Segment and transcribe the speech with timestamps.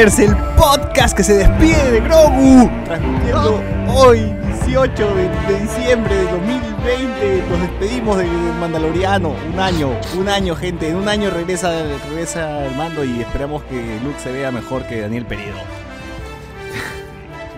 [0.00, 2.70] El podcast que se despide de Grogu.
[2.86, 3.62] Transmitiendo
[3.94, 4.32] hoy,
[4.64, 7.44] 18 de, de diciembre de 2020.
[7.50, 9.34] Nos despedimos del Mandaloriano.
[9.52, 10.88] Un año, un año, gente.
[10.88, 11.70] En un año regresa,
[12.08, 15.58] regresa el mando y esperamos que Luke se vea mejor que Daniel Peredo.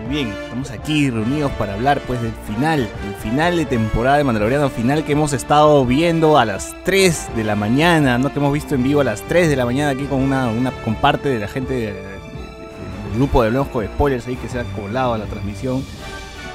[0.09, 4.69] Bien, estamos aquí reunidos para hablar pues del final, el final de temporada de Mandaloriano,
[4.69, 8.75] final que hemos estado viendo a las 3 de la mañana, no que hemos visto
[8.75, 11.39] en vivo a las 3 de la mañana aquí con una, una con parte de
[11.39, 12.12] la gente de- de- de-
[13.13, 15.83] grupo de Hablemos con Spoilers ahí que se ha colado a la transmisión.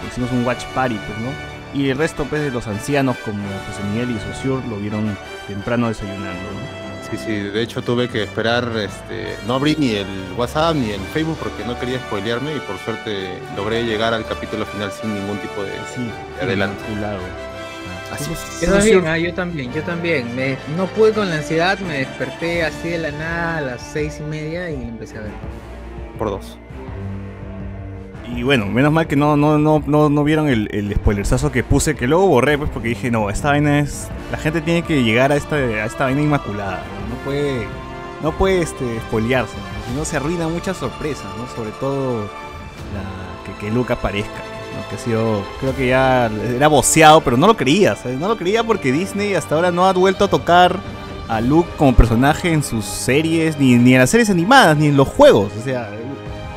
[0.08, 1.30] Hicimos un watch party, pues, ¿no?
[1.74, 5.88] Y el resto pues de los ancianos como José Miguel y Sosur lo vieron temprano
[5.88, 6.88] desayunando, ¿no?
[7.10, 11.00] Sí, sí, de hecho tuve que esperar, este, no abrí ni el WhatsApp ni el
[11.00, 15.38] Facebook porque no quería spoilearme y por suerte logré llegar al capítulo final sin ningún
[15.38, 15.70] tipo de...
[15.94, 16.10] Sí,
[16.42, 16.82] Adelante.
[16.98, 17.20] Claro.
[18.12, 18.60] Así es.
[18.60, 20.36] Yo también, ah, yo también, yo también.
[20.36, 24.18] Me, no pude con la ansiedad, me desperté así de la nada a las seis
[24.20, 25.30] y media y empecé a ver.
[26.18, 26.58] Dos.
[28.36, 31.64] Y bueno, menos mal que no, no, no, no, no vieron el, el spoilersazo que
[31.64, 34.08] puse, que luego borré, pues porque dije, no, esta vaina es.
[34.30, 36.82] La gente tiene que llegar a esta, a esta vaina inmaculada.
[37.08, 37.66] No, puede.
[38.22, 39.54] No puede este, spoilearse,
[39.86, 41.46] si no se arruina muchas sorpresas, ¿no?
[41.54, 42.28] Sobre todo
[43.46, 44.42] que, que Luke aparezca.
[44.88, 45.42] Que ha sido.
[45.60, 47.96] Creo que ya era boceado, pero no lo creía.
[48.18, 50.78] No lo creía porque Disney hasta ahora no ha vuelto a tocar
[51.28, 54.96] a Luke como personaje en sus series, ni, ni en las series animadas, ni en
[54.96, 55.52] los juegos.
[55.58, 55.90] O sea,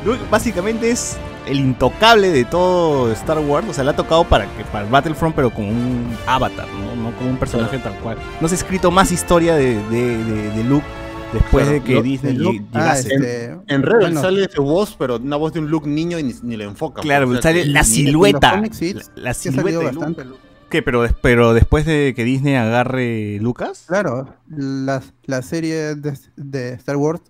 [0.04, 1.16] Luke básicamente es
[1.46, 3.66] el intocable de todo Star Wars.
[3.68, 7.02] O sea, le ha tocado para, que, para Battlefront, pero como un avatar, ¿no?
[7.10, 8.16] No como un personaje tal cual.
[8.40, 10.86] No se ha escrito más historia de, de, de- de Luke
[11.32, 12.58] después Claro, de que lo- Disney de Luke.
[12.58, 13.14] lleg- Ah, llegase.
[13.14, 16.22] este, En Rebel bueno, sale su voz, pero una voz de un look niño y
[16.22, 17.00] ni, ni le enfoca.
[17.02, 18.54] Claro, pues, sale la silueta.
[18.54, 19.96] en sí, La, la sí ha silueta de Luke.
[19.96, 20.24] bastante.
[20.24, 20.40] Luke.
[20.72, 20.82] ¿Qué?
[20.82, 23.84] Pero, pero después de que Disney agarre Lucas.
[23.86, 27.20] Claro, la, la serie de, de Star Wars,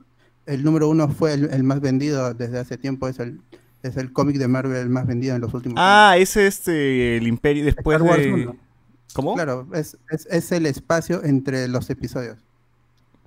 [0.47, 3.41] el número uno fue el, el más vendido desde hace tiempo, es el,
[3.83, 7.65] es el cómic de Marvel más vendido en los últimos Ah, ese este, el Imperio
[7.65, 8.33] después Star Wars de...
[8.33, 8.57] uno.
[9.13, 9.35] ¿Cómo?
[9.35, 12.39] Claro, es, es, es el espacio entre los episodios.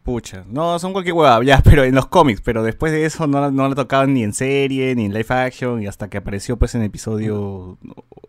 [0.03, 3.51] Pucha, no, son cualquier hueá, ya, pero en los cómics, pero después de eso no,
[3.51, 6.73] no le tocaban ni en serie, ni en live action, y hasta que apareció pues
[6.75, 7.77] en episodio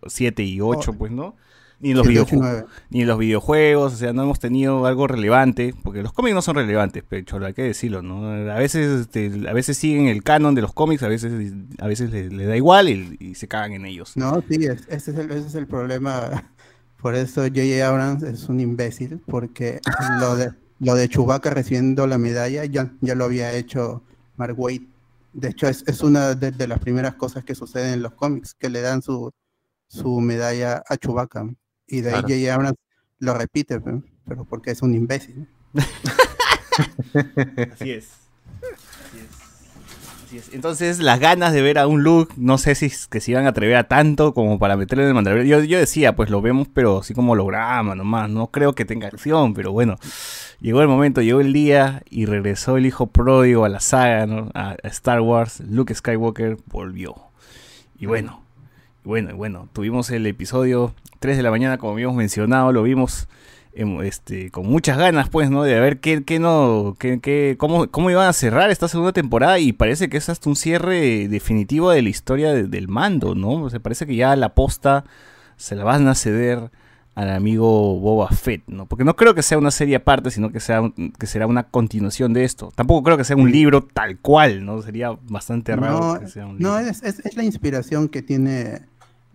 [0.07, 0.95] 7 y 8, Oh.
[0.99, 1.37] pues, ¿no?
[1.79, 2.07] Ni en los,
[2.89, 6.57] ni los videojuegos, o sea, no hemos tenido algo relevante, porque los cómics no son
[6.57, 8.31] relevantes, pero hay que decirlo, ¿no?
[8.51, 12.11] A veces, este, a veces siguen el canon de los cómics, a veces, a veces
[12.11, 14.17] le, le da igual y, y se cagan en ellos.
[14.17, 16.51] No, sí, es- ese, es el, ese es el problema.
[17.03, 17.87] Por eso J.J.
[17.87, 19.81] Abrams es un imbécil, porque
[20.21, 24.03] lo de, lo de Chewbacca recibiendo la medalla ya, ya lo había hecho
[24.37, 24.81] Mark Waid.
[25.35, 28.55] De hecho, es, es una de, de las primeras cosas que suceden en los cómics,
[28.55, 29.31] que le dan su,
[29.89, 31.47] su medalla a Chewbacca.
[31.87, 32.29] Y de ahí Claro.
[32.29, 32.55] J.J.
[32.55, 32.79] Abrams
[33.19, 35.49] lo repite, pe, pero porque es un imbécil.
[37.73, 38.11] Así es.
[38.63, 39.47] Así es.
[40.25, 40.53] Así es.
[40.53, 43.47] Entonces, las ganas de ver a un Luke, no sé si es que se iban
[43.47, 45.47] a atrever a tanto como para meterle en el Mandalorian.
[45.47, 48.29] Yo, yo decía, pues lo vemos, pero así como holograma nomás.
[48.29, 49.97] No creo que tenga acción, pero bueno.
[50.61, 54.51] Llegó el momento, llegó el día y regresó el hijo pródigo a la saga, ¿no?
[54.55, 55.61] a, Star Wars.
[55.61, 57.15] Luke Skywalker volvió.
[57.99, 58.43] Y bueno,
[59.07, 59.69] bueno, y bueno.
[59.73, 63.29] Tuvimos el episodio 3 de la mañana, como habíamos mencionado, lo vimos
[63.73, 65.63] em, este, con muchas ganas, pues, ¿no?
[65.63, 69.59] De ver qué, qué no, qué, qué- cómo, cómo iban a cerrar esta segunda temporada
[69.59, 73.65] y parece que es hasta un cierre definitivo de la historia de- del mando, ¿no?
[73.65, 75.05] O sea, parece que ya la posta
[75.57, 76.71] se la van a ceder
[77.15, 78.85] al amigo Boba Fett, ¿no?
[78.87, 80.83] Porque no creo que sea una serie aparte, sino que, sea,
[81.19, 82.71] que será una continuación de esto.
[82.75, 84.83] Tampoco creo que sea un libro tal cual, ¿no?
[84.83, 86.91] Sería bastante raro No, que sea un no libro.
[86.93, 88.83] es, es, es la inspiración que tiene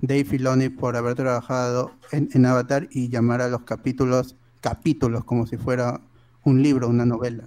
[0.02, 5.48] Dave Filoni por haber trabajado en, en Avatar y llamar a los capítulos capítulos como
[5.48, 6.02] si fuera
[6.44, 7.44] un libro, una novela.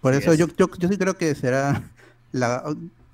[0.00, 1.82] Por Sí, eso es- yo, yo, yo sí creo que será
[2.32, 2.62] la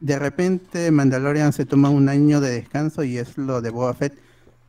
[0.00, 4.14] de repente Mandalorian se toma un año de descanso y es lo de Boba Fett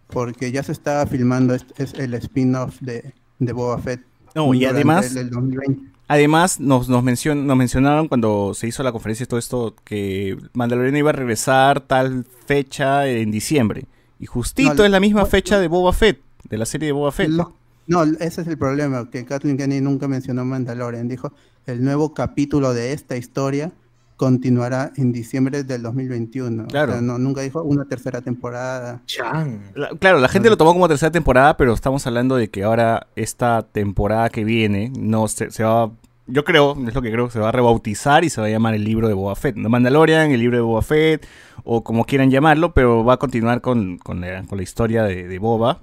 [0.07, 4.01] porque ya se estaba filmando es, es el spin-off de, de Boba Fett.
[4.35, 5.91] No, y además- el- el 2020.
[6.13, 10.37] Además, nos, nos, mencion- nos mencionaron cuando se hizo la conferencia y todo esto que
[10.53, 13.85] Mandalorian iba a regresar tal fecha en diciembre.
[14.19, 16.19] Y justito No, es la misma fecha de Boba Fett,
[16.49, 17.29] de la serie de Boba Fett.
[17.29, 17.53] Lo-
[17.87, 21.07] no, ese es el problema, que Kathleen Kennedy nunca mencionó Mandalorian.
[21.07, 21.33] Dijo,
[21.65, 23.71] el nuevo capítulo de esta historia
[24.15, 26.63] continuará en diciembre del 2021.
[26.63, 26.93] O Claro.
[26.93, 29.01] sea, no, nunca dijo una tercera temporada.
[29.05, 29.71] Chan.
[29.75, 33.07] La- claro, la gente lo tomó como tercera temporada, pero estamos hablando de que ahora
[33.15, 35.91] esta temporada que viene no se, se va,
[36.27, 38.73] yo creo, es lo que creo, se va a rebautizar y se va a llamar
[38.75, 39.55] el libro de Boba Fett.
[39.55, 41.25] No Mandalorian, el libro de Boba Fett,
[41.63, 45.27] o como quieran llamarlo, pero va a continuar con, con la, con la historia de,
[45.27, 45.79] de Boba.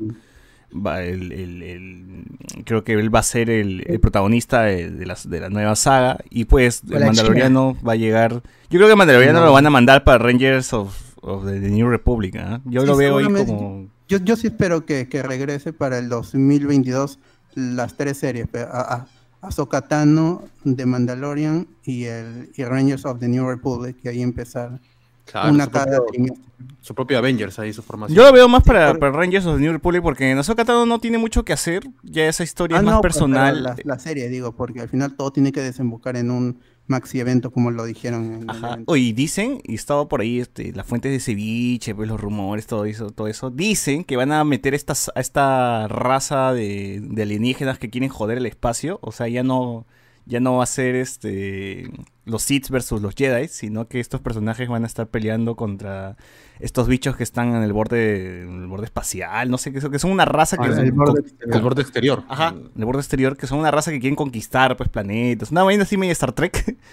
[0.72, 2.24] Va, el- el- el-
[2.64, 6.18] creo que él va a ser el, protagonista de, de las- de la nueva saga
[6.30, 8.40] y pues el Mandaloriano va a llegar yo
[8.78, 9.46] creo que el Mandaloriano No.
[9.46, 12.60] lo van a mandar para Rangers of, of the, the New Republic ¿ah?
[12.66, 16.08] yo Sí, lo veo ahí como Yo, yo sí espero que, que regrese para el
[16.08, 17.18] 2022
[17.56, 19.06] las tres series, pero a, a,
[19.42, 24.80] Ahsoka Tano, The Mandalorian y el y Rangers of the New Republic, y ahí empezar
[25.24, 26.44] Claro, una su, cada propio, trimestre.
[26.80, 28.16] su propio Avengers ahí, su formación.
[28.16, 30.86] Yo lo veo más para, para Rangers of the New Republic porque en Ahsoka Tano
[30.86, 31.84] no tiene mucho que hacer.
[32.02, 33.62] Ya esa historia Ah, es más no, pues, pero personal.
[33.62, 36.58] La, la serie, digo, porque al final todo tiene que desembocar en un
[36.90, 38.78] maxi evento, como lo dijeron en Ajá.
[38.86, 42.84] Oye, dicen, y estaba por ahí este, las fuentes de ceviche, pues los rumores, todo
[42.84, 43.50] eso, todo eso.
[43.50, 48.38] Dicen que van a meter estas, a esta raza de, de alienígenas que quieren joder
[48.38, 48.98] el espacio.
[49.02, 49.86] O sea, ya no,
[50.26, 51.90] ya no va a ser este
[52.24, 56.16] los Sith versus los Jedi, sino que estos personajes van a estar peleando contra
[56.60, 59.50] estos bichos que están en el borde, en el borde espacial.
[59.50, 61.56] No sé qué son, que son una raza que Ah, son el borde con- exterior.
[61.56, 62.24] El borde exterior.
[62.28, 65.62] Ajá, en el borde exterior, que son una raza que quieren conquistar pues planetas, una
[65.62, 66.76] vaina así medio Star Trek.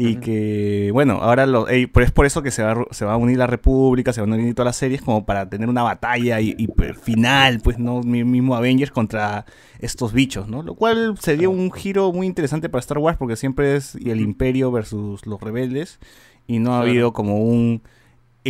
[0.00, 3.14] Y que, bueno, ahora lo, ey, pero es por eso que se va, se va
[3.14, 5.82] a unir la República, se van a unir todas las series como para tener una
[5.82, 8.02] batalla y, y, pues, final, pues, ¿no?
[8.02, 9.44] Mi- Mismo Avengers contra
[9.80, 10.62] estos bichos, ¿no?
[10.62, 14.20] Lo cual sería un giro muy interesante para Star Wars porque siempre es y el
[14.20, 15.98] Imperio versus los rebeldes
[16.46, 16.90] y no ha Claro.
[16.90, 17.82] habido como un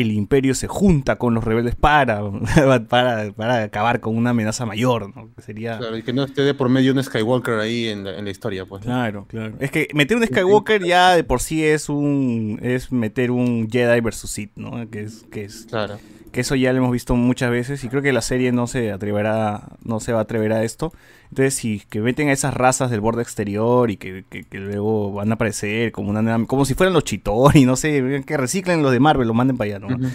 [0.00, 2.22] el imperio se junta con los rebeldes para,
[2.88, 5.30] para, para acabar con una amenaza mayor, ¿no?
[5.34, 5.78] Que sería...
[5.78, 8.30] Claro, y que no esté de por medio un Skywalker ahí en la, en la
[8.30, 8.84] historia, pues.
[8.84, 8.92] ¿no?
[8.92, 9.54] Claro, claro.
[9.60, 14.00] Es que meter un Skywalker ya de por sí es un es meter un Jedi
[14.00, 14.88] versus Sith, ¿no?
[14.90, 15.98] Que es que es Claro.
[16.32, 18.92] Que eso ya lo hemos visto muchas veces y creo que la serie no se
[18.92, 20.92] atreverá no se va a atrever a esto.
[21.30, 25.12] Entonces, si que meten a esas razas del borde exterior y que, que- que luego
[25.12, 28.92] van a aparecer como una como si fueran los Chitori, no sé, que reciclen los
[28.92, 29.88] de Marvel, lo manden para allá, ¿no?
[29.94, 30.08] Ujú.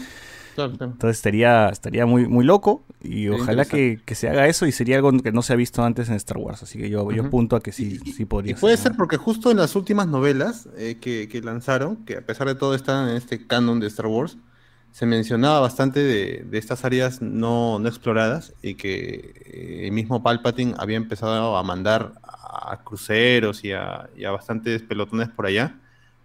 [0.55, 0.91] Claro, claro.
[0.93, 4.97] Entonces estaría, estaría muy, muy loco y ojalá que, que se haga eso y sería
[4.97, 6.61] algo que no se ha visto antes en Star Wars.
[6.61, 8.91] Así que yo, yo apunto a que sí, sí podría Y puede ser.
[8.91, 12.55] ser porque justo en las últimas novelas eh, que, que lanzaron, que a pesar de
[12.55, 14.37] todo están en este canon de Star Wars,
[14.93, 20.21] se mencionaba bastante de, de estas áreas no, no exploradas y que eh, el mismo
[20.21, 25.75] Palpatine había empezado a mandar a cruceros y a, bastantes pelotones por allá,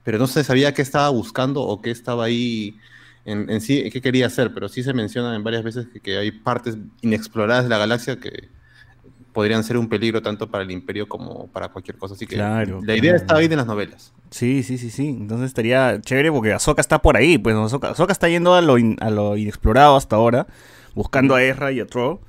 [0.04, 2.76] pero no se sabía qué estaba buscando o qué estaba ahí
[3.24, 6.18] en, en sí, qué quería hacer, pero sí se menciona en varias veces que, que
[6.18, 8.50] hay partes inexploradas de la galaxia que
[9.32, 12.14] podrían ser un peligro tanto para el imperio como para cualquier cosa.
[12.14, 13.16] Así que Claro, la idea claro.
[13.16, 14.12] está ahí en las novelas.
[14.30, 15.08] Sí, sí, sí, sí.
[15.08, 17.38] Entonces estaría chévere porque Ahsoka está por ahí.
[17.38, 20.46] Pues Ahsoka, Ahsoka está yendo a lo, in- a lo inexplorado hasta ahora,
[20.94, 22.20] buscando a Ezra y a Tro.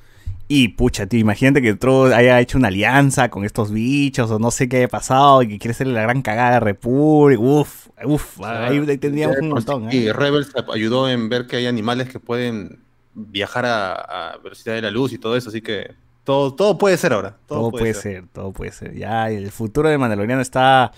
[0.51, 4.49] Y pucha, tío, imagínate que Tro haya hecho una alianza con estos bichos o no
[4.49, 7.39] sé qué haya pasado y que quiere hacerle la gran cagada a República.
[7.41, 9.89] Uf, uf, ahí, ahí tendríamos un de montón.
[9.89, 9.95] ¿eh?
[9.95, 12.79] Y Rebels ayudó en ver que hay animales que pueden
[13.13, 13.93] viajar a,
[14.33, 15.91] a velocidad de la luz y todo eso, así que
[16.29, 17.37] todo, todo puede ser ahora.
[17.47, 18.93] Todo, Todo puede ser, todo puede ser.
[18.95, 20.91] Ya, el futuro de Mandaloriano está.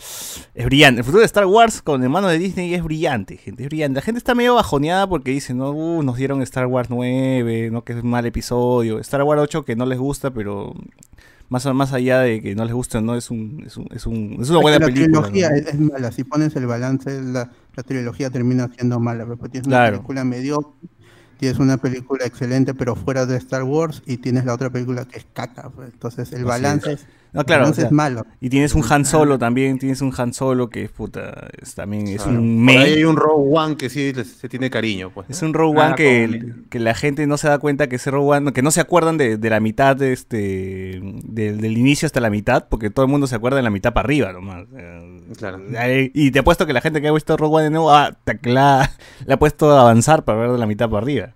[0.53, 1.00] Es brillante.
[1.00, 3.63] El futuro de Star Wars con el mano de Disney es brillante, gente.
[3.63, 3.95] Es brillante.
[3.95, 7.85] La gente está medio bajoneada porque dicen, no, uh, nos dieron Star Wars 9, no,
[7.85, 9.00] que es un mal episodio.
[9.00, 10.73] Star Wars 8 que no les gusta, pero.
[11.47, 14.05] Más, más allá de que no les guste o no, es, un, es, un, es,
[14.05, 15.21] un- es una buena la película.
[15.21, 15.55] trilogía ¿no?
[15.55, 16.11] es, es mala.
[16.11, 19.25] Si pones el balance, la, la trilogía termina siendo mala.
[19.25, 19.97] Porque tienes una Claro.
[19.97, 20.71] película mediocre,
[21.41, 25.17] tienes una película excelente, pero fuera de Star Wars, y tienes la otra película que
[25.17, 25.71] es caca.
[25.71, 25.89] pues.
[25.91, 27.07] Entonces, el balance, es.
[27.33, 27.61] No, claro.
[27.61, 28.25] o balance sea, es malo.
[28.39, 29.79] y tienes un Han Solo también.
[29.79, 31.47] Tienes un Han Solo que es puta.
[31.61, 32.39] Es, también es Claro.
[32.39, 35.29] un Por ahí hay un Rogue One que sí les- se tiene cariño, pues.
[35.29, 38.11] Es un Rogue Ah, One que, que la gente no se da cuenta que ese
[38.11, 42.05] Rogue One, que no se acuerdan de, de la mitad de este del, del inicio
[42.05, 44.65] hasta la mitad, porque todo el mundo se acuerda de la mitad para arriba nomás.
[45.38, 45.61] Claro.
[46.13, 48.39] Y te apuesto que la gente que ha visto Rogue One de nuevo, ah, te-
[48.50, 48.91] la,
[49.25, 51.33] le ha puesto a avanzar para ver de la mitad para arriba.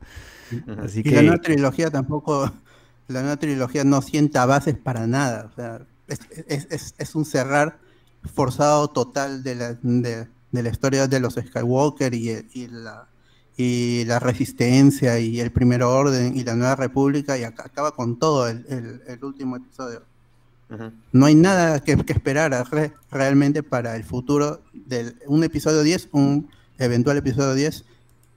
[0.84, 2.52] Así Y la nueva trilogía tampoco,
[3.08, 5.50] la nueva trilogía no sienta bases para nada.
[5.52, 7.78] O sea, es, es- es- es un cerrar
[8.34, 13.08] forzado total de la, de, de la historia de los Skywalker y, la
[13.58, 18.18] y la resistencia y el primer orden y la nueva república y ac- acaba con
[18.20, 20.02] todo el, el- el último episodio.
[21.14, 26.10] No hay nada que, que esperar re- realmente para el futuro de un episodio 10,
[26.12, 27.86] un eventual episodio 10.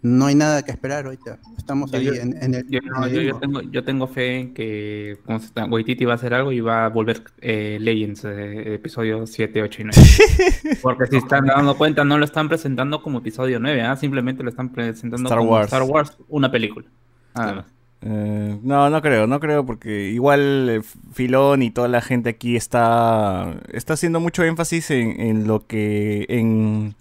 [0.01, 1.39] No hay nada que esperar ahorita.
[1.57, 2.69] Estamos Yo- ahí yo- en, en el.
[2.71, 6.17] Yo, no, yo, tengo, yo tengo fe en que como se está- Waititi va a
[6.17, 10.79] hacer algo y va a volver eh, Legends, eh, episodio 7, 8 y 9.
[10.83, 13.97] Porque si están dando cuenta, no lo están presentando como episodio 9, ¿ah?
[13.97, 15.65] simplemente lo están presentando Star como Wars.
[15.67, 16.87] Star Wars, una película.
[17.35, 17.65] Nada más.
[18.01, 20.81] Eh, no, no creo, no creo, porque igual eh,
[21.13, 26.25] Filón y toda la gente aquí está, está haciendo mucho énfasis en, en lo que,
[26.29, 26.95] en,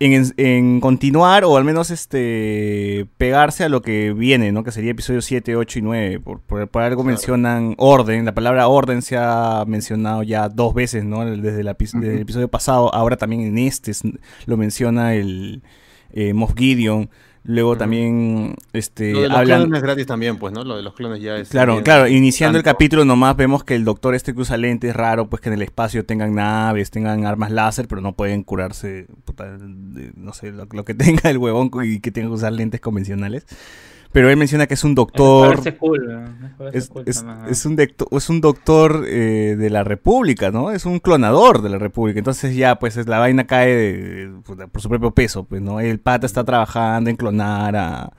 [0.00, 4.64] en, en continuar o al menos este pegarse a lo que viene, ¿no?
[4.64, 6.20] Que sería episodio 7, 8 y 9.
[6.20, 11.04] Por, por, por algo mencionan orden, la palabra orden se ha mencionado ya dos veces,
[11.04, 11.24] ¿no?
[11.24, 14.02] Desde, la, el episodio pasado, ahora también en este es-
[14.46, 15.62] lo menciona el
[16.12, 17.10] eh, Moff Gideon.
[17.44, 20.62] Luego también este, Lo de los hablan, clones es gratis también, pues, ¿no?
[20.62, 21.48] Lo de los clones ya es.
[21.48, 24.94] Claro, bien claro, iniciando el capítulo nomás vemos que el doctor este que usa lentes,
[24.94, 29.06] raro pues que en el espacio tengan naves, tengan armas láser, pero no pueden curarse,
[29.24, 32.80] puta, no sé, lo, lo que tenga el huevón y que tenga que usar lentes
[32.80, 33.46] convencionales.
[34.12, 35.60] Pero él menciona que es un doctor.
[35.64, 36.10] Es cool,
[37.64, 40.72] un, decto- es un doctor eh, de la República, ¿no?
[40.72, 42.18] Es un clonador de la República.
[42.18, 45.78] Entonces ya, pues es- la vaina cae de- puta, por su propio peso, pues, ¿no?
[45.78, 48.12] El pata está trabajando en clonar a,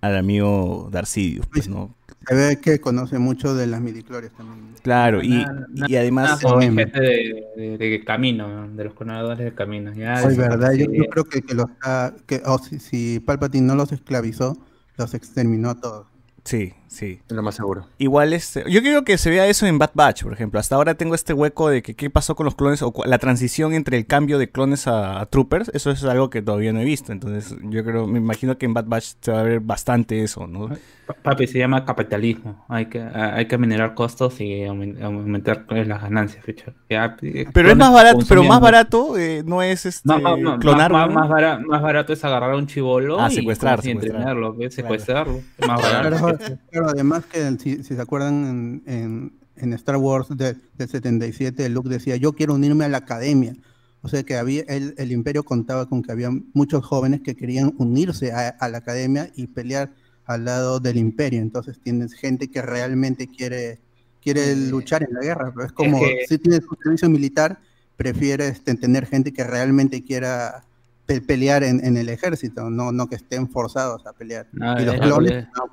[0.00, 1.94] al amigo Darcidius, pues, ¿no?
[2.28, 4.74] Se ve que conoce mucho de las midichlorias también.
[4.82, 6.42] Claro, y, Nada- y además...
[6.42, 6.56] Nada
[7.00, 9.92] de, de- de camino, de los clonadores de camino.
[9.94, 13.92] Ya, verdad, yo, creo que, que los ha- que o si, si Palpatine no los
[13.92, 14.56] esclavizó,
[14.96, 16.06] los exterminó a todos.
[16.44, 17.20] Sí, sí.
[17.28, 17.86] Es lo más seguro.
[17.98, 20.60] Igual este, yo creo que se vea eso en Bad Batch, por ejemplo.
[20.60, 23.72] Hasta ahora tengo este hueco de que qué pasó con los clones o la transición
[23.74, 25.70] entre el cambio de clones a, a troopers.
[25.74, 27.12] Eso es algo que todavía no he visto.
[27.12, 30.46] Entonces, yo creo, me imagino que en Bad Batch se va a ver bastante eso,
[30.46, 30.68] ¿no?
[31.06, 32.64] Pa- Papi, se llama capitalismo.
[32.68, 36.44] Hay que, hay que minerar costos y aumen- aumentar las ganancias.
[36.90, 37.16] Ya,
[37.52, 40.90] Pero es más barato, pero más barato eh, no es este Más, más- más- clonar,
[40.92, 41.14] más- ¿no?
[41.14, 44.16] más bara- más barato es agarrar a un chivolo Ah, y, secuestrar, y secuestrar.
[44.16, 45.40] entrenarlo, secuestrarlo.
[45.58, 46.54] Es más Claro, barato.
[46.78, 51.68] Claro, además que si, si se acuerdan en, en- en Star Wars de- del 77,
[51.70, 53.54] Luke decía, yo quiero unirme a la academia.
[54.02, 57.72] O sea que había el, el imperio contaba con que había muchos jóvenes que querían
[57.78, 59.90] unirse a, a la academia y pelear
[60.26, 61.40] al lado del imperio.
[61.40, 63.80] Entonces tienes gente que realmente quiere,
[64.22, 65.52] quiere Eh, luchar en la guerra.
[65.54, 67.58] pero es como que- si tienes un servicio militar,
[67.96, 70.64] prefieres este, tener gente que realmente quiera
[71.06, 74.46] pe- pelear en, en el ejército, no, no que estén forzados a pelear.
[74.52, 75.70] No, y los es clones forzados.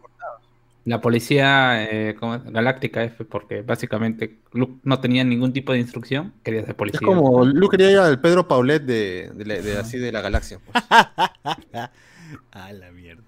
[0.85, 2.15] La policía eh,
[2.51, 6.99] galáctica es porque básicamente Luke no tenía ningún tipo de instrucción, quería ser policía.
[7.01, 10.21] Es como Luke quería ir al Pedro Paulet de, de, la- de así de la
[10.21, 10.59] galaxia.
[10.65, 10.83] pues.
[12.51, 13.23] a la mierda.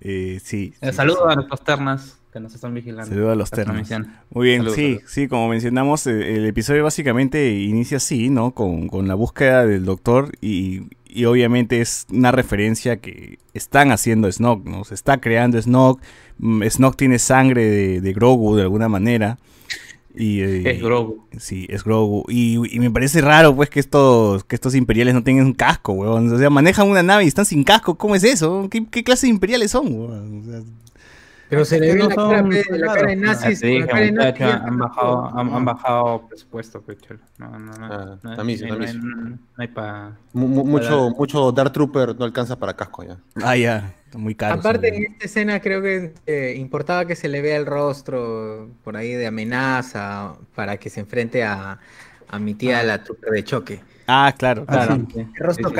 [0.00, 0.74] Eh, sí.
[0.80, 1.32] Eh, sí, saludos sí.
[1.32, 3.06] a nuestros ternas que nos están vigilando.
[3.06, 4.12] Saludos a los transmisión.
[4.30, 5.10] Muy bien, Saludos, sí, saludos.
[5.10, 8.50] sí, como mencionamos, eh, el episodio básicamente inicia así, ¿no?
[8.52, 10.82] Con, con la búsqueda del doctor y,
[11.16, 14.84] y obviamente es una referencia que están haciendo Snoke, ¿no?
[14.84, 16.02] Se está creando Snoke,
[16.38, 19.38] mm, Snoke tiene sangre de, de Grogu de alguna manera.
[20.14, 21.24] Y, eh, Es Grogu.
[21.38, 22.24] Sí, es Grogu.
[22.28, 25.92] Y, y me parece raro, pues, que estos, que estos imperiales no tengan un casco,
[25.92, 26.30] weón.
[26.32, 27.96] O sea, manejan una nave y están sin casco.
[27.96, 28.68] ¿Cómo es eso?
[28.70, 30.40] ¿Qué, qué clase de imperiales son, weón?
[30.40, 30.60] O sea,
[31.48, 33.60] Pero se le ve la cara, la cara de nazis.
[33.60, 35.38] te dije, muchacho, han bajado, todo.
[35.38, 37.20] han, han bajado presupuesto, pe, cholo.
[37.38, 37.86] No, no, no.
[37.86, 38.98] Ah, no, tamizo, no hay- tamizo.
[38.98, 42.74] no hay- no hay pa- Mu- mu- mucho, Para- mucho Dark Trooper no alcanza para
[42.74, 43.16] casco ya.
[43.44, 43.94] ah, ya.
[44.16, 44.58] Muy caro.
[44.58, 48.96] Aparte, en esta escena creo que eh, importaba que se le vea el rostro por
[48.96, 51.78] ahí de amenaza para que se enfrente a,
[52.28, 53.80] a mi tía, la trupe de choque.
[54.06, 54.64] Ah, claro.
[54.68, 55.06] Ah, claro.
[55.12, 55.20] sí.
[55.20, 55.70] El rostro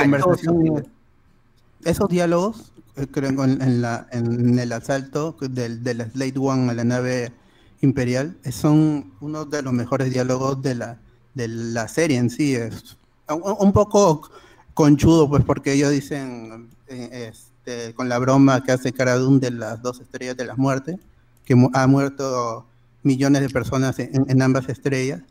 [1.84, 2.75] esos diálogos, eh,
[3.10, 7.32] creo en, en la, en el asalto del, de la Slate One a la nave
[7.80, 10.98] imperial, eh, son uno de los mejores diálogos de la,
[11.34, 12.54] de la serie en sí.
[12.54, 12.96] Es
[13.28, 14.30] un, un poco
[14.74, 19.50] conchudo, pues, porque ellos dicen, eh, este, con la broma que hace Cara Dune de
[19.50, 20.98] las dos estrellas de la muerte,
[21.44, 22.66] que ha muerto
[23.02, 25.22] millones de personas en, en ambas estrellas,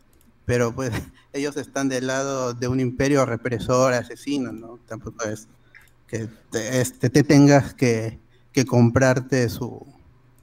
[0.44, 0.92] pero pues
[1.32, 4.78] ellos están del lado de un imperio represor, asesino, ¿no?
[4.86, 5.48] Tampoco es
[6.06, 8.18] que te, este, te tengas que,
[8.52, 9.86] que comprarte su,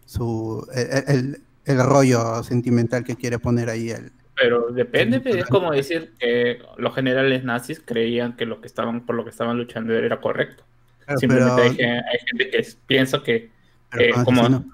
[0.05, 5.45] su el, el- el rollo sentimental que quiere poner ahí el, Pero depende, pe, es
[5.45, 9.57] como decir que los generales nazis creían que lo que estaban, por lo que estaban
[9.57, 10.65] luchando era correcto.
[11.05, 13.49] Claro, Simplemente pero- hay, gen- hay gente que piensa que,
[13.97, 14.65] eh, como-.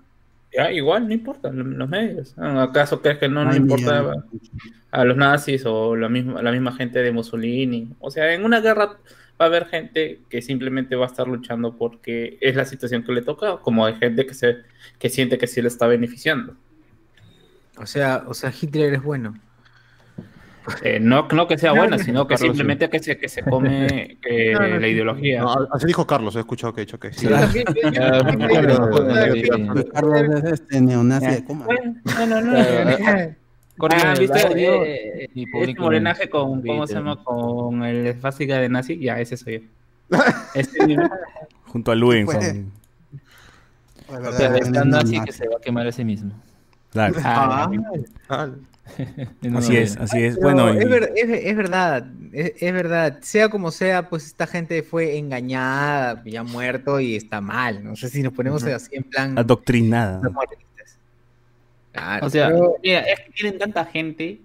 [0.51, 2.33] Ya, igual, no importa, lo- los medios.
[2.39, 4.43] ¿Acaso crees que no Ay, importaba mira.
[4.89, 7.87] a los nazis o la misma, la misma gente de Mussolini?
[7.99, 8.97] O sea, en una guerra
[9.39, 13.13] va a haber gente que simplemente va a estar luchando porque es la situación que
[13.13, 14.57] le toca, como hay gente que se
[14.97, 16.55] que siente que sí le está beneficiando.
[17.77, 19.39] O sea, o sea, Hitler es bueno.
[20.83, 23.41] Eh, no, no que sea buena, no, sino que Carlos, simplemente que se, que se
[23.43, 25.41] come eh, No, no, la ideología.
[25.41, 27.27] No, así dijo Carlos, he escuchado que ha dicho que sí.
[29.93, 31.65] Carlos es este neonazi de Kuma.
[31.65, 32.57] Bueno, no, no,
[33.79, 34.39] Claro, Ah, ¿viste?
[34.39, 37.23] Eh, este público morenaje en con, ¿cómo se llama?
[37.23, 39.61] Con el esfásica de nazi, ya, ese soy
[40.09, 40.17] yo.
[40.55, 41.09] Ese mismo.
[41.67, 42.25] Junto a Luen.
[42.25, 42.71] Pues, son-
[44.09, 45.25] De O sea, es es tan nazi neonazi.
[45.25, 46.31] que se va a quemar a sí mismo.
[46.91, 47.15] Claro.
[47.23, 47.69] Ah,
[48.27, 48.49] Ah,
[49.43, 50.35] una Así es, así es.
[50.35, 53.19] Pero Bueno, y- es, ver- es- es verdad, es, es verdad.
[53.21, 57.83] Sea como sea, pues esta gente fue engañada, ya muerto y está mal.
[57.83, 59.37] No sé si nos ponemos así en plan.
[59.37, 60.21] adoctrinada.
[61.93, 62.01] No.
[62.01, 64.41] Claro, O sea, pero- mira, es que tienen tanta gente,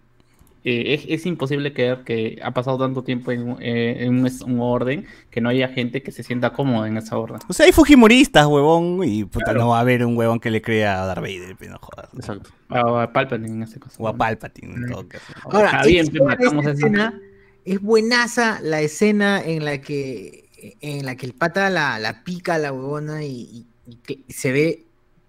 [0.67, 4.61] eh, es, es imposible creer que ha pasado tanto tiempo en, un- eh, en un,
[4.61, 7.39] orden que no haya gente que se sienta cómoda en esa orden.
[7.49, 9.59] O sea, hay Fujimoristas, huevón, y puta, Claro.
[9.61, 12.09] no va a haber un huevón que le crea a Darth Vader, pero no jodas.
[12.15, 12.49] exacto.
[12.71, 14.03] A, a Palpatine en este caso.
[14.03, 15.25] O a Palpatine, en todo caso.
[15.45, 17.21] Ahora, Está bien, es pues, matamos esa esa- escena,
[17.67, 20.45] es buenaza la escena en la que
[20.81, 24.21] en la que el pata la, la pica a la huevona y, y- y que
[24.33, 24.85] se ve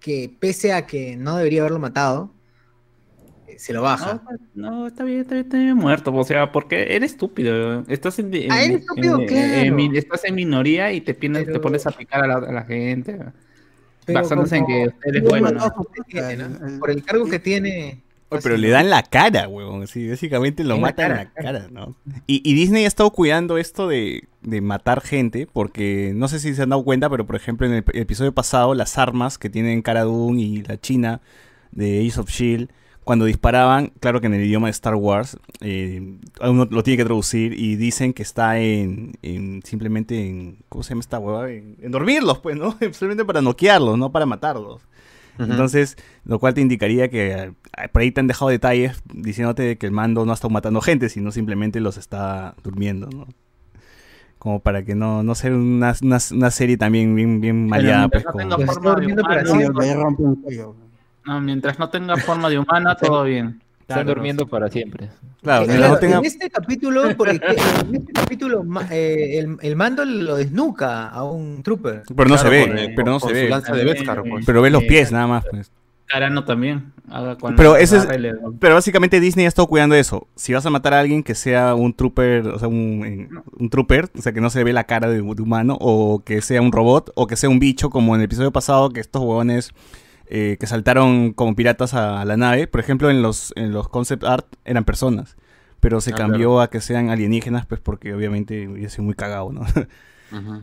[0.06, 2.32] que pese a que no debería haberlo matado,
[3.48, 4.22] eh, se lo baja.
[4.54, 6.14] No, no, está bien, está bien, está bien muerto.
[6.14, 7.80] O sea, porque eres estúpido.
[7.88, 9.54] Estás en, en- Ah, eres estúpido, en- claro.
[9.54, 12.34] en mi- estás en minoría y te, pones, Pero- te pones a picar a la,
[12.36, 13.18] a la gente.
[14.04, 15.50] Pero basándose en que usted es bueno.
[15.50, 15.64] ¿no?
[16.14, 18.00] El- el- Por el cargo que tiene.
[18.28, 19.82] Oye, pero le dan la cara, huevón.
[19.84, 21.94] Así, básicamente lo En la matan en la cara, ¿no?
[22.26, 26.54] Y, y Disney ha estado cuidando esto de, de matar gente, porque no sé si
[26.54, 29.48] se han dado cuenta, pero por ejemplo en el ep- episodio pasado, las armas que
[29.50, 31.20] tienen Cara Dune y la China
[31.70, 32.68] de Ace of Shield,
[33.04, 37.04] cuando disparaban, claro que en el idioma de Star Wars, eh, uno lo tiene que
[37.04, 41.48] traducir y dicen que está en, en- simplemente en, ¿cómo se llama esta hueva?
[41.52, 42.72] En, en dormirlos, pues, ¿no?
[42.80, 44.82] Simplemente para noquearlos, no para matarlos.
[45.38, 49.86] Entonces, lo cual te indicaría que eh, por ahí te han dejado detalles diciéndote que
[49.86, 53.26] el mando no ha estado matando gente, sino simplemente los está durmiendo, ¿no?
[54.38, 58.24] Como para que no, no ser una, una, una serie también bien, bien maleada, pues,
[58.34, 58.72] mientras no como...
[58.72, 60.76] forma de humano,
[61.24, 63.60] no, mientras no tenga forma de humana, todo bien.
[63.88, 65.10] Están Claro, durmiendo para siempre.
[65.42, 67.46] Claro, Eh, mientras claro, no tenga- En este capítulo, por el que-
[67.88, 72.02] en este capítulo eh, el, el mando lo desnuca a un trooper.
[72.16, 73.48] Pero no se ve, con el- pero no con se ve.
[73.48, 74.44] lanza de Beskar, pues.
[74.44, 75.70] Pero ves los Eh, pies nada más, pues.
[76.06, 76.92] Carano también.
[77.08, 78.08] haga cuando Pero ese es-
[78.58, 80.26] Pero básicamente Disney ha estado cuidando eso.
[80.34, 84.10] Si vas a matar a alguien que sea un trooper, o sea, un, un trooper,
[84.18, 86.72] o sea, que no se ve la cara de, de humano, o que sea un
[86.72, 89.70] robot, o que sea un bicho, como en el episodio pasado, que estos huevones
[90.28, 94.24] eh, que saltaron como piratas a, la nave, por ejemplo, en los, en los concept
[94.24, 95.36] art eran personas.
[95.80, 99.52] Pero se Ah, cambió a que sean alienígenas, pues porque obviamente hubiese sido muy cagado,
[99.52, 99.60] ¿no?
[100.32, 100.62] Ujú.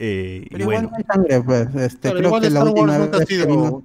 [0.00, 1.74] Eh, y Pero igual bueno, no hay sangre, pues.
[1.74, 3.84] Este, Pero creo igual que la última vez que vimos,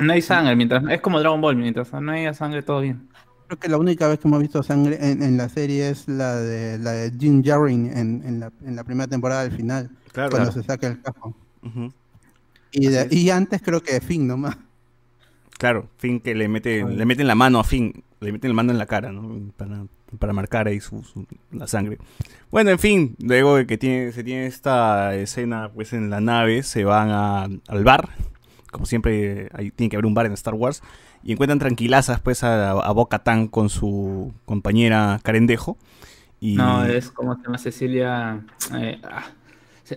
[0.00, 3.08] No hay sangre, mientras es como Dragon Ball, mientras no haya sangre, todo bien.
[3.46, 6.36] creo que la única vez que hemos visto sangre en, en la serie es la
[6.36, 10.30] de la de Jim Jarring en, en, la, en la primera temporada del final, claro.
[10.30, 11.34] cuando se saca el cajo.
[11.62, 11.92] Ujú.
[12.72, 14.56] Y, de- y antes creo que Finn nomás.
[15.58, 18.70] Claro, Finn que le mete, le meten la mano a Finn, le meten la mano
[18.70, 19.40] en la cara, ¿no?
[19.56, 19.86] Para,
[20.20, 21.98] para marcar ahí su, su- la sangre.
[22.52, 26.62] Bueno, en fin, luego de que tiene, se tiene esta escena pues en la nave,
[26.62, 28.10] se van a- al bar.
[28.70, 30.80] Como siempre, ahí tiene que haber un bar en Star Wars.
[31.24, 35.76] Y encuentran tranquilazas pues a, a Bo-Katan con su compañera Carendejo.
[36.38, 38.46] Y, No, es como se llama Cecilia.
[38.76, 39.24] Eh, ah,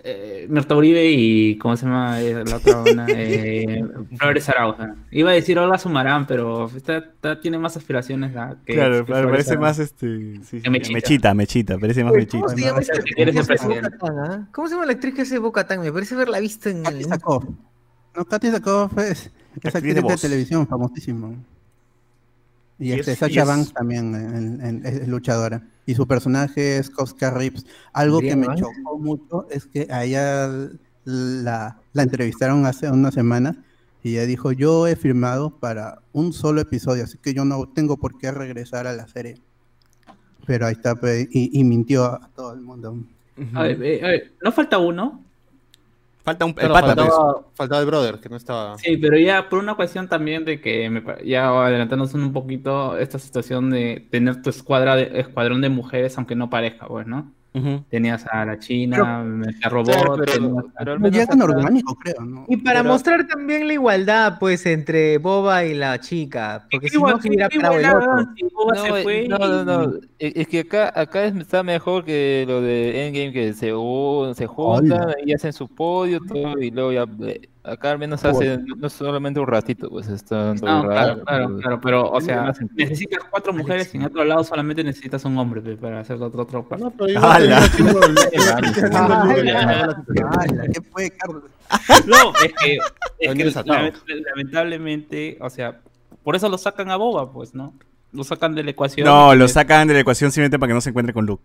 [0.04, 1.56] eh, Mirta Uribe y.
[1.58, 3.06] ¿Cómo se llama eh, la otra una?
[3.08, 3.84] Eh,
[4.18, 4.94] Flores Arauja.
[5.10, 8.30] Iba a decir Olga Sumarán, pero esta, esta tiene más aspiraciones.
[8.32, 9.68] que- Claro, que claro, Flores parece Arauja.
[9.68, 10.06] más este.
[10.06, 10.94] sí, sí, Que Mechita.
[10.94, 12.80] mechita, mechita, parece más Oye, ¿Cómo mechita.
[12.80, 13.90] se llama
[14.28, 14.48] ah?
[14.52, 15.80] ¿Cómo se llama la actriz que hace Bo-Katan?
[15.80, 17.04] Me parece haberla visto en Katy el...
[17.04, 17.44] Sackhoff.
[18.16, 21.30] No, Katy Sackhoff es, es Actriz actriz de televisión, famosísima.
[22.78, 25.62] Y, Y este, es- Sacha y es- Banks también en- en- es luchadora.
[25.84, 27.66] Y su personaje es Cosca Rips.
[27.92, 30.48] Algo que me chocó mucho es que a ella
[31.04, 33.56] la, la entrevistaron hace unas semanas
[34.02, 37.96] y ella dijo, yo he firmado para un solo episodio, así que yo no tengo
[37.96, 39.36] por qué regresar a la serie.
[40.46, 40.98] Pero ahí está,
[41.30, 42.96] y, y mintió a todo el mundo.
[43.54, 45.24] A ver, eh, a ver, ¿no falta uno?
[46.24, 47.08] Falta un el Claro, pata, pues.
[47.08, 48.78] faltaba, faltaba el brother, que no estaba.
[48.78, 53.18] Sí, pero ya por una cuestión también de que me ya adelantándonos un poquito esta
[53.18, 57.32] situación de tener tu escuadra de, escuadrón de mujeres aunque no parezca, pues, ¿no?
[57.90, 59.20] Tenías a la China,
[59.62, 62.46] a Robot, Claro, pero- tenías a- pero al No menos llegan acá- orgánico, creo, ¿no?
[62.48, 66.66] Y para Pero- mostrar también la igualdad, pues, entre Boba y la chica.
[66.70, 68.34] Porque si Igual- no, se hubiera igual parado el la- otro.
[68.36, 69.94] si Boba No, se eh, fue no, no, no.
[70.18, 73.66] y- Es que acá, acá es- está mejor que lo de Endgame, que se,
[74.34, 77.04] se juntan y hacen su podio todo, y luego ya.
[77.64, 81.24] Acá al menos hacen no solamente un ratito, pues están todo No, el claro, rato,
[81.24, 85.38] claro, claro, pero, o sea, necesitas cuatro mujeres y en otro lado solamente necesitas un
[85.38, 86.86] hombre para hacer otro, otro cuarto.
[86.86, 87.20] No, pero.
[90.72, 91.44] ¿Qué fue, Carlos?
[92.06, 92.78] No, es que,
[93.20, 95.80] es Está que lamentablemente, o sea,
[96.22, 97.74] por eso lo sacan a Boba, pues, ¿no?
[98.12, 99.06] Lo sacan de la ecuación.
[99.06, 101.42] No, lo sacan de la ecuación simplemente para que no se encuentre con Luke.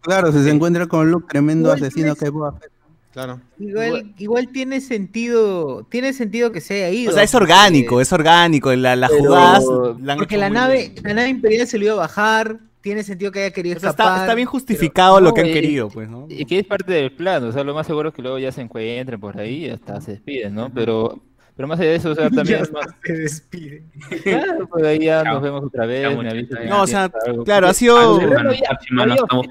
[0.00, 2.75] Claro, si se encuentra con Luke, tremendo asesino que es Boba Fett.
[3.16, 3.40] Claro.
[3.58, 7.12] Igual, igual tiene sentido, tiene sentido que se haya ido.
[7.12, 8.74] O sea, es porque- orgánico, es orgánico.
[8.74, 9.64] La, la jugadas
[10.02, 11.02] la Porque la nave, bien.
[11.02, 13.88] la nave imperial se lo iba a bajar, tiene sentido que haya querido O sea,
[13.88, 14.12] escapar.
[14.12, 16.26] está, está bien justificado lo que han y- querido, pues, ¿no?
[16.28, 18.52] Y que es parte del plan, o sea, lo más seguro es que luego ya
[18.52, 20.70] se encuentren por ahí y hasta se despiden, ¿no?
[20.74, 21.18] Pero,
[21.56, 22.58] pero más allá de eso, o sea, también...
[22.58, 23.84] Ya hasta se despide.
[24.22, 25.34] Claro, pues ahí ya Chao.
[25.34, 27.44] nos vemos otra vez, Chao, me No, o sea, algo.
[27.44, 28.68] claro, ha sido- pero había-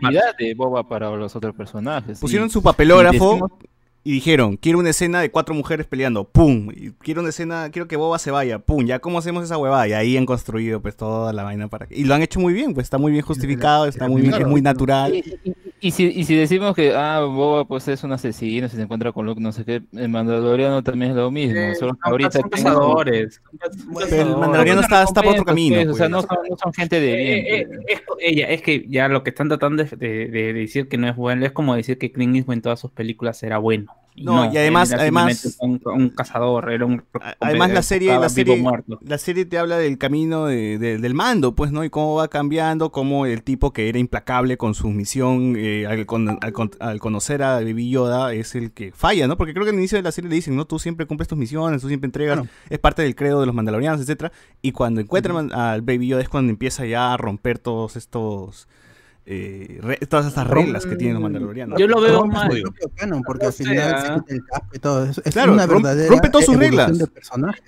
[0.03, 2.19] había de Boba para los otros personajes.
[2.19, 3.51] Pusieron y- su papelógrafo decimos-
[4.07, 7.87] y dijeron, quiero una escena de cuatro mujeres peleando, pum, y quiero una escena, quiero
[7.87, 10.95] que Boba se vaya, pum, ya cómo hacemos esa huevada, y ahí han construido pues
[10.95, 11.97] toda la vaina para que...
[11.97, 14.47] Y lo han hecho muy bien, pues está muy bien justificado, está muy bien, es
[14.47, 15.13] muy natural.
[15.15, 18.75] Y, y- y si, y si decimos que ah, Boba pues es un asesino, si
[18.75, 21.59] se encuentra con Luke, no sé qué, el Mandaloriano también es lo mismo.
[21.59, 23.39] Eh, solo ahorita son cazadores.
[24.09, 24.35] Pero el.
[24.37, 25.75] Mandaloriano está, está por otro camino.
[25.75, 26.27] pues, o sea, no pues.
[26.27, 27.27] son, no son gente de bien.
[27.39, 27.79] Eh, eh, pues.
[27.87, 31.07] es, ella, es que ya lo que están tratando de, de- de decir que no
[31.07, 33.91] es bueno es como decir que Clint Eastwood en todas sus películas era bueno.
[34.17, 37.03] No, y además- además- Un, un cazador, era un.
[37.41, 38.55] Además la serie, la serie,
[39.01, 41.83] la serie te habla del camino de- de- del mando, pues, ¿no?
[41.83, 46.05] Y cómo va cambiando, cómo el tipo que era implacable con su misión eh, al,
[46.05, 49.35] con- al con- al conocer a Baby Yoda es el que falla, ¿no?
[49.35, 50.63] Porque creo que al inicio de la serie le dicen, ¿no?
[50.63, 53.99] Tú siempre cumples tus misiones, tú siempre entregas, es parte del credo de los mandalorianos,
[53.99, 54.31] etcétera.
[54.61, 58.69] Y cuando encuentran al Baby Yoda es cuando empieza ya a romper todos estos...
[59.27, 61.79] eh, re- todas estas reglas que tienen los mandalorianos.
[61.79, 64.79] Yo lo veo Rompe propio canon, porque No al final se quita el casco y
[64.79, 65.05] todo.
[65.05, 66.97] Es Claro, una verdadera rompe todas sus reglas.
[66.97, 67.07] de.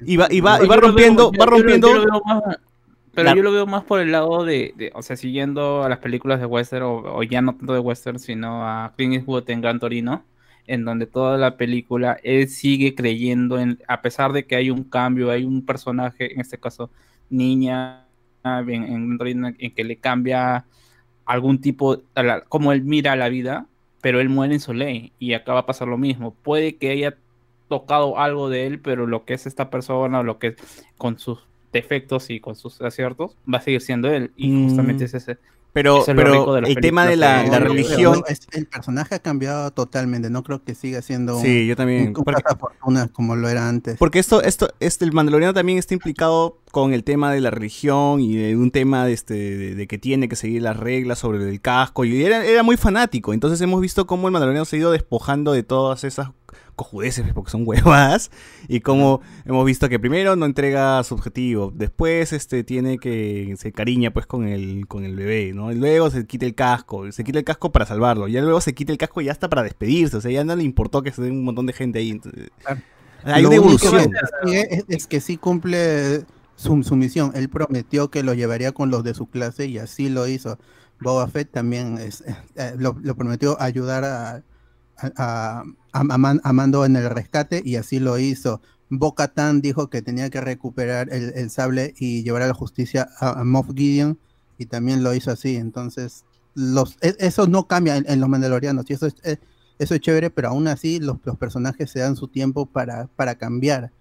[0.05, 1.87] Y va, y va, y Yo va lo veo- rompiendo, yo- va yo lo- rompiendo...
[1.87, 2.43] yo lo veo más-
[3.15, 5.89] pero La- yo lo veo más por el lado de, de- o sea, siguiendo a
[5.89, 9.49] las películas de western, o, o ya no tanto de western, sino a Clint Eastwood
[9.49, 10.23] en Gran Torino,
[10.67, 14.83] en donde toda la película él sigue creyendo en, a pesar de que hay un
[14.83, 16.91] cambio, hay un personaje, en este caso,
[17.31, 18.05] niña,
[18.43, 20.65] en, en Gran Torino, en que le cambia
[21.27, 23.65] algún tipo, la- como él mira la vida,
[24.01, 26.33] pero él muere en Soleil y acá va a pasar lo mismo.
[26.43, 27.15] Puede que haya
[27.67, 30.55] tocado algo de él, pero lo que es esta persona, lo que es
[30.97, 31.39] con sus
[31.73, 34.31] defectos y con sus aciertos, va a seguir siendo él.
[34.37, 34.63] Y Mm.
[34.65, 35.37] justamente es ese.
[35.77, 38.23] Pero, es pero el tema de la, la No, no, religión...
[38.51, 40.31] El personaje ha cambiado totalmente.
[40.31, 42.07] No creo que siga siendo un, Sí, yo también.
[42.07, 43.95] un, porque- cazafortunas como lo era antes.
[43.97, 48.19] Porque esto, esto, este, el Mandaloriano también está implicado con el tema de la religión
[48.21, 51.47] y de un tema de, este, de, de que tiene que seguir las reglas sobre
[51.47, 52.05] el casco.
[52.05, 53.33] Y era, era muy fanático.
[53.33, 56.29] Entonces hemos visto cómo el Mandaloriano se ha ido despojando de todas esas
[56.75, 58.31] cojudeces, pues, porque son huevas.
[58.67, 61.71] Y cómo hemos visto que primero no entrega su objetivo.
[61.75, 65.71] Después este, tiene que se cariña pues con el, con el bebé, ¿no?
[65.71, 67.11] Y luego se quita el casco.
[67.11, 68.27] Se quita el casco para salvarlo.
[68.27, 70.17] Ya luego se quita el casco y ya está para despedirse.
[70.17, 72.11] O sea, ya no le importó que se den un montón de gente ahí.
[72.11, 72.49] Entonces,
[73.23, 74.13] hay Lo una único evolución.
[74.45, 77.31] que es, es que sí cumple su, su misión.
[77.35, 80.57] Él prometió que lo llevaría con los de su clase y así lo hizo.
[80.99, 82.23] Boba Fett también es,
[82.55, 84.43] eh, lo, lo prometió ayudar a,
[84.99, 85.63] a, a-
[85.99, 88.61] a Man- a Mando en el rescate y así lo hizo.
[88.89, 93.41] Bo-Katan dijo que tenía que recuperar el, el sable y llevar a la justicia a,
[93.41, 94.17] a Moff Gideon
[94.57, 95.55] y también lo hizo así.
[95.55, 96.23] Entonces,
[96.55, 99.37] los, e- eso no cambia en, en los Mandalorianos y eso es, eh,
[99.79, 103.35] eso es chévere, pero aún así los, los personajes se dan su tiempo para, para
[103.35, 103.91] cambiar.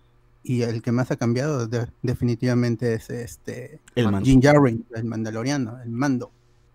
[0.45, 4.05] Y el que más ha cambiado de- definitivamente es este El.
[4.25, 6.31] Jin Djarin, el mandaloriano, el mando.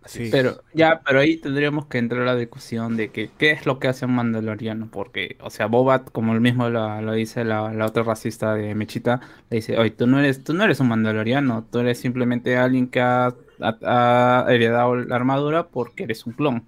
[0.06, 0.30] Sí.
[0.32, 3.80] Pero ya, pero ahí tendríamos que entrar a la discusión de que qué es lo
[3.80, 7.72] que hace un mandaloriano, porque, o sea, Bobat, como el mismo lo, lo dice la,
[7.72, 10.88] la otra racista de Mechita, le dice, oye, tú no eres, tú no eres un
[10.88, 13.28] mandaloriano, tú eres simplemente alguien que ha,
[13.62, 16.66] ha- ha heredado la armadura porque eres un clon.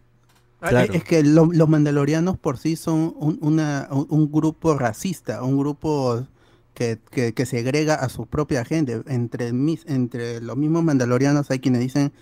[0.61, 0.93] Claro.
[0.93, 5.57] Es que lo- los mandalorianos por sí son un, una- un- un grupo racista, un
[5.57, 6.25] grupo
[6.73, 9.01] que, que, que segrega a su propia gente.
[9.07, 12.13] Entre, mis, entre los mismos mandalorianos hay quienes dicen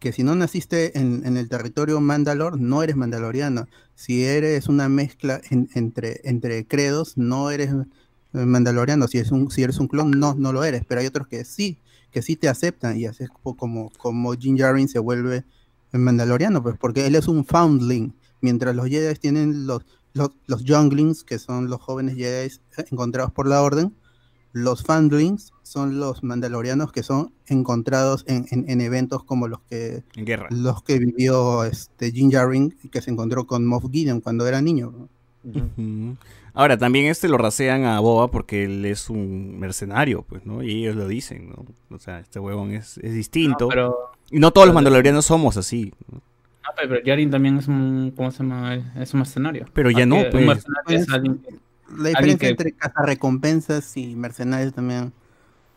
[0.00, 3.68] que si no naciste en, el territorio mandalor, no eres mandaloriano.
[3.94, 7.70] Si eres una mezcla en- entre, entre credos, no eres
[8.32, 9.06] eh, mandaloriano.
[9.08, 10.84] Si, es un, si eres un clon, no, no lo eres.
[10.88, 11.78] Pero hay otros que sí,
[12.10, 12.98] que sí te aceptan.
[12.98, 15.44] Y así es como, como, Jin Djarin se vuelve
[15.92, 18.12] el mandaloriano, pues porque él es un foundling.
[18.40, 19.84] mientras los Jedi tienen los,
[20.14, 22.52] los, los Younglings, que son los jóvenes Jedi
[22.90, 23.94] encontrados por la Orden,
[24.52, 30.02] los Foundlings son los Mandalorianos que son encontrados en, en- en eventos como los que
[30.16, 30.48] En guerra.
[30.50, 34.60] los que vivió este Jin Jaring y que se encontró con Moff Gideon cuando era
[34.60, 34.92] niño.
[36.52, 40.62] Ahora, también este lo rasean a Boba porque él es un mercenario, pues, ¿no?
[40.62, 41.64] Y ellos lo dicen, ¿no?
[41.94, 43.64] O sea, este huevón es, es distinto.
[43.66, 43.96] No, pero,
[44.30, 45.92] Y no todos los mandalorianos somos así.
[46.10, 46.18] ¿no?
[46.18, 48.92] no, pero Yarin también es un, ¿cómo se llama?
[48.96, 49.64] Es un mercenario.
[49.72, 50.46] Pero ya Aquí no, Un pues.
[50.46, 51.54] mercenario es alguien que-
[51.96, 55.12] La diferencia que- entre cazarrecompensas y mercenarios también.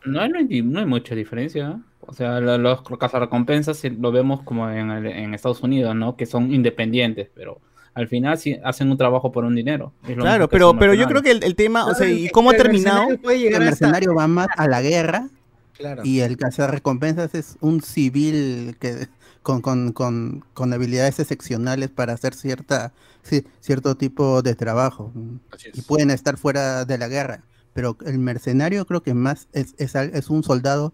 [0.06, 1.70] No, hay- no hay, no hay mucha diferencia.
[1.78, 1.82] ¿eh?
[2.02, 6.16] O sea, lo- los cazarrecompensas lo vemos como en, el- en Estados Unidos, ¿no?
[6.18, 7.62] Que son independientes, pero
[7.94, 9.94] al final sí hacen un trabajo por un dinero.
[10.08, 12.50] Es lo Claro, pero, pero yo creo que el, el tema, o sea, ¿y cómo
[12.50, 13.08] ha terminado?
[13.08, 15.30] mercenario El hasta- mercenario va más a la guerra
[15.78, 16.02] Claro.
[16.04, 19.08] y el cazarrecompensas es un civil que
[19.44, 22.92] con, con, con, con habilidades excepcionales para hacer cierta
[23.30, 25.12] ci- cierto tipo de trabajo
[25.52, 27.44] Así y pueden estar fuera de la guerra.
[27.74, 30.94] Pero el mercenario creo que más es, es, al- es un soldado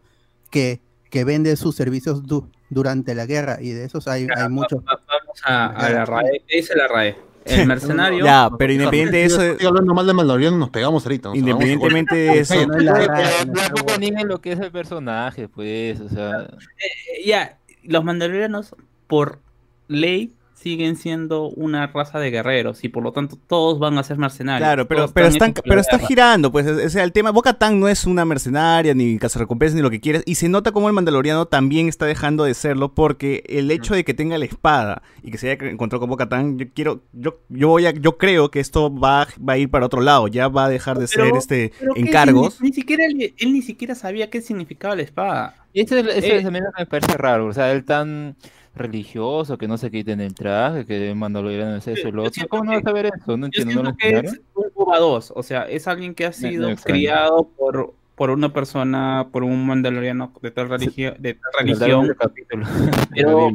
[0.50, 4.84] que, que vende sus servicios du- durante la guerra y de esos hay, hay muchos.
[4.88, 6.42] Va- Vamos a, a la RAE.
[6.48, 7.16] ¿Qué dice la RAE?
[7.46, 8.26] El mercenario.
[8.26, 11.30] Ya, pero independiente de eso, Estoy hablando mal de Mandaloriano, nos pegamos ahorita.
[11.30, 13.22] nos independientemente de eso, No guerra,
[13.54, 17.59] Tampoco nieguen lo que es el personaje, pues, o sea, Eh, ya,
[17.90, 18.76] los mandalorianos,
[19.08, 19.40] por
[19.88, 24.18] ley, siguen siendo una raza de guerreros y por lo tanto todos van a ser
[24.18, 24.68] mercenarios.
[24.68, 27.88] Claro, pero, pero están pero está girando, pues, o sea, el tema, Boca Tan no
[27.88, 31.46] es una mercenaria, ni cazarrecompensas, ni lo que quieras, y se nota como el mandaloriano
[31.46, 35.38] también está dejando de serlo, porque el hecho de que tenga la espada y que
[35.38, 38.60] se haya encontrado con Boca Tan, yo quiero, yo, yo voy a, yo creo que
[38.60, 41.36] esto va, va a ir para otro lado, ya va a dejar de Pero- ser
[41.38, 42.60] este Pero ¿qué encargos.
[42.62, 45.56] Ni, ni siquiera él, él ni siquiera sabía qué significaba la espada.
[45.74, 46.42] y eso, eso Eh.
[46.44, 48.36] también me parece raro, o sea, él tan
[48.76, 52.72] religioso, que no se quiten el traje, que Mandaloriano es eso, lo otro, ¿cómo no
[52.74, 53.36] vas a ver eso?
[53.38, 56.32] No Yo entiendo, ¿no que es un Boba 2, o sea, es alguien que ha
[56.34, 56.98] sido me extraña.
[57.00, 62.16] criado por, por una persona, por un mandaloriano de tal, religio- de tal religión,
[63.16, 63.52] pero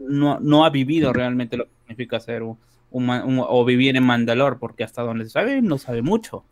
[0.00, 2.58] no, no ha vivido realmente lo que significa ser un,
[2.90, 6.42] un ma- un- o vivir en Mandalor, porque hasta donde se sabe, no sabe mucho.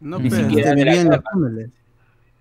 [0.00, 1.20] No, Ni pero siquiera.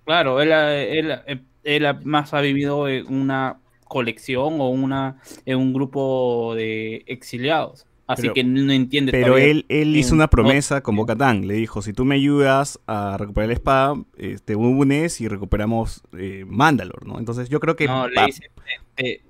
[0.05, 5.57] Claro, él, él, él, él ha- más ha vivido en una colección o una en
[5.57, 7.85] un grupo de exiliados.
[8.07, 11.45] Así Pero- que no entiende Pero él, él hizo una promesa con Boca Tan.
[11.45, 16.03] Le dijo, si tú me ayudas a recuperar la espada, eh, te unes y recuperamos
[16.17, 17.19] eh, Mandalor, ¿no?
[17.19, 18.49] Entonces yo creo que No, le va- dice,
[18.95, 19.21] te, te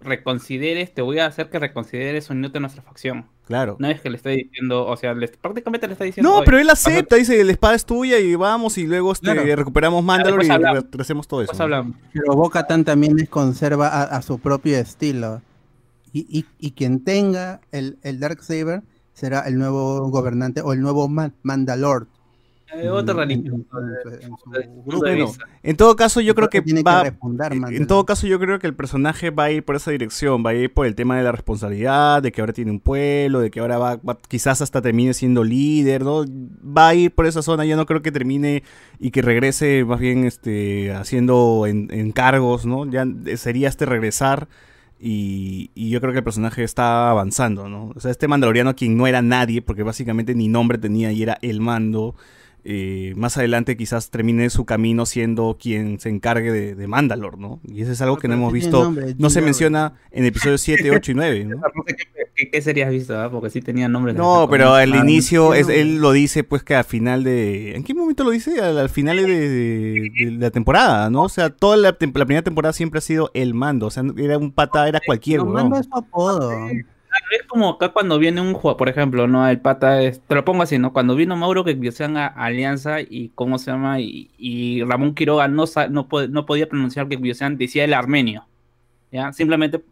[0.00, 3.26] reconsideres, te voy a hacer que reconsideres unirte a nuestra facción.
[3.46, 3.76] Claro.
[3.78, 6.28] No es que le esté diciendo, o sea, le- prácticamente le está diciendo...
[6.28, 9.24] No, "Oye, pero él acepta, dice, la espada es tuya y vamos y luego este,
[9.32, 9.56] Claro.
[9.56, 11.52] recuperamos Mandalor después y hacemos todo eso.
[12.12, 15.40] Pero Boca Tan también les conserva a, a su propio estilo.
[16.12, 18.82] Y, y, y quien tenga el, el Darksaber
[19.12, 22.06] será el nuevo gobernante o el nuevo man- Mandalord.
[22.74, 23.42] Eh, otra En-
[24.98, 25.26] Bueno,
[25.76, 27.02] todo caso, yo creo que tiene va...
[27.04, 27.16] que
[27.76, 30.50] En todo caso, yo creo que el personaje va a ir por esa dirección, va
[30.50, 33.50] a ir por el tema de la responsabilidad, de que ahora tiene un pueblo, de
[33.50, 36.24] que ahora va, va- quizás hasta termine siendo líder, ¿no?
[36.26, 38.62] Va a ir por esa zona, ya no creo que termine
[38.98, 42.84] y que regrese más bien este haciendo en- encargos, ¿no?
[42.90, 44.48] Ya sería este regresar
[44.98, 47.92] y, y yo creo que el personaje está avanzando, ¿no?
[47.94, 51.38] O sea, este mandaloriano quien no era nadie, porque básicamente ni nombre tenía y era
[51.42, 52.14] el mando,
[52.68, 57.60] eh, más adelante quizás termine su camino siendo quien se encargue de, de Mandalor, ¿no?
[57.64, 60.60] Y eso es algo No, que no hemos visto, nombre, no se menciona en episodios
[60.62, 61.56] 7, 8 y 9, ¿no?
[62.34, 63.18] ¿Qué, qué, has visto?
[63.18, 63.30] ah?
[63.30, 64.14] Porque sí tenía nombres.
[64.16, 66.00] de No, pero al Ah, inicio es, él nombre.
[66.00, 67.76] lo dice pues que al final de...
[67.76, 68.60] ¿En qué momento lo dice?
[68.60, 71.22] Al, al final de, de- de la temporada, ¿no?
[71.22, 74.36] O sea, toda la, la primera temporada siempre ha sido el mando, o sea, era
[74.38, 75.70] un pata, era cualquier, No, weón.
[75.70, 76.50] manda su apodo.
[77.30, 79.48] Es como acá cuando viene un jugador, por ejemplo, ¿no?
[79.48, 80.92] El pata, es- te lo pongo así, ¿no?
[80.92, 85.64] Cuando vino Mauro que Guiozán a Alianza y cómo se llama, y, Ramón Quiroga no,
[85.90, 88.46] no, no podía pronunciar que Guiozán decía el armenio,
[89.10, 89.32] ¿ya?
[89.32, 89.82] Simplemente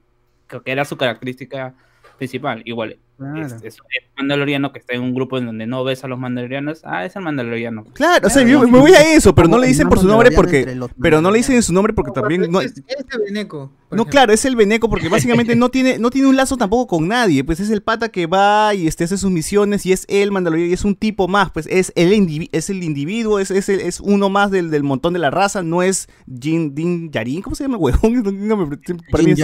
[0.64, 1.74] que era su característica
[2.18, 2.62] principal.
[2.64, 3.46] Igual, Claro.
[3.46, 6.18] es, es un mandaloriano que está en un grupo en donde no ves a los
[6.18, 7.84] mandalorianos, ah, es el mandaloriano.
[7.92, 10.00] Claro, o sea, Claro, yo me voy a eso, pero no le el dicen por
[10.00, 10.76] su nombre porque...
[11.00, 12.50] Pero no le dicen su nombre porque también...
[12.50, 13.70] No, Es, es de Beneco.
[13.90, 14.10] No, ejemplo.
[14.10, 17.44] claro, es el veneco porque básicamente no tiene, no tiene un lazo tampoco con nadie,
[17.44, 20.68] pues es el pata que va y este, hace sus misiones y es el mandaloriano
[20.70, 23.80] y es un tipo más, pues es el, indivi- es el individuo, es, es, el-
[23.80, 26.08] es uno más del, del montón de la raza, no es
[26.40, 28.80] Jin, Din Yarin, ¿cómo se llama el huevón?
[29.12, 29.38] Para mí es-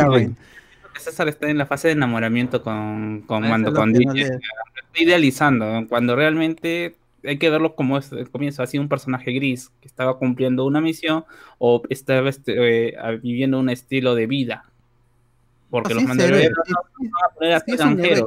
[0.99, 4.13] César está en la fase de enamoramiento con, con Eso Mando, con no DJ.
[4.15, 5.89] le- Está idealizando, ¿no?
[5.89, 10.19] cuando realmente hay que verlo como es el comienzo, así un personaje gris que estaba
[10.19, 11.25] cumpliendo una misión
[11.59, 14.65] o estaba este, eh, viviendo un estilo de vida.
[15.71, 18.25] Porque Ah, los sí, mandalorianos no van a poner a Sí, es.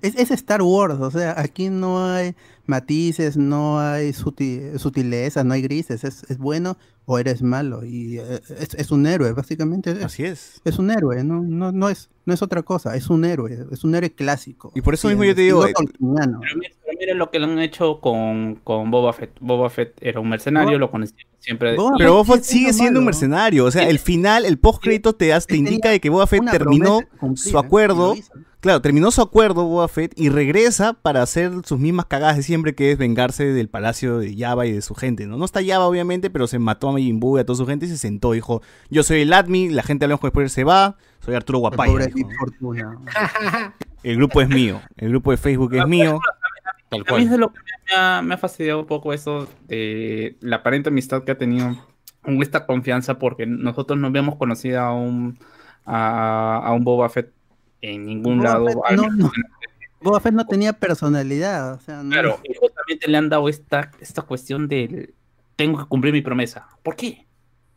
[0.00, 2.34] Es, es Star Wars, o sea, aquí no hay
[2.66, 6.78] matices, no hay suti- sutilezas, no hay grises, es, es bueno
[7.12, 10.60] o eres malo, y eh, es, es un héroe, básicamente es, Así es.
[10.64, 13.84] es un héroe, no, no, no, es, no es otra cosa, es un héroe, es
[13.84, 14.72] un héroe clásico.
[14.74, 15.72] Y por eso mismo yo te digo, eh.
[15.76, 19.32] Pero mira, pero mira lo que lo han hecho con, con Boba Fett.
[19.40, 21.76] Boba Fett era un mercenario, Boba- lo conocían siempre.
[21.76, 23.64] Boba Pero Boba Fett sigue siendo un mercenario.
[23.66, 27.00] O sea, el final, el post-crédito te, das- te indica de que Boba Fett terminó
[27.34, 28.14] su lo acuerdo.
[28.60, 32.76] Claro, terminó su acuerdo Boba Fett y regresa para hacer sus mismas cagadas de siempre,
[32.76, 35.36] que es vengarse del palacio de Java y de su gente, ¿no?
[35.36, 37.86] No está Java, obviamente, pero se mató a Majin Buu y a toda su gente
[37.86, 38.32] y se sentó.
[38.32, 41.90] Dijo, yo soy el Admi, la gente hablamos después se va, soy Arturo El Guapaya.
[41.92, 42.32] pobre dijo, Big ¿no?
[42.38, 42.98] Fortuna.
[44.02, 46.18] El grupo es mío, el grupo de Facebook es mío.
[46.88, 47.28] Tal A mí es cual.
[47.30, 51.22] de lo que me ha, me ha fastidiado un poco eso de la aparente amistad
[51.22, 51.76] que ha tenido
[52.20, 55.38] con esta confianza, porque nosotros no habíamos conocido a un,
[55.86, 57.32] a, a un Boba Fett
[57.80, 58.66] en ningún Boba lado.
[58.66, 59.30] Fett al no, menos no.
[60.00, 63.92] Boba Fett no tenía personalidad, o sea, no- Claro, y justamente le han dado esta,
[64.00, 65.14] esta cuestión de
[65.56, 66.68] tengo que cumplir mi promesa.
[66.82, 67.26] ¿Por qué?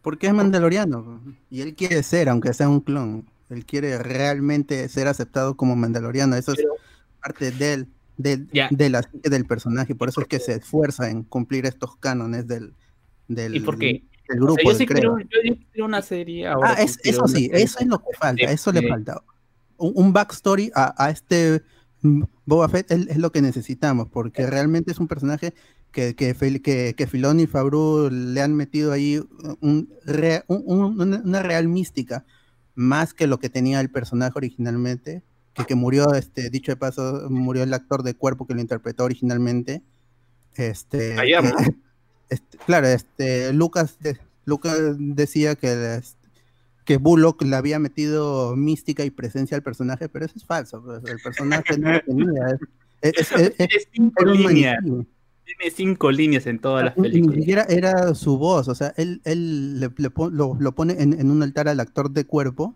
[0.01, 1.21] Porque es mandaloriano.
[1.49, 3.25] Y él quiere ser, aunque sea un clon.
[3.49, 6.35] Él quiere realmente ser aceptado como mandaloriano.
[6.35, 6.63] Eso es
[7.21, 9.95] parte de la psique del personaje.
[9.95, 12.73] Por eso es que se esfuerza en cumplir estos cánones del,
[13.27, 14.03] del, ¿Y por qué?
[14.29, 15.29] del O grupo, sea, yo, sí quiero, credo.
[15.29, 16.75] yo, yo quiero una serie ahora.
[16.77, 19.21] Ah, es- eso sí, eso es lo que falta, eso le falta.
[19.77, 21.61] Un, un backstory a, a este
[22.01, 25.53] mm, Boba Fett es, es lo que necesitamos, porque realmente es un personaje
[25.95, 29.23] que, que, que, que Filoni y Fabru le han metido ahí
[29.61, 29.89] un
[30.47, 32.25] un- un- una, real mística,
[32.75, 37.27] más que lo que tenía el personaje originalmente, que, que murió, este, dicho de paso,
[37.29, 39.81] murió el actor de cuerpo que lo interpretó originalmente.
[40.55, 41.73] Este, eh,
[42.29, 46.01] este, claro, este, Lucas, de- Lucas decía que,
[46.83, 50.83] que Bullock le había metido mística y presencia al personaje, pero eso es falso.
[50.83, 52.59] pues, El personaje no lo tenía.
[53.01, 53.87] Es, es- es- es-
[54.83, 55.07] un.
[55.45, 57.35] Tiene cinco líneas en todas las Ni- Ni películas.
[57.37, 61.13] siquiera era su voz, o sea, él, él le, le pon- lo, lo pone en,
[61.19, 62.73] en un altar al actor de cuerpo,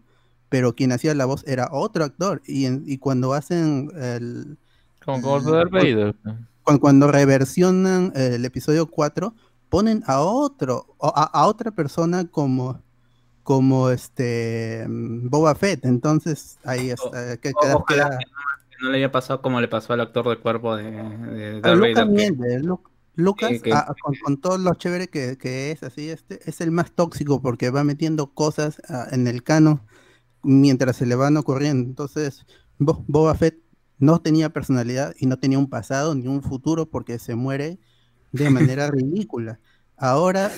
[0.49, 2.41] pero quien hacía la voz era otro actor.
[2.45, 4.57] Y, en- y cuando hacen el,
[5.03, 6.15] Como, como Darth Vader.
[6.63, 9.33] cuando, cuando reversionan eh, el episodio 4,
[9.69, 12.79] ponen a otro, o a, a otra persona como,
[13.43, 15.85] como este mm, Boba Fett.
[15.85, 17.37] Entonces, ahí está.
[17.37, 17.51] que
[18.81, 20.83] no le haya pasado como le pasó al actor de cuerpo de,
[21.75, 22.15] Lucas Lu-
[23.15, 26.61] Lucas, que- que- ah, con, con todo lo chévere que, que es, así, este, es
[26.61, 29.85] el más tóxico porque va metiendo cosas ah, en el cano
[30.43, 31.87] mientras se le van ocurriendo.
[31.89, 32.45] Entonces,
[32.77, 33.59] Bo- Boba Fett
[33.97, 37.79] no tenía personalidad y no tenía un pasado ni un futuro porque se muere
[38.31, 39.59] de manera ridícula.
[39.97, 40.51] Ahora,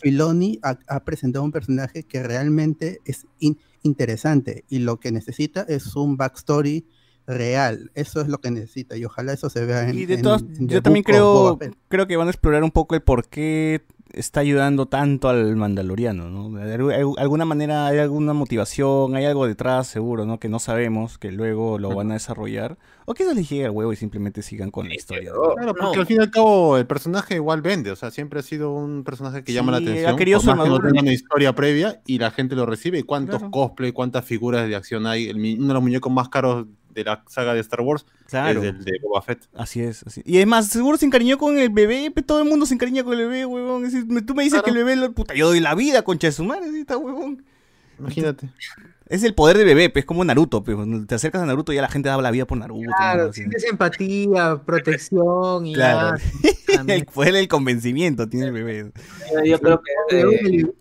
[0.00, 5.62] Filoni ha, ha presentado un personaje que realmente es in- interesante y lo que necesita
[5.68, 6.86] es un backstory
[7.26, 7.90] real.
[7.94, 9.98] Eso es lo que necesita y ojalá eso se vea en.
[9.98, 11.58] Y de en- todas, en The yo también creo,
[11.88, 13.82] creo que van a explorar un poco el por qué
[14.12, 16.48] está ayudando tanto al mandaloriano, ¿no?
[16.56, 16.74] De
[17.18, 20.38] alguna manera hay alguna motivación, hay algo detrás seguro, ¿no?
[20.38, 22.78] Que no sabemos, que luego lo van a desarrollar.
[23.06, 25.32] O quizás les llegue al huevo y simplemente sigan con la historia.
[25.32, 25.54] ¿no?
[25.54, 25.74] Claro, no.
[25.74, 28.72] porque al fin y al cabo el personaje igual vende, o sea, siempre ha sido
[28.72, 30.16] un personaje que llama la Sí, ha atención.
[30.16, 33.00] querido por su más que no tenga una historia previa y la gente lo recibe.
[33.00, 33.50] ¿Y cuántos Claro.
[33.50, 35.26] cosplay, cuántas figuras de acción hay?
[35.28, 38.62] El uno de los muñecos más caros de la saga de Star Wars Claro.
[38.62, 39.46] es el de Boba Fett.
[39.54, 40.22] Así es, así.
[40.24, 43.12] Y es más, seguro se encariñó con el bebé, todo el mundo se encariña con
[43.14, 43.84] el bebé, huevón.
[44.26, 46.44] Tú me dices que el bebé, lo- puta, yo doy la vida, concha de su
[46.44, 47.44] madre, está huevón.
[47.98, 48.48] Imagínate.
[49.06, 50.62] Es el poder del bebé, es como Naruto,
[51.06, 52.88] te acercas a Naruto ya la gente da la vida por Naruto.
[52.96, 56.16] Claro, sientes empatía, protección y Claro.
[56.88, 58.92] el poder del convencimiento tiene el bebé.
[59.34, 60.72] Yo, yo creo que eh, le el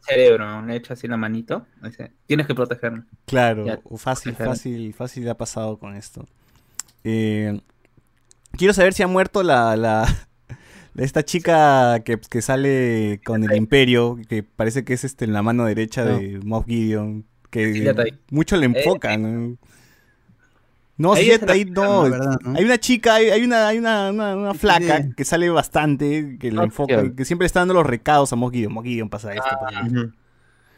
[0.00, 1.66] cerebro, le ha hecho así la manito.
[1.82, 3.02] dice, Tienes que protegerme.
[3.26, 6.26] Claro, Ya, fácil, fácil, fácil ha pasado con esto.
[7.02, 7.60] Eh,
[8.52, 10.28] quiero saber si ha muerto la, la
[10.96, 15.64] esta chica que, que sale con el imperio, que parece que es este la mano
[15.64, 16.18] derecha No.
[16.18, 19.22] de Moff Gideon, que mucho le enfocan.
[19.50, 19.56] ¿no?
[20.96, 22.04] No, sí, la ahí no.
[22.08, 22.56] La verdad, ¿no?
[22.56, 25.10] Hay una chica, hay, hay una, hay una, una, una flaca sí.
[25.16, 27.16] que sale bastante, que le Ah, enfoca, claro.
[27.16, 28.72] que siempre está dando los recados a Moff Gideon.
[28.72, 29.42] Moff Gideon pasa esto.
[29.60, 30.00] pasa esto.
[30.00, 30.12] Ujú.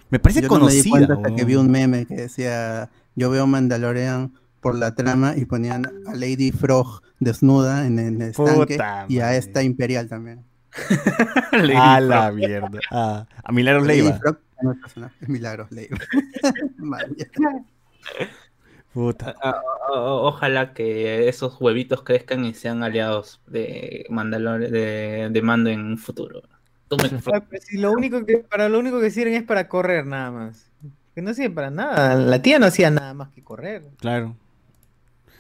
[0.08, 1.14] Me parece Yo no me di conocida.
[1.14, 5.84] hasta que vi un meme que decía, yo veo Mandalorian por la trama y ponían
[6.06, 9.36] a Lady Frog desnuda en el estanque Puta y a madre.
[9.38, 10.44] esta Imperial también.
[11.76, 12.78] A la mierda.
[12.90, 14.18] Ah, a Milagros Lady Leiva.
[14.18, 15.96] Frog no es personaje, es Milagros Leiva.
[18.92, 19.34] Puta.
[19.42, 19.60] Ah,
[19.92, 25.80] o- ojalá que esos huevitos crezcan y sean aliados de Mandalore, de, de Mando en
[25.80, 26.42] un futuro.
[26.88, 27.12] Pues,
[27.64, 30.70] si lo único que, para lo único que sirven es para correr nada más.
[31.14, 32.14] Que no sirve para nada.
[32.14, 33.82] La tía no hacía nada más que correr.
[33.98, 34.36] Claro.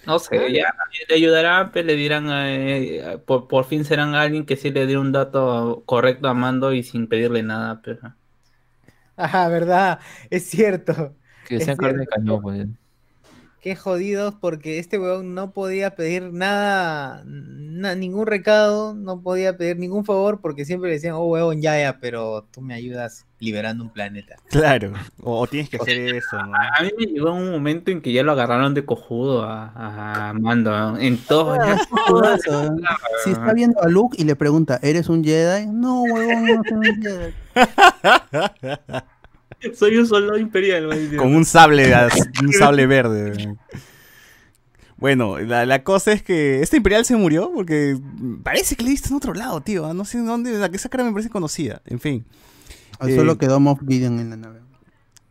[0.06, 0.72] No sé, ya
[1.08, 4.96] le ayudarán, pues le dirán, eh, por, por fin serán alguien que sí le dé
[4.98, 8.14] un dato correcto a Mando y sin pedirle nada, pero...
[9.16, 10.00] Ajá, verdad,
[10.30, 11.16] es cierto.
[11.44, 12.68] Que Es sean carne de cañón, pues.
[13.66, 19.76] Qué jodidos porque este weón no podía pedir nada, na- ningún recado, no podía pedir
[19.76, 23.82] ningún favor porque siempre le decían, oh weón, ya, ya, pero tú me ayudas liberando
[23.82, 24.36] un planeta.
[24.50, 24.92] Claro.
[25.20, 26.54] O, o tienes que hacer eso, ¿no?
[26.54, 30.32] A mí me llegó un momento en que ya lo agarraron de cojudo a, a
[30.34, 30.96] Mando, ¿no?
[30.98, 31.56] en todo.
[31.56, 31.58] ¿eh?
[33.24, 35.66] Si está viendo a Luke y le pregunta, ¿eres un Jedi?
[35.66, 37.34] No, huevón, no soy un Jedi.
[39.74, 40.88] Soy un soldado imperial.
[41.16, 41.92] Con un sable,
[42.42, 43.56] un sable verde.
[44.98, 47.98] Bueno, la, la cosa es que este Imperial se murió porque
[48.42, 49.92] parece que le viste en otro lado, tío.
[49.92, 51.82] No sé dónde, la que esa cara me parece conocida.
[51.84, 52.24] En fin.
[52.98, 54.60] Ah, Eh, Solo quedó Moff Gideon en la nave.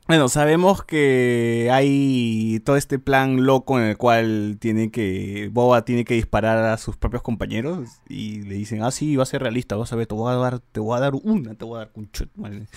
[0.07, 6.05] Bueno, sabemos que hay todo este plan loco en el cual tiene que Boba tiene
[6.05, 9.75] que disparar a sus propios compañeros y le dicen, ah sí, va a ser realista,
[9.75, 11.79] vas a ver, te voy a dar, te voy a dar una, te voy a
[11.79, 12.67] dar un chut, madre".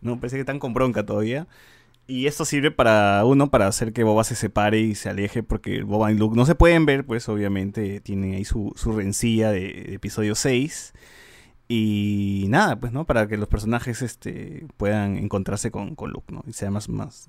[0.00, 1.46] No, parece que están con bronca todavía.
[2.06, 5.82] Y esto sirve para uno, para hacer que Boba se separe y se aleje, porque
[5.82, 9.94] Boba y Luke no se pueden ver, pues obviamente tienen ahí su, su rencilla de,
[9.94, 10.94] episodio 6.
[11.68, 13.04] Y nada, pues, ¿no?
[13.04, 16.42] Para que los personajes este, puedan encontrarse con, con Luke, ¿no?
[16.46, 17.28] Y sea más, más,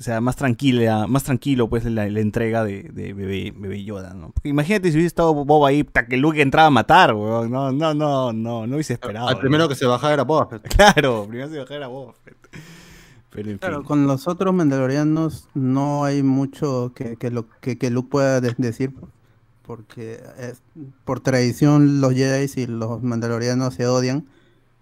[0.00, 4.30] sea más tranquila, más tranquilo, pues, la, la entrega de, de bebé, bebé Yoda, ¿no?
[4.32, 7.50] Porque imagínate si hubiese estado Boba ahí, que Luke entraba a matar, weón.
[7.50, 9.28] No, no, no, no, no hubiese esperado.
[9.28, 10.66] Al primero que se bajaba era Boba Fett.
[10.74, 12.36] Claro, primero se bajara Boba Fett.
[13.32, 13.84] Pero en Claro, fin.
[13.86, 18.54] con los otros mandalorianos no hay mucho que, que, lo, que, que Luke pueda de-
[18.58, 18.92] decir,
[19.62, 20.62] porque es-
[21.04, 24.26] por tradición los Jedi y los mandalorianos se odian,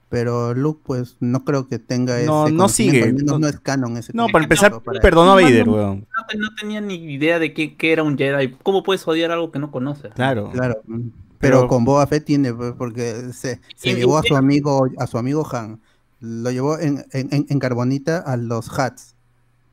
[0.09, 3.03] pero Luke pues no creo que tenga No, ese no sigue.
[3.03, 5.67] al menos No- no es canon ese No, para empezar, para- perdonó a No, Vader,
[5.67, 6.07] no, weón.
[6.17, 8.57] No, te- no tenía ni idea de qué, qué era un Jedi.
[8.63, 10.13] ¿Cómo puedes odiar algo que no conoces?
[10.15, 10.51] Claro.
[10.53, 11.03] Claro, pero,
[11.39, 15.47] Pero- con Boba Fett tiene, pues, porque se, llevó a su amigo, a su amigo
[15.53, 15.81] Han,
[16.21, 19.15] lo llevó en, en, en- en carbonita a los Hats.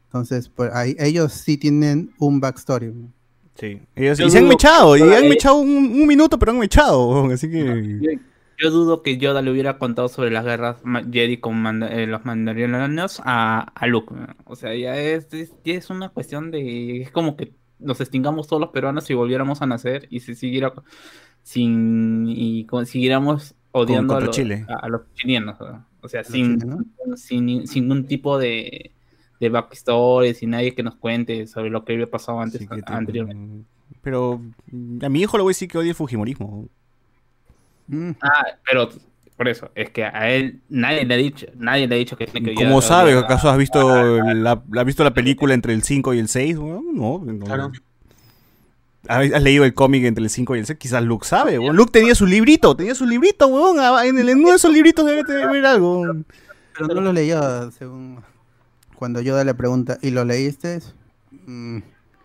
[0.08, 2.94] Entonces, pues ahí ellos sí tienen un backstory.
[3.60, 3.82] Sí.
[3.96, 7.26] Ellos- y se han mechado, y han ahí- mechado un, un minuto, pero han mechado,
[7.32, 8.20] así que...
[8.62, 10.78] Yo, dudo que Yoda le hubiera contado sobre las guerras
[11.12, 14.14] Jedi con manda- eh, los mandalorianos a, a Luke.
[14.46, 17.02] O sea, ya es, es, ya es una cuestión de...
[17.02, 20.74] Es como que nos extingamos todos los peruanos y volviéramos a nacer y se siguiera
[21.44, 22.26] sin...
[22.30, 24.38] y con- siguiéramos odiando a los,
[24.70, 25.60] a, a los chilenos.
[25.60, 25.86] ¿no?
[26.02, 26.60] O sea, sin,
[27.18, 28.92] sin, sin ningún tipo de,
[29.40, 33.66] de backstory, sin nadie que nos cuente sobre lo que había pasado antes, tipo, anteriormente.
[34.02, 34.42] Pero
[35.02, 36.68] a mi hijo le voy a decir que odia el Fujimorismo.
[37.88, 38.90] Mm, Ah, pero
[39.38, 42.26] por eso, es que a él nadie le ha dicho, nadie le ha dicho que
[42.26, 43.16] tiene que ¿Cómo sabes?
[43.18, 46.56] ¿Acaso has visto la, has visto la película entre el 5 y el 6?
[46.58, 46.82] No,
[47.24, 47.46] no.
[47.46, 47.72] Claro.
[49.08, 50.80] ¿Has leído el cómic entre el 5 y el 6?
[50.80, 51.76] Quizás Luke sabe, weón.
[51.76, 53.78] Luke tenía su librito, tenía su librito, weón.
[53.80, 56.04] Ah, En, el, en uno de esos libritos debe tener algo.
[56.74, 58.24] Pero no lo leyó según
[58.96, 60.80] cuando Yoda le pregunta, ¿y lo leíste?
[61.46, 61.80] Mm,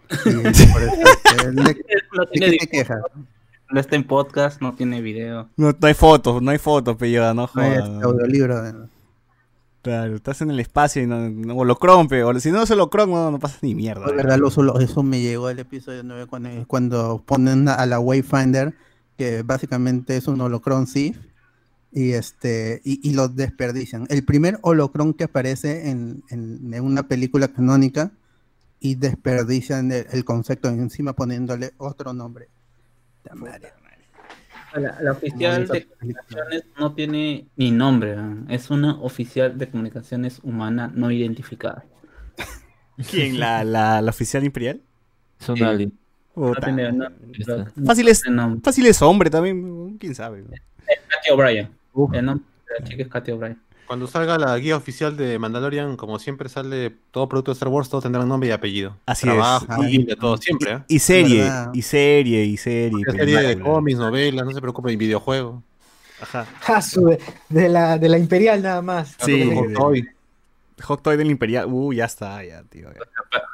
[0.54, 1.74] sí, por eso, ¿De
[2.32, 3.02] qué te quejas?
[3.72, 5.48] No está en podcast, no tiene video.
[5.56, 7.78] No, no hay fotos, no hay fotos, pero no No jodas.
[7.88, 8.66] este audiolibro.
[8.66, 8.72] eh.
[9.82, 13.10] Claro, estás en el espacio y no, no holocron, pe, o si no es holocron,
[13.10, 14.06] no, no pasa ni mierda.
[14.06, 17.98] De verdad, lo- solo- eso me llegó al episodio 9 cuando, cuando ponen a la
[17.98, 18.74] Wayfinder,
[19.16, 21.16] que básicamente es un holocron Sith,
[21.92, 24.06] y este y, y lo desperdician.
[24.10, 28.10] El primer holocron que aparece en, en- en una película canónica
[28.80, 32.48] y desperdician el, el concepto encima poniéndole otro nombre.
[33.22, 33.72] Puta madre.
[34.74, 38.48] La, la oficial de comunicaciones no tiene ni nombre, ¿no?
[38.48, 41.84] es una oficial de comunicaciones humana no identificada.
[43.10, 43.40] ¿Quién?
[43.40, 44.80] ¿La, la, la oficial imperial?
[45.40, 45.64] Es un Sí.
[45.64, 45.98] alien.
[46.36, 46.60] No Puta.
[46.66, 47.56] tiene, no- está.
[47.74, 48.22] no Fácil es,
[48.62, 50.42] fácil es hombre también, quién sabe.
[50.42, 50.48] ¿no?
[51.08, 51.68] Katy O'Brien.
[52.12, 53.58] El nombre de la chica es Katy O'Brien.
[53.90, 57.88] Cuando salga la guía oficial de Mandalorian, como siempre sale todo producto de Star Wars,
[57.90, 58.96] todos tendrán nombre y apellido.
[59.04, 59.76] Así Trabajo, es.
[59.76, 60.74] familia, todo, siempre.
[60.74, 60.78] ¿eh?
[60.86, 61.70] Y serie, verdad.
[61.74, 63.00] y serie, y serie.
[63.00, 65.64] y Una serie de cómics, novelas, no se preocupen, videojuego.
[66.22, 66.46] Ajá.
[66.68, 66.80] Ah,
[67.48, 69.16] de, la, de la Imperial nada más.
[69.18, 70.06] Sí, de- Toy.
[70.82, 71.66] Hot Toy del Imperial.
[71.68, 72.92] Uh, ya está, ya, tío.
[72.92, 73.00] ya.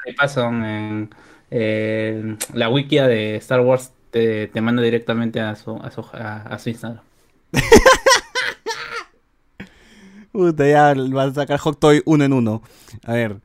[0.05, 0.49] ¿Qué pasa?
[0.49, 1.09] En,
[1.51, 6.43] eh, la wikia de Star Wars te, te manda directamente a su, a su, a,
[6.43, 7.01] a su Instagram.
[10.37, 12.62] Puta, ya va a sacar Hot Toy uno en uno.
[13.05, 13.41] A ver.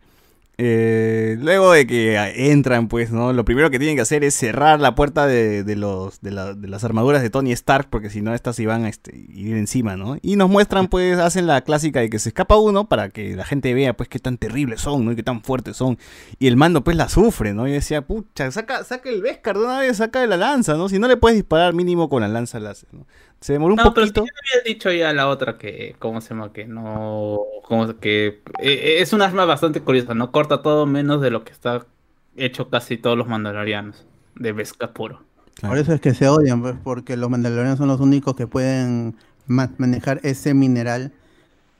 [0.63, 2.17] eh, luego de que
[2.51, 3.33] entran, pues, ¿no?
[3.33, 6.53] Lo primero que tienen que hacer es cerrar la puerta de, de los, de, la-
[6.53, 9.95] de las armaduras de Tony Stark, porque si no, estas iban a este, ir encima,
[9.95, 10.17] ¿no?
[10.21, 13.45] Y nos muestran, pues, hacen la clásica de que se escapa uno para que la
[13.45, 15.13] gente vea, pues, qué tan terribles son, ¿no?
[15.13, 15.97] Y qué tan fuertes son.
[16.37, 17.67] Y el mando, pues, la sufre, ¿no?
[17.67, 20.89] Y decía, pucha, saca, saca el Beskar de una vez, saca de la lanza, ¿no?
[20.89, 23.07] Si no le puedes disparar mínimo con la lanza, la haces, ¿no?
[23.41, 24.25] Se demoró un No, pero si poquito.
[24.25, 26.53] ya me habías dicho ya la otra que, ¿cómo se llama?
[26.53, 31.31] Que no, como que eh, es un arma bastante curiosa, no corta todo menos de
[31.31, 31.87] lo que está
[32.35, 35.23] hecho casi todos los mandalorianos de Beskar puro.
[35.61, 39.15] Por eso es que se odian, pues, porque los mandalorianos son los únicos que pueden
[39.47, 41.13] ma- manejar ese mineral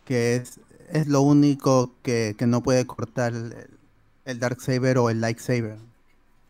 [0.06, 0.60] que es,
[0.92, 3.56] es lo único que, que no puede cortar el,
[4.26, 5.78] el Darksaber o el Lightsaber.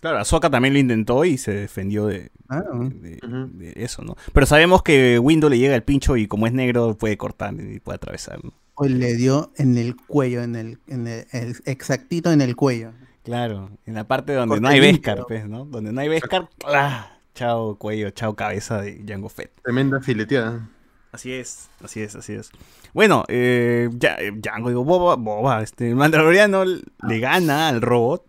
[0.02, 3.50] Claro, Ahsoka también lo intentó y se defendió de, Ah, de, Ujú.
[3.58, 4.18] de eso, ¿no?
[4.34, 7.80] Pero sabemos que Window le llega el pincho y como es negro puede cortar y
[7.80, 8.52] puede atravesar, ¿no?
[8.76, 12.92] Hoy le dio en el cuello, en el, en el, el- exactito en el cuello.
[13.24, 14.80] Claro, en la parte donde no hay.
[14.80, 15.66] Beskar, pues, ¿no?
[15.66, 17.12] Donde no hay Beskar, ¡ah!
[17.36, 19.52] chao cuello, chao cabeza de Jango Fett.
[19.64, 20.68] Tremenda fileteada.
[21.12, 22.50] Así es, así es, así es.
[22.94, 28.26] Bueno, eh, ya, eh, Jango, digo, Boba, Boba, este, el Mandaloriano le gana al robot,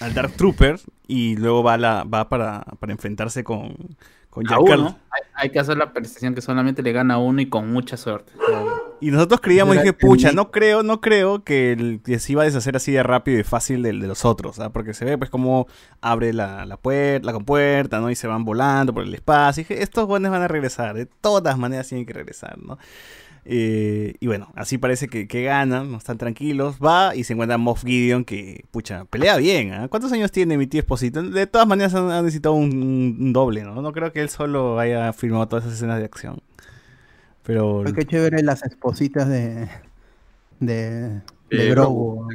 [0.00, 3.74] al Dark Trooper, y luego va, la, va para, para enfrentarse con,
[4.30, 7.40] con Jack uno, hay, hay que hacer la percepción que solamente le gana a uno
[7.40, 8.32] y con mucha suerte.
[9.00, 12.42] Y nosotros creíamos, Era dije, pucha, no creo, no creo que, el- que se iba
[12.42, 14.70] a deshacer así de rápido y fácil del de los otros, ¿ah?
[14.70, 15.66] Porque se ve pues como
[16.00, 18.10] abre la, la puerta, la compuerta, ¿no?
[18.10, 19.60] Y se van volando por el espacio.
[19.60, 22.78] Y dije, estos buenos van a regresar, de todas maneras tienen que regresar, ¿no?
[23.48, 26.78] Eh, y bueno, así parece que, que ganan, no están tranquilos.
[26.84, 29.72] Va y se encuentra Moff Gideon que, pucha, pelea bien.
[29.72, 29.86] ¿ah?
[29.88, 31.22] ¿Cuántos años tiene mi tío Esposito?
[31.22, 33.80] De todas maneras han, han necesitado un, doble, ¿no?
[33.82, 36.40] No creo que él solo haya filmado todas esas escenas de acción.
[37.44, 37.84] Pero...
[37.94, 39.68] Que chévere las espositas de,
[40.58, 42.26] de, de Eh, Grogu.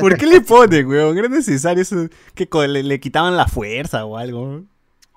[0.00, 1.18] ¿Por qué le ponen, weón?
[1.18, 2.08] ¿Era necesario eso?
[2.36, 4.62] ¿Que le, le quitaban la fuerza o algo?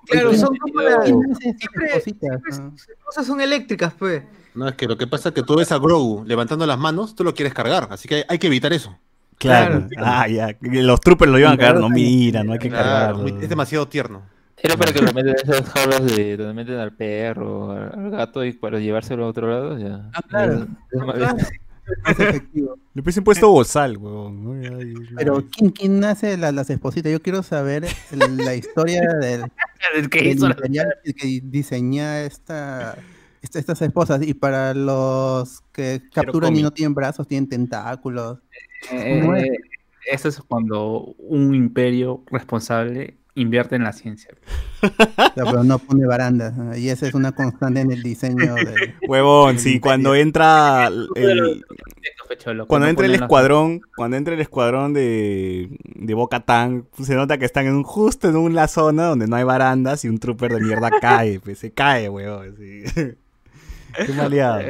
[0.06, 2.70] Claro, son como las Ah.
[3.04, 4.22] cosas son eléctricas, pues.
[4.54, 7.14] No, es que lo que pasa es que tú ves a Grogu levantando las manos,
[7.14, 8.96] tú lo quieres cargar, así que hay que evitar eso.
[9.38, 9.88] Claro.
[9.98, 10.54] Ah, ya.
[10.60, 11.76] Los troopers lo iban a cagar.
[11.80, 13.40] No, mira, no hay que Claro, cargarlo.
[13.42, 14.22] es demasiado tierno.
[14.62, 18.44] Era para que lo metan en esas jaulas de donde meten al perro, al gato
[18.44, 20.10] y para llevárselo a otro lado, ya.
[20.12, 20.66] Ah, claro.
[20.92, 21.50] Es más-
[22.04, 22.76] Más efectivo.
[22.94, 24.62] Le hubiesen puesto bozal, weón.
[24.62, 24.70] ya.
[25.16, 27.10] Pero ¿quién, quién hace la- las espositas?
[27.12, 29.44] Yo quiero saber el- la historia del,
[29.94, 32.96] El que hizo imperial que diseña esta,
[33.42, 34.22] esta- estas esposas.
[34.26, 38.38] Y para los que capturan y no tienen brazos, tienen tentáculos.
[38.90, 39.48] Eh, ¿Cómo es?
[40.10, 44.34] eso es cuando un imperio responsable invierte en la ciencia.
[44.82, 46.56] O sea, pero no pone barandas.
[46.56, 46.74] ¿no?
[46.74, 48.94] Y esa es una constante en el diseño de...
[49.06, 51.64] Huevón, sí, cuando entra el,
[52.66, 57.36] cuando no entra el escuadrón, cuando entra el escuadrón de, de Boca Tan, se nota
[57.36, 60.54] que están en un, justo en una zona donde no hay barandas y un trooper
[60.54, 62.56] de mierda cae, pues, se cae, weón.
[62.56, 62.84] sí.
[64.06, 64.62] Qué maleado.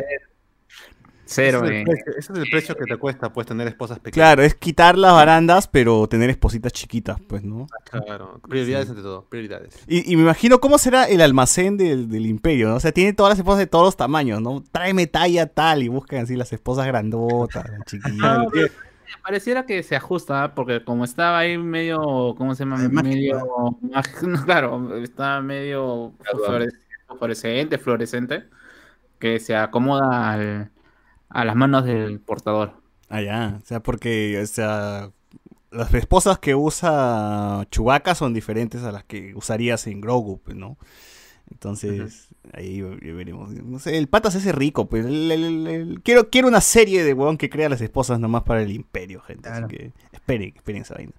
[1.33, 1.79] Cero, ese, es eh.
[1.79, 4.15] el precio, ese es el precio que te cuesta, pues, tener esposas pequeñas.
[4.27, 7.67] Claro, es quitar las barandas, pero tener espositas chiquitas, pues, ¿no?
[7.85, 9.79] Claro, prioridades ante todo, prioridades.
[9.87, 12.75] Y, y me imagino cómo será el almacén del, del imperio, ¿no?
[12.77, 14.65] O sea, tiene todas las esposas de todos los tamaños, ¿no?
[14.73, 18.13] Tráeme talla tal y buscan así las esposas grandotas, chiquitas.
[18.15, 18.69] No, pero
[19.23, 20.55] pareciera que se ajusta, ¿ah?
[20.55, 22.77] porque como estaba ahí medio, ¿cómo se llama?
[22.89, 23.03] Mágico.
[23.03, 26.75] medio, mágico, claro, estaba medio fluores-
[27.19, 28.45] fluorescente, fluorescente,
[29.19, 30.71] que se acomoda al-
[31.31, 32.75] a las manos del portador.
[33.09, 33.59] Ah, ya.
[33.63, 35.11] O sea, porque, o sea,
[35.71, 40.77] las esposas que usa Chewbacca son diferentes a las que usarías en Grogu, pues, ¿no?
[41.51, 43.51] Entonces, ahí ve- veremos.
[43.51, 45.05] No sé, el pata se hace rico, pues.
[45.07, 48.63] el- el- el- Quiero, quiero una serie de huevón que crea las esposas nomás para
[48.63, 49.49] el imperio, gente.
[49.49, 49.67] Claro.
[49.67, 51.13] Así que esperen, esperen esa vaina.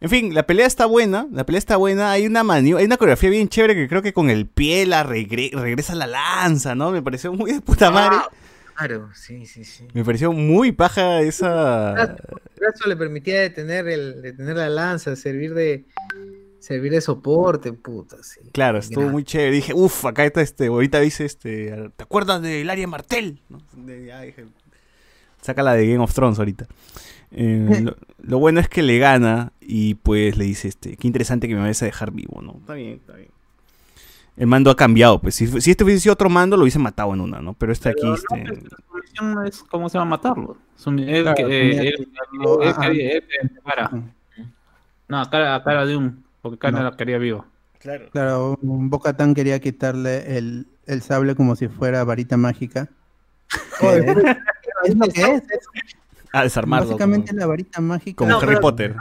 [0.00, 2.96] En fin, la pelea está buena, la pelea está buena, hay una maniobra, hay una
[2.96, 6.90] coreografía bien chévere que creo que con el pie la regre- regresa la lanza, ¿no?
[6.92, 8.16] Me pareció muy de puta madre.
[8.78, 9.88] Claro, sí, sí, sí.
[9.92, 12.00] Me pareció muy paja esa...
[12.00, 12.16] El
[12.56, 15.84] brazo le permitía detener, el, detener la lanza, servir de
[16.60, 18.40] servir de soporte, puta, sí.
[18.52, 19.50] Claro, estuvo muy chévere.
[19.50, 23.42] Dije, uff, acá está este, ahorita dice este, ¿te acuerdas del área Martel?
[23.48, 23.58] ¿No?
[23.76, 24.44] De- ya dije,
[25.40, 26.68] saca la de Game of Thrones ahorita.
[27.32, 31.48] Eh, lo, lo bueno es que le gana y pues le dice, este, qué interesante
[31.48, 32.58] que me vayas a dejar vivo, ¿no?
[32.60, 33.30] Está bien, está bien.
[34.38, 37.12] El mando ha cambiado, pues si, si este hubiese sido otro mando lo hubiese matado
[37.12, 37.54] en una, ¿no?
[37.54, 40.56] Pero este aquí, Pero no, este, no es cómo se va a matarlo.
[40.76, 43.90] Su- él Claro, que- él- que- él- cara.
[45.08, 46.84] No, a cara, a cara de un, porque cara No.
[46.90, 47.44] la quería vivo.
[48.12, 52.88] Claro, Boca Tan quería quitarle el, el sable como si fuera varita mágica.
[53.80, 54.04] Es,
[54.84, 55.42] es lo que es.
[55.42, 55.68] es-
[56.32, 56.86] Ah, desarmarlo.
[56.88, 58.16] Básicamente como, la varita mágica.
[58.18, 58.94] como No, Harry Potter.
[58.94, 59.00] No,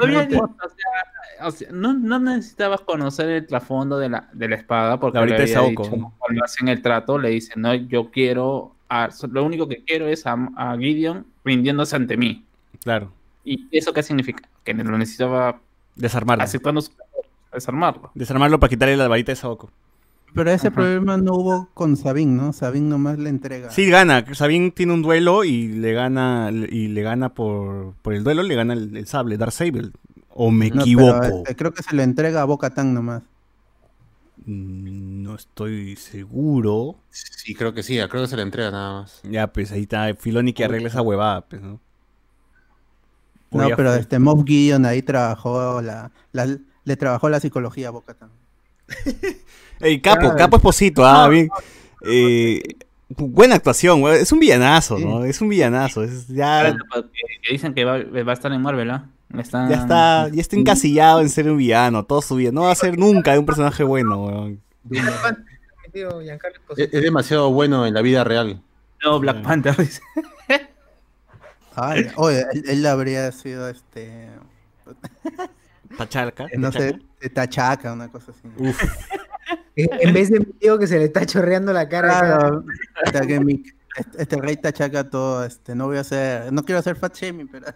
[0.00, 4.48] había ni- o sea, o sea, no, no necesitabas conocer el trasfondo de la, de
[4.48, 8.10] la espada porque La le había dicho, cuando hacen el trato le dicen, no, yo
[8.10, 12.44] quiero, a- lo único que quiero es a, a Gideon rindiéndose ante mí.
[12.82, 13.10] Claro.
[13.44, 14.48] ¿Y eso qué significa?
[14.64, 15.58] Que lo necesitaba
[15.96, 16.44] Desarmarlo.
[16.44, 16.92] aceptando su
[17.52, 18.10] desarmarlo.
[18.14, 19.70] Desarmarlo para quitarle la varita de Saoko.
[20.34, 20.76] Pero ese Ajá.
[20.76, 22.52] problema no hubo con Sabin, ¿no?
[22.54, 23.70] Sabin nomás le entrega.
[23.70, 24.24] Sí, gana.
[24.34, 28.54] Sabin tiene un duelo y le gana y le gana por, por el duelo, le
[28.54, 29.90] gana el, el sable, Dark Sable.
[30.30, 31.22] O me No, pero, equivoco.
[31.24, 33.22] este, creo que se lo entrega a Boca Tan nomás.
[34.46, 36.96] Mm, No estoy seguro.
[37.10, 39.20] Sí, creo que sí, creo que se le entrega nada más.
[39.24, 41.78] Ya, pues ahí está Filoni que arregla esa huevada, pues, ¿no?
[43.50, 44.00] No, pero fue.
[44.00, 48.30] este Moff Gideon ahí trabajó la, la- le trabajó la psicología a Boca Tan.
[49.80, 51.48] Ey, Capo, Capo Esposito, ah, bien.
[52.06, 52.62] Eh,
[53.08, 54.02] buena actuación.
[54.12, 55.24] Es un villanazo, ¿no?
[55.24, 56.04] Es un villanazo.
[56.04, 56.76] Es, ya,
[57.44, 59.06] que dicen que va, va a estar en Marvel, ¿ah?
[59.38, 62.52] Están- ya está, ya está encasillado en ser un villano todo su vida.
[62.52, 64.60] No va a ser nunca de un personaje bueno, weón.
[66.76, 68.62] Es, demasiado bueno en la vida real.
[69.04, 70.00] No, Black Panther dice.
[71.74, 74.30] Ay, oye, él, él habría sido este,
[75.96, 76.46] Tachalca.
[76.58, 78.48] no sé, de Tachaca, una cosa así.
[78.58, 78.82] Uf,
[79.76, 82.18] En en vez de mi tío que se le está chorreando la cara.
[82.20, 82.64] Claro,
[83.06, 83.62] o sea que mi-
[83.96, 87.48] este, este rey Tachaca todo, este, no voy a hacer, no quiero hacer fat shaming,
[87.48, 87.66] pero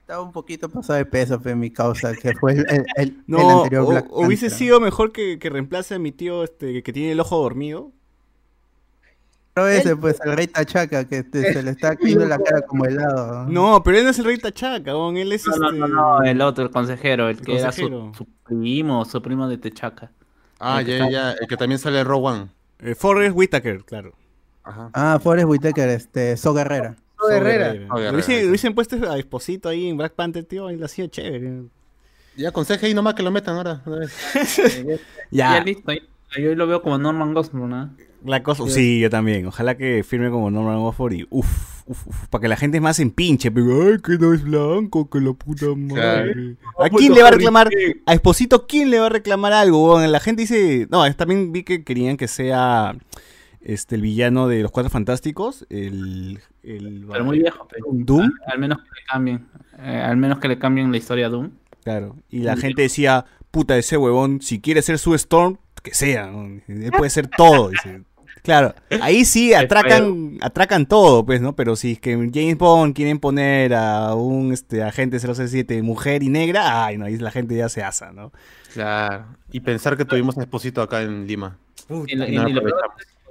[0.00, 3.24] estaba un poquito pasado de peso, fue mi causa, que fue el, el- el- el
[3.26, 4.58] no, anterior o- Black hubiese Panther.
[4.58, 7.92] sido mejor que, que reemplace a mi tío este que tiene el ojo dormido.
[9.56, 13.46] Pero ese, pues, el rey Tachaca, que se le está cayendo la cara como helado.
[13.48, 15.16] No, pero él no es el rey Tachaca, weón.
[15.16, 15.78] Él es No, no, este...
[15.78, 18.12] no, no, el otro, el consejero, el El que era su, consejero.
[18.14, 20.10] su primo, su primo de Techaca.
[20.60, 22.48] Ah, ya, está- ya, el que también sale en Rogue One.
[22.80, 24.12] eh, Forrest Whitaker, claro.
[24.62, 24.90] Ajá.
[24.92, 26.94] Ah, Forrest Whitaker, este, So Guerrera.
[27.18, 27.24] So.
[27.24, 27.94] Oh, Le Guerrera,
[28.48, 31.62] hubiesen, puesto a Esposito ahí en Black Panther, tío, y lo hacía chévere.
[32.36, 33.80] Ya aconseja ahí nomás que lo metan ahora.
[35.30, 36.06] Ya Ya, listo, ahí-
[36.38, 37.90] yo lo veo como Norman Osborn, ¿no?
[38.24, 39.46] la cosa, sí, yo también.
[39.46, 42.82] Ojalá que firme como Norman Osborn y uff, uff, uf, para que la gente es
[42.82, 46.56] más en pinche, pero ay, que no es blanco, que la puta madre.
[46.80, 47.68] ¿A quién le va a reclamar?
[48.04, 50.00] A Esposito, ¿quién le va a reclamar algo?
[50.00, 52.96] La gente dice, no, también vi que querían que sea
[53.60, 58.30] este el villano de los Cuatro Fantásticos, el, el Pero muy viejo, pero Doom.
[58.48, 59.46] al menos que le cambien.
[59.78, 61.50] eh, al menos que le cambien la historia a Doom.
[61.84, 66.26] Claro, y la gente decía, puta, ese huevón, si quiere ser su Storm, que sea,
[66.26, 66.60] ¿no?
[66.68, 68.02] él puede ser todo, dice.
[68.42, 71.56] Claro, ahí sí atracan, atracan todo, pues, ¿no?
[71.56, 76.28] Pero si es que James Bond quieren poner a un este, agente 007 mujer y
[76.28, 78.30] negra, ay, no, ahí la gente ya se asa, ¿no?
[78.72, 79.24] Claro.
[79.50, 81.58] Y pensar que tuvimos un esposito acá en Lima.
[81.88, 82.74] Y, lo- y- no y lo peor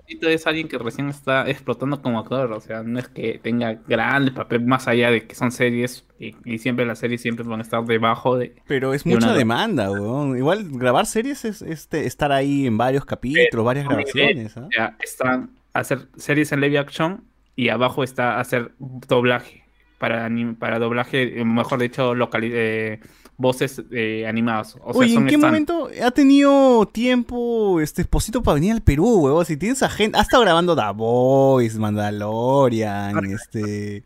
[0.07, 4.33] es alguien que recién está explotando como actor, o sea, no es que tenga grandes
[4.33, 7.63] papeles más allá de que son series y, y siempre las series siempre van a
[7.63, 8.55] estar debajo de...
[8.67, 10.37] Pero es mucha demanda, weón.
[10.37, 14.55] Igual grabar series es este, estar ahí en varios capítulos, varias grabaciones.
[14.57, 17.23] O sea, están hacer series en live action
[17.55, 19.63] y abajo está hacer doblaje
[19.97, 20.29] para
[20.59, 22.99] para doblaje, eh, mejor dicho, locali- eh,
[23.37, 24.75] voces eh, animadas.
[24.83, 28.71] O sea, Oye, ¿en son qué stand- momento ha tenido tiempo este esposito para venir
[28.73, 29.45] al Perú, huevón?
[29.45, 34.03] Si tienes a gente, ha estado grabando The Voice, Mandalorian, este...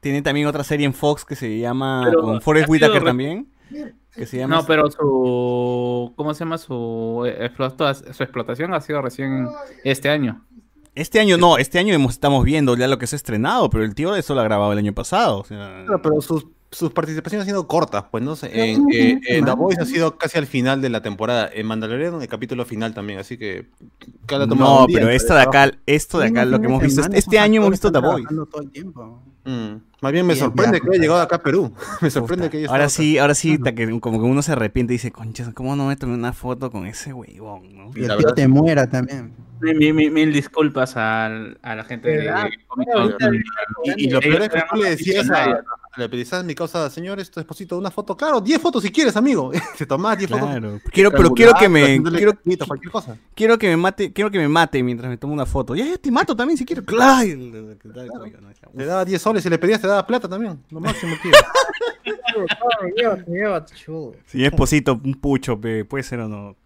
[0.00, 3.48] Tiene también otra serie en Fox que se llama, Pero con Forrest Whitaker también,
[4.14, 4.56] que se llama...
[4.56, 7.50] No, pero su ¿cómo se llama su eh,
[8.12, 9.48] su explotación ha sido recién
[9.82, 10.44] este año.
[10.94, 13.82] Este año no, este año hemos- estamos viendo ya lo que se ha estrenado, pero
[13.84, 15.40] el tío eso lo ha grabado el año pasado.
[15.40, 18.50] o sea, pero sus, sus participaciones han sido cortas, pues no sé.
[18.72, 21.48] En, eh, en The Voice ha sido casi al final de la temporada.
[21.52, 23.66] En Mandalorian el capítulo final también, así que.
[24.26, 27.00] cada no, un día pero esta de acá, esto de acá, lo que hemos visto,
[27.00, 28.28] este, este año hemos visto The Voice.
[28.50, 29.22] todo el tiempo.
[29.44, 29.76] Mm.
[30.02, 31.72] Más bien me Sí, sorprende ya, que haya llegado acá a Perú.
[32.02, 34.52] me sorprende Puta, que haya Ahora sí, ahora sí, ta que como que uno se
[34.52, 37.74] arrepiente y dice, conchas, ¿cómo no me tomé una foto con ese huevón?
[37.74, 37.90] ¿no?
[37.96, 39.32] Y el tío te muera también.
[39.60, 42.82] Mi- mi- mi- Mil disculpas al- a la gente de, Ahorita- Con.
[43.12, 43.30] acá.
[43.84, 45.62] Y, y lo peor es que tú le decías a.
[45.98, 48.16] Le pedías a mi causa, señor, esto esposito, una foto.
[48.16, 49.50] Claro, 10 fotos si quieres, amigo.
[49.76, 50.48] Te tomás 10 fotos.
[50.48, 50.80] Claro.
[50.92, 53.18] Quiero, pero quiero que me, quiero, cariñito, cualquier cosa.
[53.34, 55.74] quiero que me mate, quiero que me mate mientras me tomo una foto.
[55.74, 56.84] Ya, ya te mato también si quiero.
[56.84, 57.26] Claro.
[58.76, 60.62] Te daba 10 soles, si le pedías te daba plata también.
[60.70, 61.36] Lo máximo, chulo.
[64.26, 66.56] Si es esposito, un pucho, pe, puede ser o no.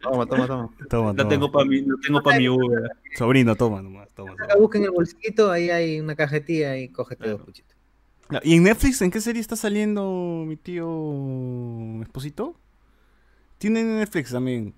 [0.00, 0.70] Toma, toma, toma.
[0.88, 2.90] Toma, No tengo para mi, no tengo pa' mi Uber.
[3.16, 4.36] Sobrino, toma nomás, toma.
[4.36, 4.54] toma.
[4.58, 7.77] Busca en el bolsito, ahí hay una cajetilla y cógete dos puchitos.
[8.42, 10.86] ¿Y en Netflix en qué serie está saliendo mi tío
[12.02, 12.54] esposito?
[13.58, 14.74] Tiene en Netflix también.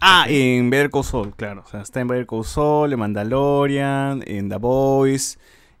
[0.00, 1.62] Ah, en Better Call Saul, claro.
[1.66, 5.38] O sea, está en Better Call Saul, en Mandalorian, en The Voice,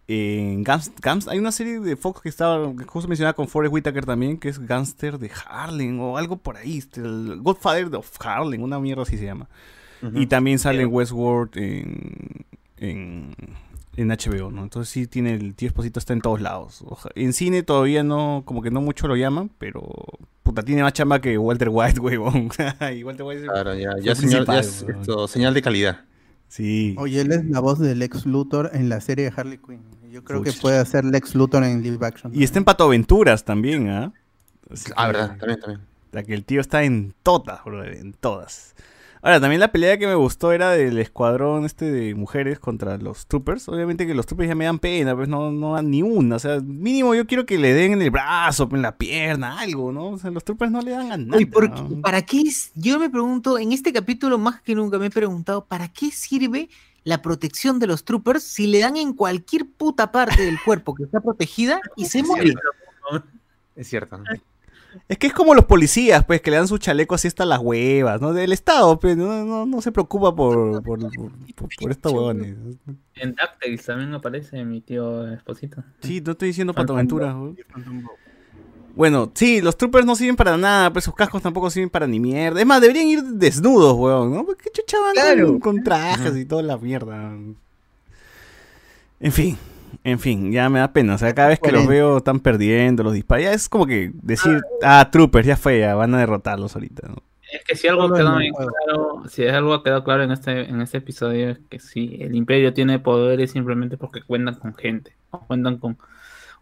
[0.08, 4.04] en Gans- hay una serie de Fox que estaba que justo mencionada con Forrest Whitaker
[4.04, 8.62] también, que es Gangster de Harlem o algo por ahí, este, el Godfather of Harlem,
[8.62, 9.48] una mierda así se llama.
[10.14, 12.44] Y también sale en Westworld en,
[12.76, 13.34] en,
[13.96, 14.62] en HBO, ¿no?
[14.62, 16.82] Entonces sí tiene el tío Esposito está en todos lados.
[16.86, 19.82] Oja- En cine todavía no, como que no mucho lo llaman, pero
[20.42, 22.50] puta, tiene más chamba que Walter White, huevón.
[22.94, 26.00] y Walter White es- Claro, ya, ya, señal, ya es esto, señal de calidad.
[26.48, 26.94] Sí.
[26.98, 29.80] Oye, él es la voz del Lex Luthor en la serie de Harley Quinn.
[30.12, 32.32] Yo creo que puede hacer Lex Luthor en live action.
[32.32, 34.12] Y está en Pato Aventuras también, ¿ah?
[34.70, 35.80] Así Ah, verdad, también, también.
[36.12, 38.76] La que el tío está en todas, bro, en todas.
[39.26, 43.26] Ahora, también la pelea que me gustó era del escuadrón este de mujeres contra los
[43.26, 43.66] troopers.
[43.70, 46.36] Obviamente que los troopers ya me dan pena, pues no, no dan ni una.
[46.36, 49.92] O sea, mínimo yo quiero que le den en el brazo, en la pierna, algo,
[49.92, 50.08] ¿no?
[50.10, 51.36] O sea, los troopers no le dan a nada.
[51.38, 52.70] Oye, ¿por qué- ¿para qué es?
[52.74, 56.68] Yo me pregunto, en este capítulo más que nunca me he preguntado, ¿para qué sirve
[57.02, 61.04] la protección de los troopers si le dan en cualquier puta parte del cuerpo que
[61.04, 62.52] está protegida y se muere?
[63.74, 64.18] Es cierto.
[65.08, 67.58] Es que es como los policías, pues, que le dan su chaleco así hasta las
[67.60, 68.32] huevas, ¿no?
[68.32, 71.10] Del Estado, pues, no, no, no se preocupa por, por, por,
[71.54, 72.56] por- por estos huevones.
[73.16, 75.82] En DuckTales también aparece mi tío Esposito.
[76.00, 77.34] Sí, no estoy diciendo patoaventuras.
[77.34, 77.54] ¿no?
[78.96, 82.20] Bueno, sí, los troopers no sirven para nada, pues sus cascos tampoco sirven para ni
[82.20, 82.60] mierda.
[82.60, 84.44] Es más, deberían ir desnudos, weón, ¿no?
[84.44, 85.46] ¿Por ¿Qué chucha van Claro.
[85.48, 87.32] con, con trajes y toda la mierda?
[89.20, 89.56] En fin,
[90.02, 91.14] en fin, ya me da pena.
[91.14, 93.44] O sea, cada vez que los veo están perdiendo, los disparos.
[93.44, 97.16] Ya es como que decir, ah, troopers, ya fue, ya van a derrotarlos ahorita, ¿no?
[97.52, 101.50] Es que si algo quedó claro, si algo quedó claro en este, en este episodio
[101.50, 105.12] es que sí, el imperio tiene poderes simplemente porque cuentan con gente,
[105.46, 105.96] cuentan con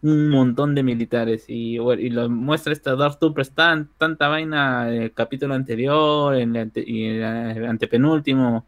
[0.02, 5.02] un montón de militares y, y lo muestra esta Dark Troopers tan, tanta vaina en
[5.02, 8.66] el capítulo anterior en el ante- y en el antepenúltimo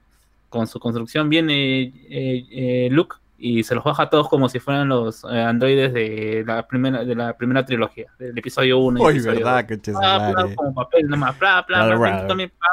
[0.49, 4.59] con su construcción viene eh, eh, Luke y se los baja a todos como si
[4.61, 9.19] fueran los eh, androides de la primera de la primera trilogía del episodio 1 Uy,
[9.21, 12.27] verdad, que Bla, bla, como papel nomás, bla, bla, Bla, bla, bla.
[12.27, 12.69] también, bla.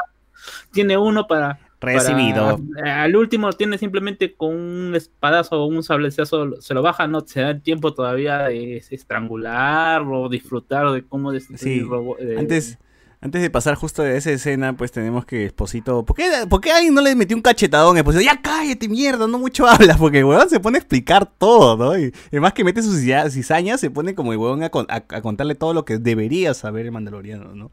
[0.72, 1.58] Tiene uno para.
[1.80, 2.60] Recibido.
[2.76, 7.22] para- al último tiene simplemente con un espadazo o un sableceazo, se lo baja, no
[7.22, 12.78] se da el tiempo todavía de estrangular o disfrutar de cómo Sí, robo- de- Antes,
[13.22, 16.04] antes de pasar justo de esa escena, pues tenemos que Esposito.
[16.04, 17.96] ¿Por qué, por qué alguien no le metió un cachetadón?
[17.96, 19.96] Esposito, ya cállate, mierda, no mucho hablas.
[19.96, 21.96] Porque el weón se pone a explicar todo, ¿no?
[21.98, 22.98] Y además que mete sus
[23.30, 26.84] cizañas, se pone como el a, con- a- a contarle todo lo que debería saber
[26.86, 27.70] el mandaloriano, ¿no?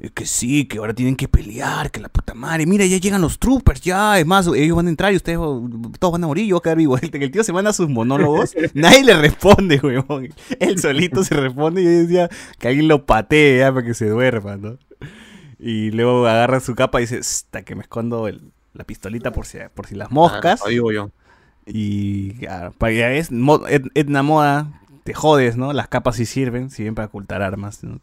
[0.00, 2.64] Es que sí, que ahora tienen que pelear, que la puta madre.
[2.64, 4.18] Mira, ya llegan los troopers, ya.
[4.18, 6.60] Es más, ellos van a entrar y ustedes oh, todos van a morir, yo voy
[6.60, 6.96] a quedar vivo.
[6.96, 10.28] El, el tío se manda sus monólogos, nadie le responde, weón.
[10.58, 14.08] Él solito se responde y yo decía que alguien lo patee ya para que se
[14.08, 14.78] duerma, ¿no?
[15.58, 19.44] Y luego agarra su capa y dice, hasta que me escondo el- la pistolita por
[19.44, 20.62] si, por si las moscas.
[20.64, 21.10] Ah, ahí voy yo.
[21.66, 23.28] Y claro, para ya es
[23.94, 25.72] Edna Moda, te jodes, ¿no?
[25.72, 28.00] Las capas sí sirven, sirven para ocultar armas, ¿no?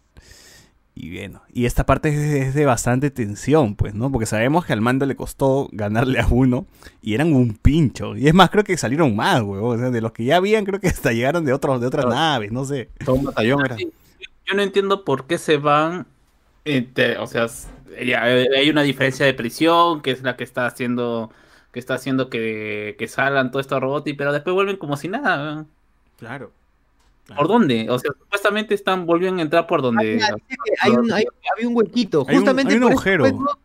[0.99, 4.11] Y bueno, y esta parte es, es de bastante tensión, pues, ¿no?
[4.11, 6.65] Porque sabemos que al mando le costó ganarle a uno
[7.03, 8.15] y eran un pincho.
[8.15, 9.77] Y es más, creo que salieron más, huevón.
[9.77, 12.05] O sea, de los que ya habían, creo que hasta llegaron de otros, de otras
[12.05, 12.19] Claro.
[12.19, 12.89] naves, no sé.
[13.05, 13.75] Todo un batallón era.
[13.77, 16.07] Yo no entiendo por qué se van.
[16.65, 17.47] entre- o sea,
[18.05, 21.31] ya, hay una diferencia de prisión que es la que está haciendo
[21.71, 25.07] que está haciendo que, que salgan todos estos robots, y- pero después vuelven como si
[25.09, 25.65] nada.
[26.17, 26.51] Claro.
[27.36, 27.89] ¿Por dónde?
[27.89, 30.21] O sea, supuestamente están volviendo a entrar por donde.
[30.82, 31.25] Hay un, hay-
[31.55, 32.25] había un huequito.
[32.28, 33.25] Hay un- Justamente hay un por agujero.
[33.25, 33.59] Ese hueco,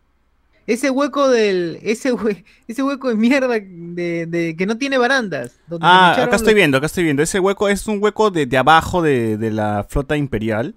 [0.67, 1.79] ese hueco del.
[1.83, 5.59] Ese, hue- ese hueco de mierda de, de- que no tiene barandas.
[5.69, 7.23] donde Ah, acá estoy los- viendo, acá estoy viendo.
[7.23, 10.75] Ese hueco es un hueco de, de abajo de, de la flota imperial.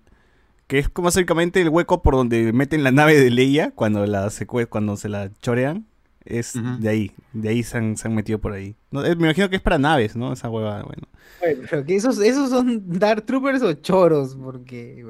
[0.67, 4.31] Que es como básicamente el hueco por donde meten la nave de Leia cuando la
[4.67, 5.85] cuando se la chorean.
[6.25, 8.75] Es de ahí, de ahí se han, se han metido por ahí.
[8.91, 10.33] No, eh, me imagino que es para naves, ¿no?
[10.33, 11.03] Esa hueva, bueno.
[11.39, 15.05] Bueno, pero que esos, esos son Dark Troopers o choros, porque.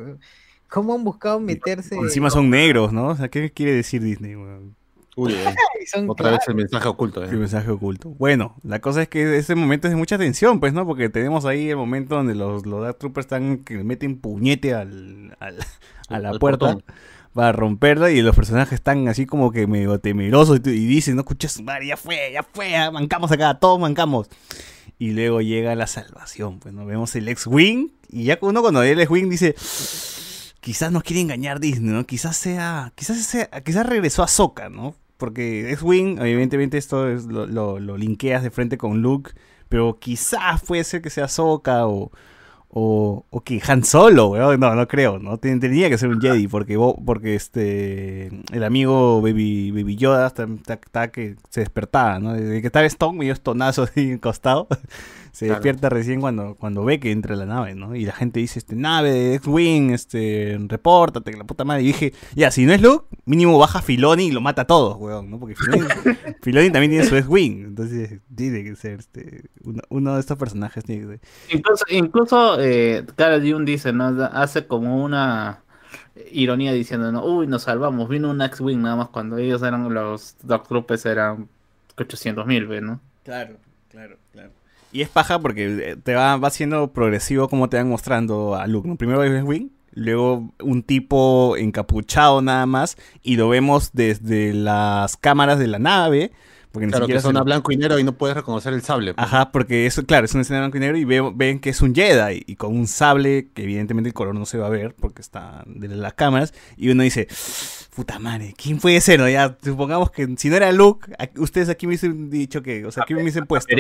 [0.68, 1.96] ¿Cómo han buscado meterse?
[1.96, 3.08] Encima son negros, ¿no?
[3.10, 4.76] O sea, ¿qué quiere decir Disney, weón?
[5.16, 5.46] Uy, eh,
[5.82, 7.24] y son otra vez el mensaje oculto.
[7.24, 7.28] eh.
[7.30, 8.10] Qué mensaje oculto.
[8.10, 10.86] Bueno, la cosa es que ese momento es de mucha tensión, pues, ¿no?
[10.86, 15.38] Porque tenemos ahí el momento donde los, los Dark Troopers están que meten puñete al,
[15.40, 15.60] al-
[16.10, 16.84] a la Al puerta portón.
[17.36, 21.22] Para romperla y los personajes están así como que medio temerosos y, y dicen, no
[21.22, 24.30] escuchas, madre, ya fue, ya fue, ya mancamos acá, todos mancamos.
[24.98, 26.86] Y luego llega la salvación, pues, ¿no?
[26.86, 29.54] Vemos el ex-wing y ya uno cuando ve el ex-wing dice...
[30.62, 32.08] Quizás nos quiere engañar Disney, ¿no?
[32.08, 34.96] Quizás sea, quizás sea, quizás regresó a Soka, ¿no?
[35.18, 39.34] Porque X-Wing, evidentemente esto es, lo, lo, linkeas de frente con Luke,
[39.70, 42.12] pero quizás puede ser que sea Soka o,
[42.78, 44.60] o, o que Han Solo, weón.
[44.60, 45.38] No, no creo, ¿no?
[45.38, 50.44] Ten- Tenía que ser un Jedi porque, porque este el amigo Baby, Baby Yoda está,
[50.44, 52.34] está- está que se despertaba, ¿no?
[52.34, 54.68] Desde que estaba Stone, medio estonazo así en costado,
[55.36, 55.60] Se Claro.
[55.60, 57.94] despierta recién cuando, cuando ve que entra la nave, ¿no?
[57.94, 61.84] Y la gente dice, este, nave, X-Wing, este, repórtate, que la puta madre.
[61.84, 64.96] Y dije, ya, si no es Luke, mínimo baja Filoni y lo mata a todos,
[64.98, 65.38] weón, ¿no?
[65.38, 65.84] Porque Filoni,
[66.42, 67.66] Filoni también tiene su X-Wing.
[67.66, 71.20] Entonces, tiene que ser, este, uno, uno de estos personajes tiene que ser.
[71.58, 74.06] Incluso, incluso eh, Cara Dune dice, ¿no?
[74.32, 75.64] Hace como una
[76.32, 77.26] ironía diciendo, ¿no?
[77.26, 81.50] Uy, nos salvamos, vino un X-Wing nada más cuando ellos eran los Dark Troopers eran
[81.98, 83.02] 800 mil, ¿no?
[83.26, 83.58] Claro.
[84.96, 88.66] Y es paja porque eh, te va, va siendo progresivo como te van mostrando a
[88.66, 88.88] Luke.
[88.88, 88.96] ¿no?
[88.96, 95.60] Primero es Wing, luego un tipo encapuchado nada más, y lo vemos desde las cámaras
[95.60, 96.32] de la nave.
[96.76, 98.82] Porque ni Claro, que son se- a blanco y negro y no puedes reconocer el
[98.82, 99.14] sable.
[99.14, 99.26] pues.
[99.26, 101.70] Ajá, porque eso, claro, es una escena de blanco y negro y veo- ven que
[101.70, 104.70] es un Jedi y con un sable que evidentemente el color no se va a
[104.70, 107.28] ver porque está de las cámaras y uno dice,
[107.96, 109.20] puta madre, ¿quién puede ser?
[109.22, 109.30] no?
[109.30, 113.04] Ya, supongamos que si no era Luke, ustedes aquí me hubiesen dicho que, o sea,
[113.04, 113.74] aquí me hubiesen puesto.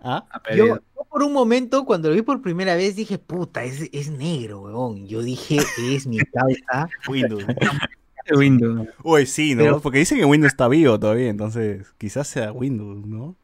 [0.00, 0.24] ¿Ah?
[0.30, 0.82] A Yo, Pereira.
[0.94, 4.60] yo por un momento, cuando lo vi por primera vez, dije, puta, es, es negro,
[4.60, 5.06] weón.
[5.08, 5.56] Yo dije,
[5.90, 6.88] es mi causa.
[7.08, 7.44] Windows.
[8.34, 8.88] Windows.
[9.02, 9.62] Uy, sí, ¿no?
[9.62, 13.36] Pero- Porque dicen que Windows está vivo todavía, entonces quizás sea Windows, ¿no?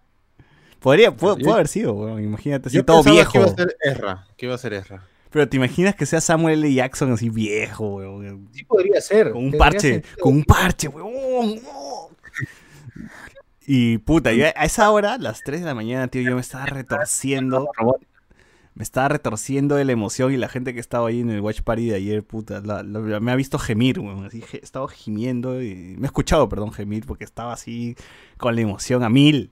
[0.80, 3.30] Podría, puede, Yo- puede haber sido, weón, imagínate, así Yo todo viejo.
[3.32, 4.26] que iba a ser Ezra.
[4.36, 5.04] Que iba a ser Ezra.
[5.30, 6.74] Pero te imaginas que sea Samuel L.
[6.74, 8.48] Jackson así viejo, weón.
[8.52, 9.30] Sí podría ser.
[9.30, 10.14] Con un parche, sentido.
[10.20, 11.60] con un parche, weón.
[13.64, 16.66] Y puta, yo a esa hora, las 3 de la mañana, tío, yo me estaba
[16.66, 17.68] retorciendo.
[18.74, 21.60] Me estaba retorciendo de la emoción y la gente que estaba ahí en el Watch
[21.60, 24.24] Party de ayer, puta, la- la- me ha visto gemir, weón.
[24.24, 27.96] Así, estaba gimiendo y me ha escuchado, perdón, gemir porque estaba así
[28.38, 29.50] con la emoción a mil.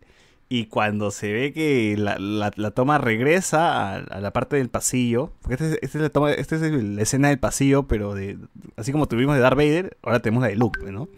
[0.53, 5.33] Y cuando se ve que la, la- toma regresa a, a la parte del pasillo,
[5.43, 8.15] porque esta es, esta es la toma, esta es el- la escena del pasillo, pero
[8.15, 8.39] de
[8.77, 11.09] así como tuvimos de Darth Vader, ahora tenemos la de Luke, ¿no?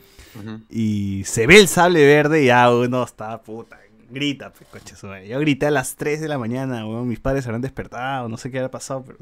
[0.70, 3.78] Y se ve el sable verde y ya uno está puta.
[4.13, 4.95] Grita, pues, coche.
[5.27, 6.85] Yo grité a las 3 de la mañana.
[6.85, 9.19] Mis padres se habrán despertado, no sé qué habrá pasado, pero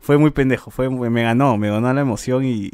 [0.00, 0.70] fue muy pendejo.
[0.70, 2.72] Fue, me ganó, me ganó la emoción y,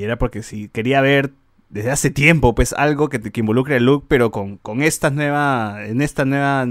[0.00, 1.32] era porque si quería ver
[1.70, 5.88] desde hace tiempo, pues algo que, que involucre a Luke, pero con, con estas nuevas,
[5.88, 6.64] en esta nueva,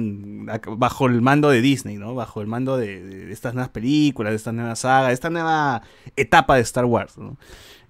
[0.77, 2.15] bajo el mando de Disney, ¿no?
[2.15, 5.81] Bajo el mando de, de estas nuevas películas, de esta nueva saga, de esta nueva
[6.15, 7.35] etapa de Star Wars, ¿no?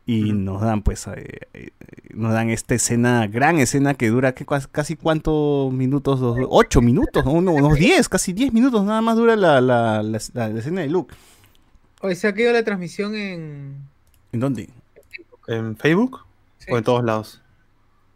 [0.06, 1.70] Y nos dan, pues, eh, eh,
[2.14, 6.20] nos dan esta escena, gran escena que dura, ¿qué, casi cuántos minutos?
[6.20, 7.32] Dos- ocho minutos, ¿no?
[7.32, 10.82] Uno- unos diez, casi diez minutos nada más dura la, la, la- la- la escena
[10.82, 11.16] de Luke.
[12.01, 13.78] Oye, se ha quedado la transmisión en.
[14.34, 14.70] ¿En dónde?
[15.47, 16.26] ¿En Facebook?
[16.58, 16.72] Sí.
[16.72, 17.41] ¿O en todos lados?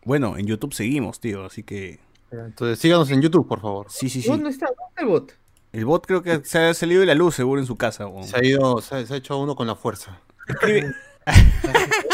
[0.03, 1.99] Bueno, en YouTube seguimos, tío, así que...
[2.31, 3.87] Entonces síganos en YouTube, por favor.
[3.89, 4.27] Sí, sí, sí.
[4.27, 4.65] ¿Dónde está?
[4.67, 5.33] ¿Dónde está el bot?
[5.73, 8.05] El bot creo que se ha salido de la luz, seguro, en su casa.
[8.23, 10.19] Se ha ido, se ha, se ha hecho uno con la fuerza.
[10.47, 10.93] Escribe-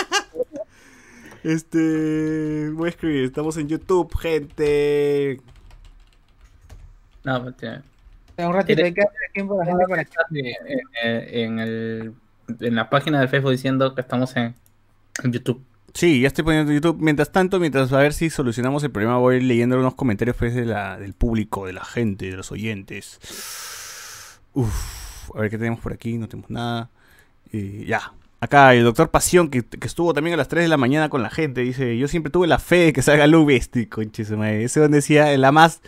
[1.44, 2.70] Este...
[2.72, 5.42] Voy a escribir, estamos en YouTube, gente.
[7.24, 7.84] No, mentira.
[8.38, 10.12] Un ratito, ¿Tiene- hay que hacer tiempo a la gente para que.
[10.40, 10.56] Eh,
[11.04, 12.14] eh, en, el,
[12.60, 14.56] en la página del Facebook diciendo que estamos en,
[15.24, 15.64] en YouTube.
[15.94, 16.98] Sí, ya estoy poniendo en YouTube.
[17.00, 20.36] Mientras tanto, mientras a ver si solucionamos el problema, voy a ir leyendo unos comentarios
[20.36, 23.20] pues, de la, del público, de la gente, de los oyentes.
[24.54, 26.90] Uf, a ver qué tenemos por aquí, no tenemos nada.
[27.52, 28.14] Eh, ya.
[28.44, 31.30] Acá el doctor Pasión, que, estuvo también a las 3 de la mañana con la
[31.30, 34.24] gente, dice, yo siempre tuve la fe de que salga Luke este, conche.
[34.24, 35.80] Ese donde decía la más,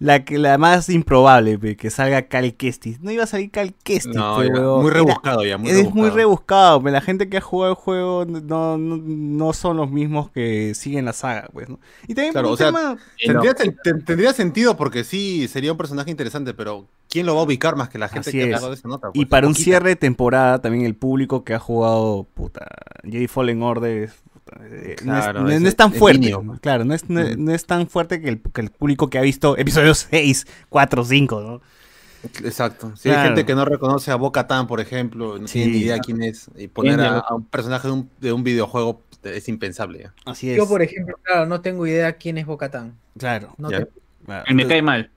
[0.00, 3.00] la que la más improbable, pe, que salga Cal Kestis.
[3.02, 4.80] No iba a salir Cal Kestis, No, pe, ya, huevón.
[4.82, 6.00] muy Era- rebuscado ya, muy es rebuscado.
[6.00, 9.90] muy rebuscado, pero la gente que ha jugado el juego no, no, no son los
[9.90, 11.78] mismos que siguen la saga, pues, ¿no?
[12.08, 15.78] Y también Claro, o sea, tema- Tendría, ten- ten- tendría sentido porque sí sería un
[15.78, 18.54] personaje interesante, pero ¿quién lo va a ubicar más que la gente Así que es.
[18.54, 19.08] ha jugado esa nota?
[19.12, 19.28] y pues?
[19.28, 19.64] para un Poquita.
[19.64, 22.66] cierre de temporada, también el público que ha jugado, puta,
[23.04, 24.10] Jedi Fallen Order
[24.44, 27.52] puta, eh, no, es, Claro, no- es- no es tan fuerte, claro, no es, no,
[27.52, 31.40] es tan fuerte que el, que el público que ha visto episodios 6, 4, 5,
[31.40, 31.60] ¿no?
[32.44, 32.92] Exacto.
[32.96, 33.20] Si Claro.
[33.20, 35.54] hay gente que no reconoce a Boca Tan, por ejemplo, no Sí.
[35.60, 39.02] tiene ni idea quién es, y poner a, un personaje de un, de un videojuego
[39.22, 40.00] es impensable.
[40.00, 40.14] ya.
[40.26, 40.56] Así es.
[40.56, 42.94] Yo, por ejemplo, claro, no tengo idea quién es Bocatán.
[43.18, 43.54] Claro.
[43.58, 43.88] No tengo-
[44.26, 44.44] claro.
[44.48, 45.10] Y me cae mal.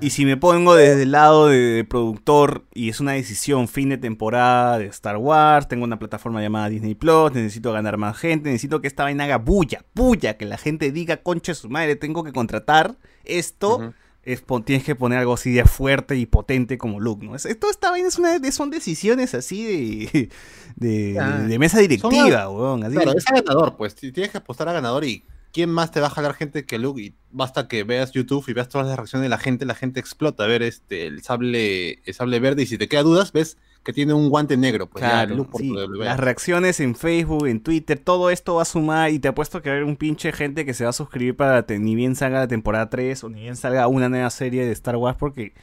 [0.00, 3.88] Y si me pongo desde el lado de, de productor y es una decisión fin
[3.88, 8.50] de temporada de Star Wars, tengo una plataforma llamada Disney Plus, necesito ganar más gente,
[8.50, 12.24] necesito que esta vaina haga bulla, bulla, que la gente diga, concha su madre, tengo
[12.24, 13.92] que contratar esto,
[14.22, 17.34] es, tienes que poner algo así de fuerte y potente como Luke, ¿no?
[17.36, 20.28] Es, toda esta vaina es una de, son decisiones así de,
[20.76, 21.38] de, Ah.
[21.38, 22.84] de mesa directiva, weón.
[22.84, 23.94] así Claro, es a ganador, pues.
[23.94, 25.24] Tienes que apostar a ganador y
[25.54, 27.00] ¿quién más te va a jalar gente que Luke?
[27.00, 30.00] Y basta que veas YouTube y veas todas las reacciones de la gente, la gente
[30.00, 33.56] explota a ver este el sable, el sable verde y si te queda dudas, ves
[33.84, 34.88] que tiene un guante negro.
[34.88, 38.62] Pues ya, Claro, Luke por sí, las reacciones en Facebook, en Twitter, todo esto va
[38.62, 40.90] a sumar y te apuesto que va a haber un pinche gente que se va
[40.90, 44.08] a suscribir para que ni bien salga la temporada 3 o ni bien salga una
[44.08, 45.54] nueva serie de Star Wars porque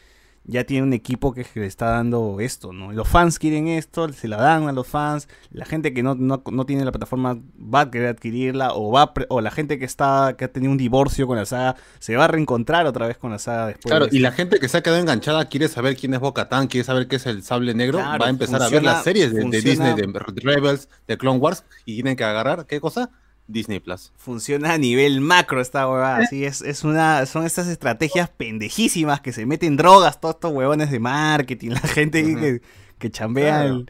[0.44, 2.92] ya tiene un equipo que le está dando esto, ¿no?
[2.92, 6.42] Los fans quieren esto, se la dan a los fans, la gente que no, no,
[6.52, 10.36] no tiene la plataforma va a querer adquirirla, o va o la gente que está,
[10.38, 13.32] que ha tenido un divorcio con la saga, se va a reencontrar otra vez con
[13.32, 13.92] la saga después.
[13.92, 16.68] Claro, de y la gente que se ha quedado enganchada quiere saber quién es Bo-Katan,
[16.68, 19.34] quiere saber qué es el sable negro, Claro, va a empezar a ver las series
[19.34, 23.12] de, de Disney, de Rebels, de Clone Wars, y tienen que agarrar, ¿qué cosa?
[23.48, 24.12] Disney Plus.
[24.16, 26.18] funciona a nivel macro esta huevada.
[26.18, 30.92] Así es, es una, son estas estrategias pendejísimas que se meten drogas, todos estos huevones
[30.92, 32.62] de marketing, la gente que,
[33.02, 33.74] que chambea Claro.
[33.76, 33.88] el-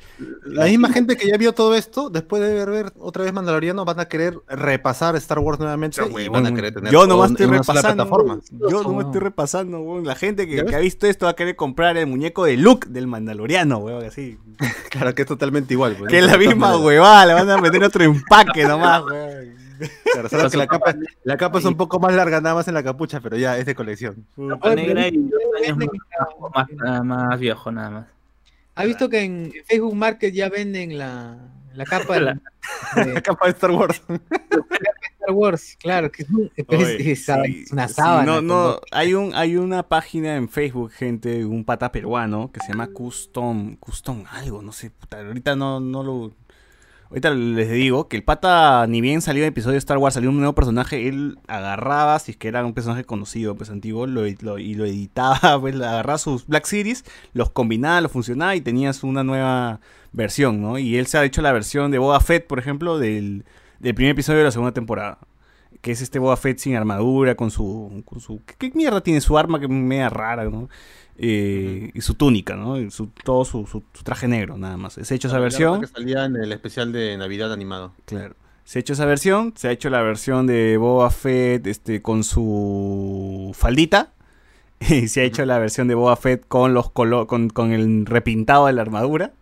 [0.55, 3.85] La misma gente que ya vio todo esto, después de ver, ver otra vez Mandaloriano,
[3.85, 7.45] van a querer repasar Star Wars nuevamente y van a querer tener Yo nomás estoy
[7.45, 8.39] repasando.
[8.69, 10.05] Yo nomás estoy repasando, huevón.
[10.05, 13.05] La gente que, ha visto esto va a querer comprar el muñeco de Luke del
[13.07, 14.39] Mandaloriano, huevón, así.
[14.89, 15.95] Claro que es totalmente igual.
[16.07, 16.31] Que es ¿no?
[16.31, 19.61] la misma huevada, le van a meter otro empaque nomás, huevón.
[20.13, 20.93] Claro, solo que la capa,
[21.23, 23.65] la capa es un poco más larga nada más en la capucha, pero ya es
[23.65, 24.25] de colección.
[24.49, 28.05] Capa negra y más, más, más viejo nada más.
[28.75, 31.37] ¿Ha visto que en Facebook Market ya venden la,
[31.73, 32.33] la capa de, La-
[33.05, 34.01] de La capa de Star Wars.
[34.07, 35.77] Star Wars?
[35.79, 37.31] Claro, que es, un- es- Oye, es- sí,
[37.63, 38.25] es una sábana.
[38.25, 42.69] no, no, hay un, hay una página en Facebook, gente, un pata peruano que se
[42.69, 46.35] llama Custom, Custom algo, no sé, puta, ahorita no, no lo,
[47.11, 50.29] ahorita les digo que el pata ni bien salió el episodio de Star Wars, salió
[50.29, 54.23] un nuevo personaje, él agarraba, si es que era un personaje conocido, pues antiguo, lo,
[54.41, 59.03] lo- y lo editaba, pues agarraba sus Black Series, los combinaba, los funcionaba y tenías
[59.03, 59.79] una nueva
[60.11, 60.77] versión, ¿no?
[60.79, 63.45] Y él se ha hecho la versión de Boba Fett, por ejemplo, del,
[63.79, 65.19] del primer episodio de la segunda temporada
[65.81, 69.19] que es este Boba Fett sin armadura, con su, con su ¿qué, qué mierda tiene
[69.21, 70.69] su arma que es media rara, ¿no?
[71.17, 72.79] Eh, Y su túnica, ¿no?
[72.79, 74.93] Y su, todo su, su- su traje negro, nada más.
[74.93, 77.93] Se ha hecho esa versión, que salía en el especial de Navidad animado.
[78.05, 78.35] claro.
[78.63, 82.23] Se ha hecho esa versión, se ha hecho la versión de Boba Fett este, con
[82.23, 84.13] su faldita.
[84.89, 88.05] Y se ha hecho la versión de Boba Fett con los colo con, con el
[88.05, 89.33] repintado de la armadura.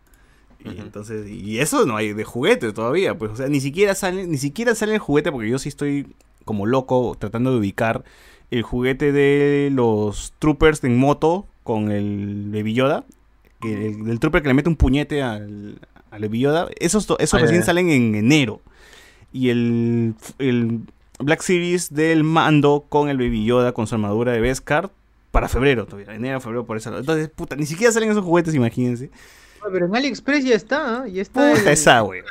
[0.65, 4.27] Y entonces, y eso no hay de juguete todavía, pues, o sea, ni siquiera sale,
[4.27, 6.07] ni siquiera sale el juguete, porque yo sí estoy
[6.43, 8.03] como loco tratando de ubicar
[8.51, 13.03] el juguete de los troopers en moto con el Baby Yoda,
[13.61, 15.77] que el, del trooper que le mete un puñete al,
[16.09, 18.59] al Baby Yoda, esos, esos Ah, recién salen en enero.
[19.31, 20.79] Y el, el
[21.19, 24.89] Black Series del mando con el Baby Yoda con su armadura de Beskar
[25.29, 26.97] para febrero todavía, enero, febrero, por eso.
[26.97, 29.11] Entonces, puta, ni siquiera salen esos juguetes, imagínense.
[29.61, 31.07] Ah, Pero en AliExpress ya está, ¿ah?
[31.07, 31.51] ya está.
[31.51, 32.23] Puta el- esa, güey.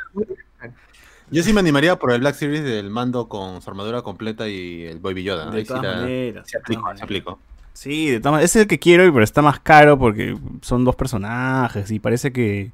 [1.31, 4.83] Yo sí me animaría por el Black Series del mando con su armadura completa y
[4.83, 5.49] el Baby Yoda.
[5.51, 6.47] De todas la- maneras.
[6.55, 7.03] aplicó, se maneras.
[7.03, 7.39] aplicó.
[7.73, 8.43] Sí, de todas.
[8.43, 12.31] Ese es el que quiero, pero está más caro porque son dos personajes y parece
[12.31, 12.71] que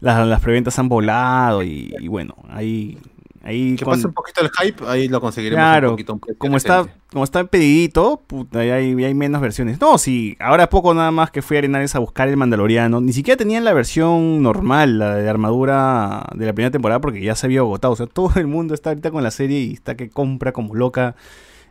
[0.00, 2.98] las, las preventas han volado y, y bueno, ahí...
[3.44, 6.12] ahí Que con- pase un poquito el hype, ahí lo conseguiremos Claro, un poquito.
[6.14, 9.80] un como está, como está pedidito, puta, ahí hay, hay menos versiones.
[9.80, 13.00] No, sí, ahora poco nada más que fui a Arenales a buscar el Mandaloriano.
[13.00, 17.36] Ni siquiera tenían la versión normal, la de armadura de la primera temporada, porque ya
[17.36, 17.92] se había agotado.
[17.92, 20.74] O sea, todo el mundo está ahorita con la serie y está que compra como
[20.74, 21.14] loca.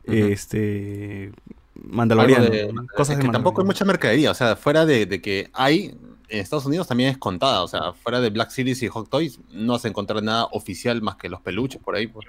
[0.06, 1.32] Este.
[1.76, 2.46] Mandaloriano.
[2.46, 5.50] De- cosas es de que tampoco hay mucha mercadería, o sea, fuera de, de que
[5.54, 5.96] hay,
[6.30, 9.40] en Estados Unidos también es contada, o sea, fuera de Black Series y Hot Toys,
[9.52, 12.08] no vas a encontrar nada oficial más que los peluches por ahí.
[12.08, 12.26] pues.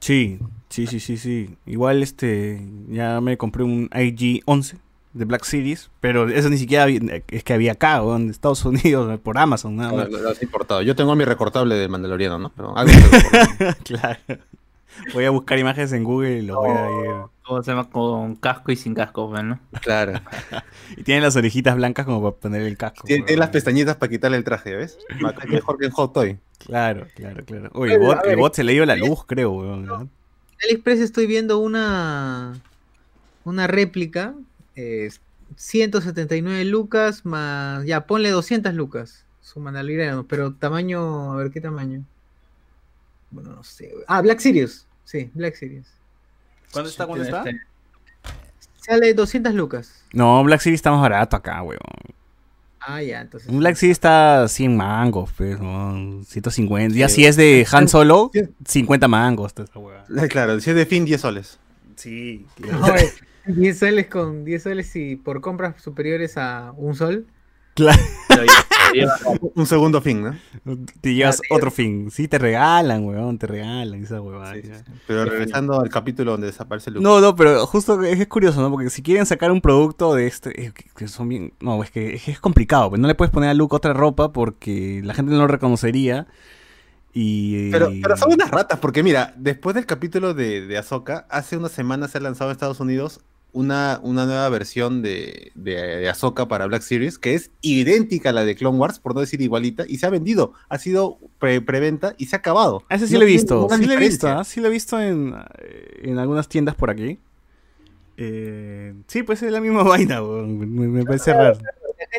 [0.00, 1.56] Sí, sí, sí, sí, sí.
[1.66, 2.60] Igual este.
[2.88, 4.76] Ya me compré un IG-11
[5.14, 8.64] de Black Series, pero eso ni siquiera había- es que había acá, weón, en Estados
[8.66, 10.10] Unidos, por Amazon, nada más.
[10.10, 10.82] Lo- lo has importado.
[10.82, 12.52] Yo tengo mi recortable de Mandaloriano, ¿no?
[12.54, 12.92] Pero algo
[13.84, 14.18] claro.
[15.12, 17.10] Voy a buscar imágenes en Google y los voy a ir.
[17.46, 19.60] Todo se llama con casco y sin casco, pues, ¿no?
[19.82, 20.20] claro.
[20.96, 23.06] Y tiene las orejitas blancas como para poner el casco.
[23.06, 24.98] Tiene, las pestañitas para quitarle el traje, ¿ves?
[25.48, 26.38] Mejor que en Hot Toy.
[26.58, 27.70] Claro, claro, claro.
[27.74, 29.84] Oye, el bot, el bot se le dio la luz, creo, weón.
[29.84, 30.00] ¿no?
[30.02, 30.10] En
[30.62, 32.54] AliExpress estoy viendo una
[33.44, 34.34] una réplica,
[34.74, 35.10] eh,
[35.56, 42.04] 179 lucas más, ya ponle 200 lucas, su Mandaloriano, pero tamaño, a ver qué tamaño.
[43.34, 43.92] Bueno, no sé.
[44.06, 45.86] Ah, Black Series, sí, Black Series.
[46.72, 47.06] ¿Cuándo está?
[47.06, 47.40] ¿Cuándo está?
[47.40, 47.60] Este,
[48.80, 50.04] Sale 200 lucas.
[50.12, 51.80] No, Black Series está más barato acá, weón.
[52.80, 53.48] Ah, ya, entonces.
[53.48, 56.96] Un Black Series está 100 mangos, pues, weón, 150.
[56.96, 57.16] Ya Sí.
[57.16, 58.42] si es de Han Solo, Sí.
[58.66, 59.48] 50 mangos.
[59.48, 60.04] está esa weá.
[60.28, 61.58] Claro, si es de fin, 10 soles.
[61.96, 62.46] Sí.
[62.62, 63.10] Oye,
[63.46, 67.26] 10 soles con 10 soles y por compras superiores a un sol.
[67.74, 68.00] Claro.
[69.54, 70.36] Un segundo fin, ¿no?
[71.00, 72.10] Te llevas Claro, otro fin.
[72.10, 74.54] Sí, te regalan, weón, te regalan esa huevada.
[74.54, 74.78] Sí, sí, ya.
[74.78, 74.84] sí.
[75.06, 77.02] Pero regresando al capítulo donde desaparece Luke.
[77.02, 78.70] No, no, pero justo es, es curioso, ¿no?
[78.70, 82.14] Porque si quieren sacar un producto de este, eh, que, son bien, no, es que,
[82.14, 85.38] es complicado, pues no le puedes poner a Luke otra ropa porque la gente no
[85.38, 86.26] lo reconocería
[87.12, 87.70] y...
[87.70, 91.72] Pero, pero son unas ratas, porque mira, después del capítulo de, de Ahsoka, hace unas
[91.72, 93.20] semanas se ha lanzado en Estados Unidos
[93.54, 98.32] una, una nueva versión de, de, de Ahsoka para Black Series que es idéntica a
[98.32, 100.52] la de Clone Wars, por no decir igualita, y se ha vendido.
[100.68, 102.82] Ha sido pre- preventa y se ha acabado.
[102.90, 105.00] A ese sí No lo he visto, sí lo he visto, sí lo he visto
[105.00, 107.18] en, eh, en algunas tiendas por aquí.
[108.16, 111.58] Eh, sí, pues es la misma vaina, me, me parece raro.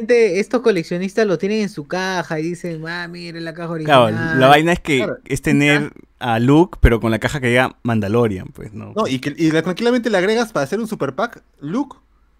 [0.10, 4.12] Estos coleccionistas lo tienen en su caja y dicen, ah, mire la caja original.
[4.12, 5.18] Claro, la vaina es que Claro.
[5.26, 8.94] es tener a Luke, pero con la caja que diga Mandalorian, pues, ¿no?
[8.96, 11.98] No, y, que, y la- tranquilamente le agregas para hacer un super pack Luke,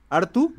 [0.10, 0.54] Artu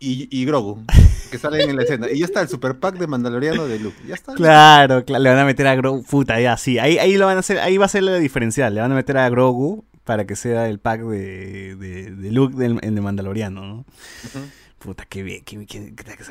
[0.00, 0.82] y, y Grogu,
[1.30, 2.10] que salen en la escena.
[2.10, 3.96] Y ya está el super pack de Mandaloriano de Luke.
[4.06, 4.34] Ya está.
[4.34, 7.36] Claro, claro, le van a meter a Grogu, puta, ya, sí, ahí, ahí lo van
[7.36, 10.26] a hacer, ahí va a ser la diferencial, le van a meter a Grogu para
[10.26, 13.74] que sea el pack de, de, de Luke del, en el Mandaloriano, ¿no?
[13.76, 14.38] Ujú.
[14.84, 15.56] Puta, qué bien, qué,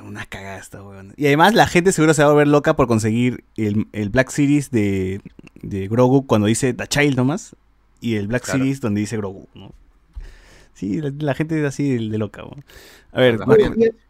[0.03, 1.13] unas cagadas estas, weón.
[1.17, 4.29] Y además la gente seguro se va a volver loca por conseguir el, el Black
[4.29, 5.21] Series de,
[5.63, 7.55] de Grogu cuando dice The Child nomás
[7.99, 8.59] y el Black Claro.
[8.59, 9.71] Series donde dice Grogu, ¿no?
[10.75, 12.63] Sí, la, la gente es así de, de loca, weón.
[13.11, 13.55] A ver, com-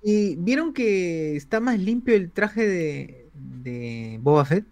[0.03, 4.65] Y, y vieron que está más limpio el traje de, de Boba Fett.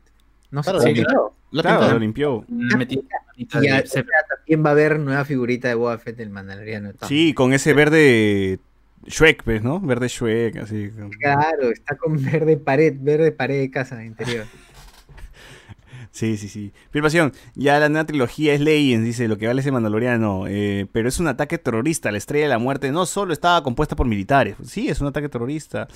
[0.51, 0.93] No sé Claro, lo sí.
[0.95, 1.93] pintó, lo claro, pintó.
[1.93, 2.45] lo limpió.
[2.49, 3.01] Metí
[3.38, 6.91] Y a- Sep- también va a haber nueva figurita de Boba Fett del Mandaloriano.
[7.07, 8.59] Sí, con ese verde
[9.08, 9.80] Shrek, pues, ¿no?
[9.80, 10.91] Verde Shrek, así.
[11.20, 14.45] Claro, está con verde pared, verde pared de casa interior.
[16.14, 16.74] Sí, sí, sí.
[17.02, 20.45] Pasión, ya la nueva trilogía es Legends, dice, lo que vale ese mandaloriano.
[20.45, 22.12] eh, pero es un ataque terrorista.
[22.12, 24.58] La estrella de la muerte no solo estaba compuesta por militares.
[24.66, 25.88] Sí, es un ataque terrorista.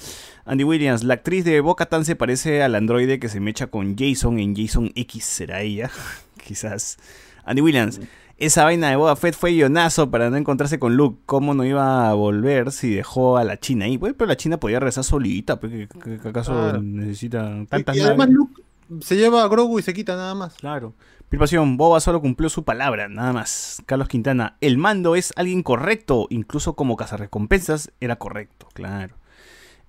[0.46, 3.98] Andy Williams, la actriz de Boca Tan se parece al androide que se mecha con
[3.98, 5.26] Jason en Jason X.
[5.26, 5.92] ¿Será ella?
[6.48, 6.98] Quizás.
[7.44, 8.00] Andy Williams,
[8.38, 11.22] esa vaina de Boba Fett fue guionazo para no encontrarse con Luke.
[11.26, 13.98] ¿Cómo no iba a volver si dejó a la China ahí?
[13.98, 15.60] Pues, pero la China podía regresar solita.
[15.60, 16.82] pues, ¿qué- qué- qué ¿Acaso Claro.
[16.82, 18.30] necesita tantas y además?
[18.30, 18.62] Luke
[19.02, 20.56] se lleva a Grogu y se quita nada más.
[20.56, 20.94] Claro.
[21.38, 23.82] Pasión, Boba solo cumplió su palabra, nada más.
[23.88, 29.16] Carlos Quintana, el mando es alguien correcto, incluso como cazarrecompensas era correcto, claro.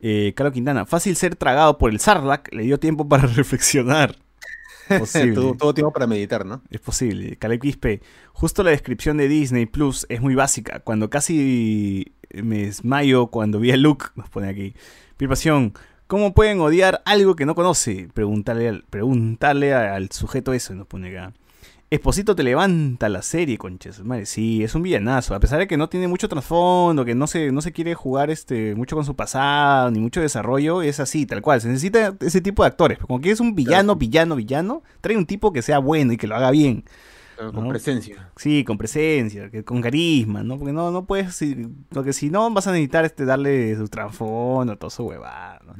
[0.01, 4.17] Eh, Carlos Quintana, fácil ser tragado por el Sarlacc, le dio tiempo para reflexionar.
[4.99, 5.35] Posible.
[5.35, 6.63] Tuvo, tuvo tiempo para meditar, ¿no?
[6.71, 7.37] Es posible.
[7.37, 10.81] Caleb Quispe, justo la descripción de Disney Plus es muy básica.
[10.81, 14.75] Cuando casi me desmayo cuando vi a Luke, nos pone aquí.
[15.29, 15.73] Pasión,
[16.07, 18.09] ¿cómo pueden odiar algo que no conoce?
[18.13, 21.33] Preguntarle al, preguntarle al sujeto eso, nos pone acá.
[21.89, 24.03] Esposito te levanta la serie, conches.
[24.03, 25.37] Madre, sí, es un villanazo.
[25.37, 28.29] A pesar de que no tiene mucho trasfondo, que no se, no se quiere jugar
[28.29, 31.61] este, mucho con su pasado, ni mucho desarrollo, es así, tal cual.
[31.61, 32.99] Se necesita ese tipo de actores.
[32.99, 36.27] Como que es un villano, villano, villano, trae un tipo que sea bueno y que
[36.27, 36.85] lo haga bien.
[37.37, 38.31] Con presencia.
[38.37, 40.59] Sí, con presencia, que, con carisma, ¿no?
[40.59, 44.77] Porque no, no puedes, si- porque si no vas a necesitar este, darle su trasfondo,
[44.77, 45.75] todo su huevada, ¿no?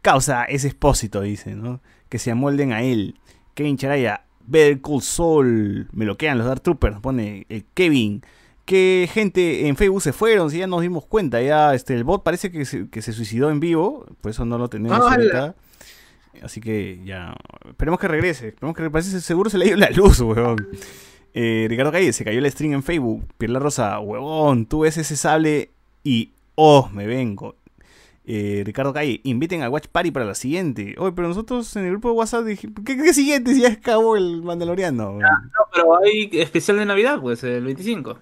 [0.00, 1.82] Causa ese expósito, dice, ¿no?
[2.08, 3.18] Que se amolden a él.
[3.54, 8.22] Kevin Charaya, Better Call Saul, me lo quedan los Dark Troopers, pone el Kevin.
[8.64, 12.22] Que gente en Facebook se fueron, si ya nos dimos cuenta, ya este, el bot
[12.22, 15.10] parece que se, que se suicidó en vivo, por eso no lo tenemos ¡Hala!
[15.10, 15.54] ahorita.
[16.42, 17.34] Así que ya,
[17.68, 20.68] esperemos que regrese, esperemos que regrese, seguro se le dio la luz, huevón.
[21.34, 23.24] Eh, Ricardo Calle, se cayó el stream en Facebook.
[23.38, 25.70] Pierla Rosa, huevón, tú ves ese sable
[26.04, 27.56] y oh, me vengo.
[28.32, 30.94] Eh, Ricardo Calle, inviten a Watch Party para la siguiente.
[30.98, 34.16] Oye, pero nosotros en el grupo de WhatsApp dijimos, ¿qué, qué siguiente si ya acabó
[34.16, 35.14] el Mandaloriano?
[35.18, 35.28] No,
[35.74, 38.18] pero hay especial de Navidad, pues, el 25.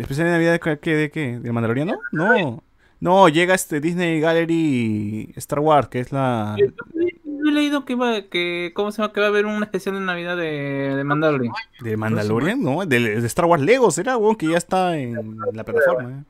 [0.00, 0.94] ¿Especial de Navidad de qué?
[0.96, 1.38] ¿De qué?
[1.38, 1.94] ¿Del Mandaloriano?
[2.10, 2.62] No.
[2.98, 6.56] No, llega este Disney Gallery Star Wars, que es la...
[6.58, 9.12] Yo he leído que va, que, ¿cómo se llama?
[9.12, 11.52] Que va a haber un especial de Navidad de, de Mandalorian.
[11.80, 12.60] ¿De Mandalorian?
[12.60, 16.10] No, de Star Wars Lego será, weón, que ya está en la plataforma.
[16.10, 16.22] eh.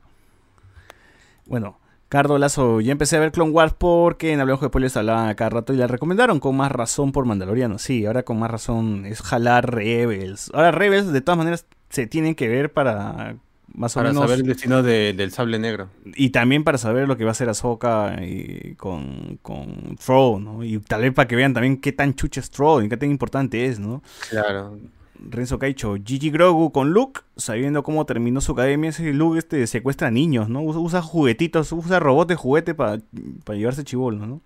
[1.47, 1.79] Bueno,
[2.09, 5.49] Cardo Lazo, ya empecé a ver Clone Wars porque en Hablamos de Spoilers hablaban cada
[5.49, 7.77] rato y la recomendaron con más razón por Mandaloriano.
[7.79, 10.49] Sí, ahora con más razón es jalar Rebels.
[10.53, 13.35] Ahora Rebels de todas maneras se tienen que ver para
[13.73, 14.23] más o Para menos...
[14.23, 15.89] saber el destino de- del sable negro.
[16.15, 20.63] Y también para saber lo que va a hacer Ahsoka y con, con Thrawn, ¿no?
[20.63, 23.11] Y tal vez para que vean también qué tan chucha es Thrawn y qué tan
[23.11, 24.01] importante es, ¿no?
[24.29, 24.79] Claro.
[25.19, 30.11] Renzo Caicho, Gigi Grogu con Luke, sabiendo cómo terminó su academia, ese Luke este secuestra
[30.11, 30.61] niños, ¿no?
[30.61, 33.01] Usa, usa juguetitos, usa robots de juguete para
[33.49, 34.41] llevarse chivolos, ¿no?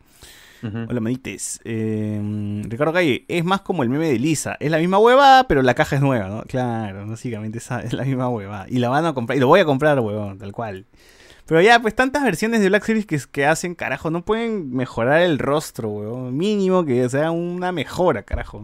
[0.63, 0.85] Ujú.
[0.89, 1.59] Hola, manites.
[1.63, 4.57] Eh, Ricardo Calle, es más como el meme de Lisa.
[4.59, 6.43] Es la misma huevada, pero la caja es nueva, ¿no?
[6.43, 8.67] Claro, básicamente esa es la misma huevada.
[8.69, 10.85] Y la van a comprar, y lo voy a comprar, huevón, tal cual.
[11.47, 15.21] Pero ya, pues tantas versiones de Black Series que, que hacen, carajo, no pueden mejorar
[15.21, 16.37] el rostro, huevón.
[16.37, 18.63] Mínimo que sea una mejora, carajo.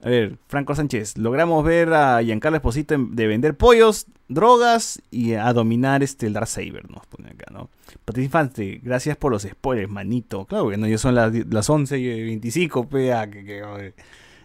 [0.00, 5.52] A ver, Franco Sánchez, logramos ver a Giancarlo Esposito de vender pollos, drogas y a
[5.52, 7.68] dominar este el Darksaber, nos pone acá, ¿no?
[8.04, 10.44] Patricia Infante, gracias por los spoilers, manito.
[10.44, 13.94] Claro que no, ya son las, las 11 y 25, pea, que, que, oye.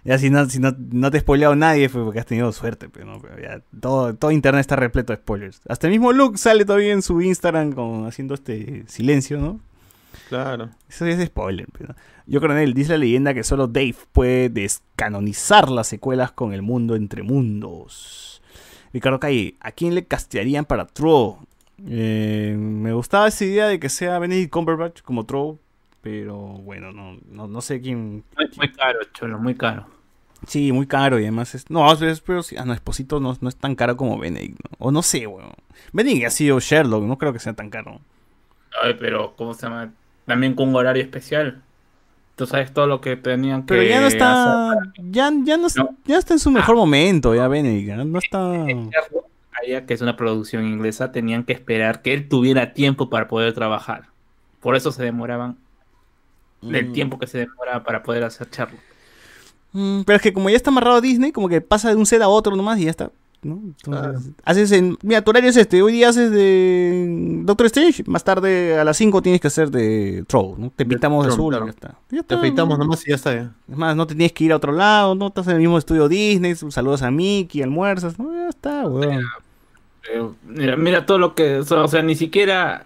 [0.04, 2.90] Ya si no, si no, no te he spoileado nadie fue porque has tenido suerte,
[2.90, 5.62] pero no, pero todo, todo internet está repleto de spoilers.
[5.70, 9.62] Hasta el mismo Luke sale todavía en su Instagram con, haciendo este silencio, ¿no?
[10.34, 10.72] Claro.
[10.89, 11.68] Eso es spoiler.
[11.77, 11.93] Pero...
[12.26, 16.95] Yo Coronel dice la leyenda que solo Dave puede descanonizar las secuelas con el mundo
[16.95, 18.41] entre mundos.
[18.91, 21.35] Ricardo Calle, ¿a quién le castearían para Troll?
[21.88, 25.57] Eh, me gustaba esa idea de que sea Benedict Cumberbatch como Troll,
[26.01, 28.23] pero bueno, no, no, no sé quién.
[28.35, 29.85] Muy, muy caro, cholo, muy caro.
[30.47, 31.69] Sí, muy caro y además es.
[31.69, 32.55] No, es, pero sí.
[32.57, 34.77] Ah, no, Esposito no, no es tan caro como Benedict, ¿no?
[34.80, 35.53] O no sé, weón.
[35.91, 38.01] Benedict ha sido Sherlock, no creo que sea tan caro.
[38.81, 39.93] Ay, pero, ¿cómo se llama?
[40.26, 41.62] También con un horario especial.
[42.36, 44.72] Tú sabes todo lo que tenían que Pero ya no está.
[44.72, 44.84] hacer.
[45.12, 45.90] Ya, ya, no, No.
[46.06, 48.66] ya está en su mejor momento, ya ya No está.
[49.86, 54.08] Que es una producción inglesa, tenían que esperar que él tuviera tiempo para poder trabajar.
[54.62, 55.58] Por eso se demoraban
[56.64, 56.94] el Mm.
[56.94, 58.80] tiempo que se demoraba para poder hacer Sherlock.
[59.74, 62.06] Mm, pero es que como ya está amarrado a Disney, como que pasa de un
[62.06, 63.12] set a otro nomás y ya está.
[63.44, 63.61] ¿No?
[63.64, 64.98] Entonces, haces en.
[65.02, 65.82] Mira, tu horario es este.
[65.82, 68.03] Hoy día haces de Doctor Strange.
[68.07, 70.60] Más tarde a las 5 tienes que hacer de Troll.
[70.60, 70.72] ¿no?
[70.76, 71.65] Te pintamos de azul claro.
[71.65, 71.95] y ya está.
[72.10, 73.34] Ya Te afeitamos nomás y ya está.
[73.34, 73.52] ya.
[73.70, 75.15] Es más, no te tienes que ir a otro lado.
[75.15, 76.56] No estás en el mismo estudio Disney.
[76.56, 78.18] Saludos a Mickey, almuerzas.
[78.20, 79.24] No, ya está, weón.
[80.11, 81.57] Eh, mira, mira todo lo que.
[81.60, 82.86] O sea, ni siquiera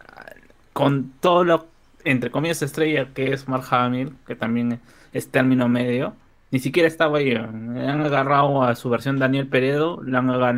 [0.74, 1.68] con todo lo.
[2.04, 4.80] Entre comillas, estrella que es Mark Hamill, que también
[5.12, 6.14] es término medio,
[6.52, 7.32] ni siquiera estaba ahí.
[7.32, 10.58] Le han agarrado a su versión Daniel Peredo, le han, le han,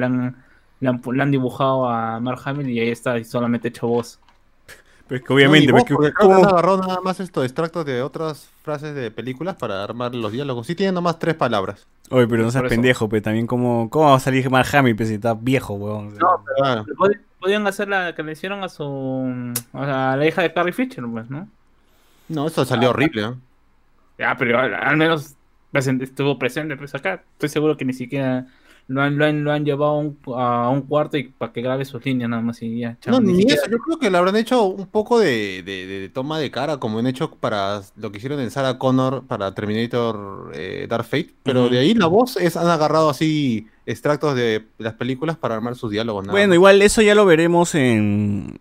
[0.80, 4.20] le han, le han dibujado a Mark Hamill y ahí está, y solamente hecho voz.
[5.08, 5.72] Pero es que obviamente.
[5.74, 6.36] No, pero ni es que- vos, porque ¿cómo?
[6.36, 10.68] han agarrado nada más estos extractos de otras frases de películas para armar los diálogos.
[10.68, 11.88] Sí tienen nomás tres palabras.
[12.12, 13.90] Oye, pero no seas pendejo, pero también como.
[13.90, 16.16] ¿Cómo va a salir Mark Hamill pues, si está viejo, weón?
[16.18, 16.86] No, Claro.
[16.98, 18.84] Pod- Podían hacer la que le hicieron a su.
[18.86, 21.48] O sea, a la hija de Carrie Fisher, pues, ¿no?
[22.28, 23.24] No, eso salió horrible.
[23.24, 23.34] ¿eh?
[24.20, 25.36] Ya, pero al, al menos
[25.74, 27.24] estuvo presente, pues acá.
[27.34, 28.48] Estoy seguro que ni siquiera
[28.88, 31.62] lo han, lo han, lo han llevado a un, a un cuarto y para que
[31.62, 32.98] grabe sus líneas nada más y ya.
[33.00, 33.70] chao, No, ni siquiera- eso.
[33.70, 37.06] Yo creo que le habrán hecho un poco de, de- toma de cara, como han
[37.06, 41.36] hecho para lo que hicieron en Sarah Connor para Terminator eh, Dark Fate.
[41.44, 45.76] Pero de ahí la voz es, han agarrado así extractos de las películas para armar
[45.76, 46.24] sus diálogos.
[46.26, 46.56] nada Bueno, más.
[46.56, 48.56] igual eso ya lo veremos en,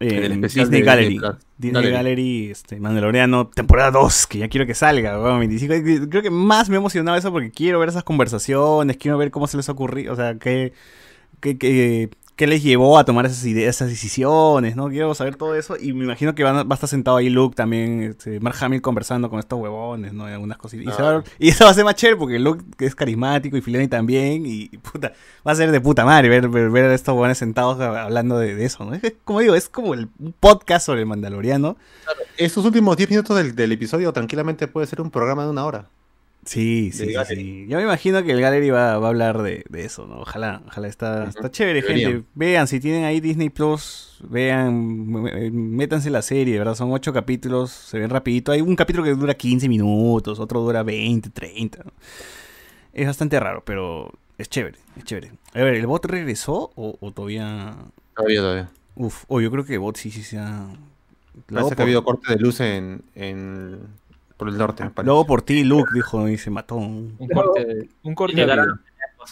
[0.00, 1.20] en En el Disney de Gallery.
[1.56, 1.92] Disney Gallery.
[1.92, 6.08] Gallery, este, Mandaloriano, temporada 2, que ya quiero que salga, weón, 25.
[6.10, 9.46] Creo que más me ha emocionado eso porque quiero ver esas conversaciones, quiero ver cómo
[9.46, 10.72] se les ha ocurrido, o sea, qué,
[11.40, 14.88] qué, qué- qué les llevó a tomar esas ideas, esas decisiones, ¿no?
[14.88, 17.28] Quiero saber todo eso y me imagino que van a- va a estar sentado ahí
[17.30, 20.28] Luke también, este, Mark Hamill conversando con estos huevones, ¿no?
[20.28, 20.92] Y algunas cositas.
[20.92, 23.60] Y, se va- y eso va a ser más chévere porque Luke es carismático y
[23.60, 25.12] Filoni también y, y puta,
[25.46, 28.54] va a ser de puta madre ver, ver, ver a estos huevones sentados hablando de,
[28.56, 28.94] de eso, ¿no?
[28.94, 31.76] Es como digo, es como el, un podcast sobre el Mandaloriano.
[32.36, 35.88] Estos últimos 10 minutos del, del episodio tranquilamente puede ser un programa de una hora.
[36.44, 37.66] Sí, sí, sí, sí.
[37.68, 40.20] Yo me imagino que el Gallery va, va a hablar de, de eso, ¿no?
[40.20, 42.12] Ojalá, ojalá está, está chévere, Deberían.
[42.12, 42.26] gente.
[42.34, 46.74] Vean, si tienen ahí Disney Plus, vean, m- métanse la serie, ¿verdad?
[46.74, 48.52] Son ocho capítulos, se ven rapidito.
[48.52, 51.82] Hay un capítulo que dura 15 minutos, otro dura 20, 30.
[51.84, 51.92] ¿no?
[52.92, 55.32] Es bastante raro, pero es chévere, es chévere.
[55.54, 57.76] A ver, ¿el bot regresó o, o todavía...?
[58.14, 58.70] Todavía, todavía.
[58.96, 60.68] Uf, o yo creo que el bot sí, sí se ha...
[61.46, 63.80] Parece que ha habido corte de luz en, en
[64.36, 64.84] por el norte.
[64.84, 65.06] me parece.
[65.06, 66.76] luego por ti, Luke, dijo, y se mató.
[66.76, 68.52] Un corte, un corte de-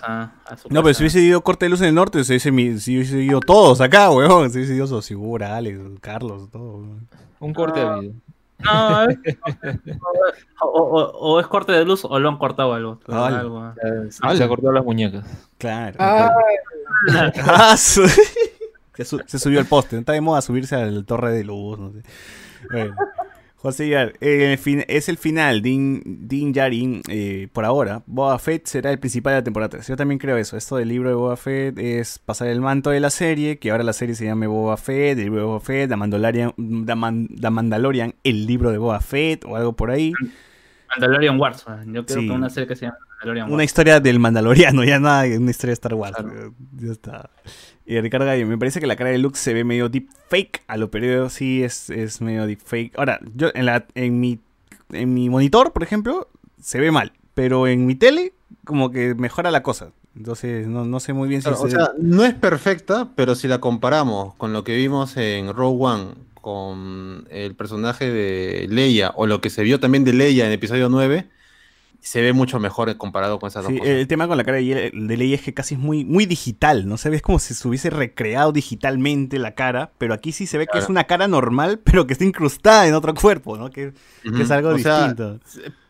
[0.04, 2.32] a, a su No, pero si hubiese ido corte de luz en el norte, se
[2.32, 4.50] hubiese, mi- si hubiese ido todos acá, weón.
[4.50, 6.78] Si hubiese ido Sosibura, Alex, Carlos, todo.
[6.78, 7.08] weón.
[7.40, 8.12] un corte de vida.
[8.60, 9.06] No, a
[10.60, 13.00] o, o- o es corte de luz o lo han cortado algo.
[13.08, 13.40] Ala.
[13.40, 13.74] algo.
[14.10, 15.24] Se, se cortó las muñecas.
[15.58, 15.96] Claro.
[15.98, 16.30] Ah,
[17.48, 18.06] Ah, su-
[18.96, 19.96] se, su- se subió al poste.
[19.96, 22.02] No está de moda subirse al torre de luz, no sé.
[22.70, 22.94] Bueno.
[23.62, 24.58] José Yar, eh,
[24.88, 25.62] es el final.
[25.62, 28.02] Din, Din Djarin, eh, por ahora.
[28.06, 29.86] Boba Fett será el principal de la temporada 3.
[29.86, 30.56] Yo también creo eso.
[30.56, 33.58] Esto del libro de Boba Fett es pasar el manto de la serie.
[33.58, 36.52] Que ahora la serie se llame Boba Fett, el libro de Boba Fett, The Mandalorian,
[36.86, 40.12] The Man- The Mandalorian, el libro de Boba Fett o algo por ahí.
[40.90, 41.64] Mandalorian Wars.
[41.86, 42.26] Yo creo Sí.
[42.26, 43.64] que una serie que se llama Mandalorian Una Wars.
[43.64, 46.16] historia del Mandaloriano, ya nada, una historia de Star Wars.
[46.16, 46.54] Claro.
[46.78, 47.30] Ya está.
[47.86, 50.62] Y Ricardo Gallo, me parece que la cara de Luke se ve medio deep fake.
[50.68, 52.96] A lo periodo sí es, es medio deep fake.
[52.98, 54.38] Ahora, yo en la en mi
[54.92, 56.28] en mi monitor, por ejemplo,
[56.60, 58.32] se ve mal, pero en mi tele
[58.64, 59.90] como que mejora la cosa.
[60.14, 63.34] Entonces, no, no sé muy bien si Claro, o se- sea, no es perfecta, pero
[63.34, 66.04] si la comparamos con lo que vimos en Rogue One,
[66.34, 70.88] con el personaje de Leia, o lo que se vio también de Leia en episodio
[70.90, 71.26] 9,
[72.04, 73.94] se ve mucho mejor comparado con esas Sí, dos cosas.
[73.94, 76.88] el tema con la cara de, de Leia es que casi es muy, muy digital,
[76.88, 76.96] ¿no?
[76.98, 80.66] Se ve como si se hubiese recreado digitalmente la cara, pero aquí sí se ve
[80.66, 83.70] que es una cara normal, pero que está incrustada en otro cuerpo, ¿no?
[83.70, 83.92] Que,
[84.24, 85.38] es algo O sea, distinto.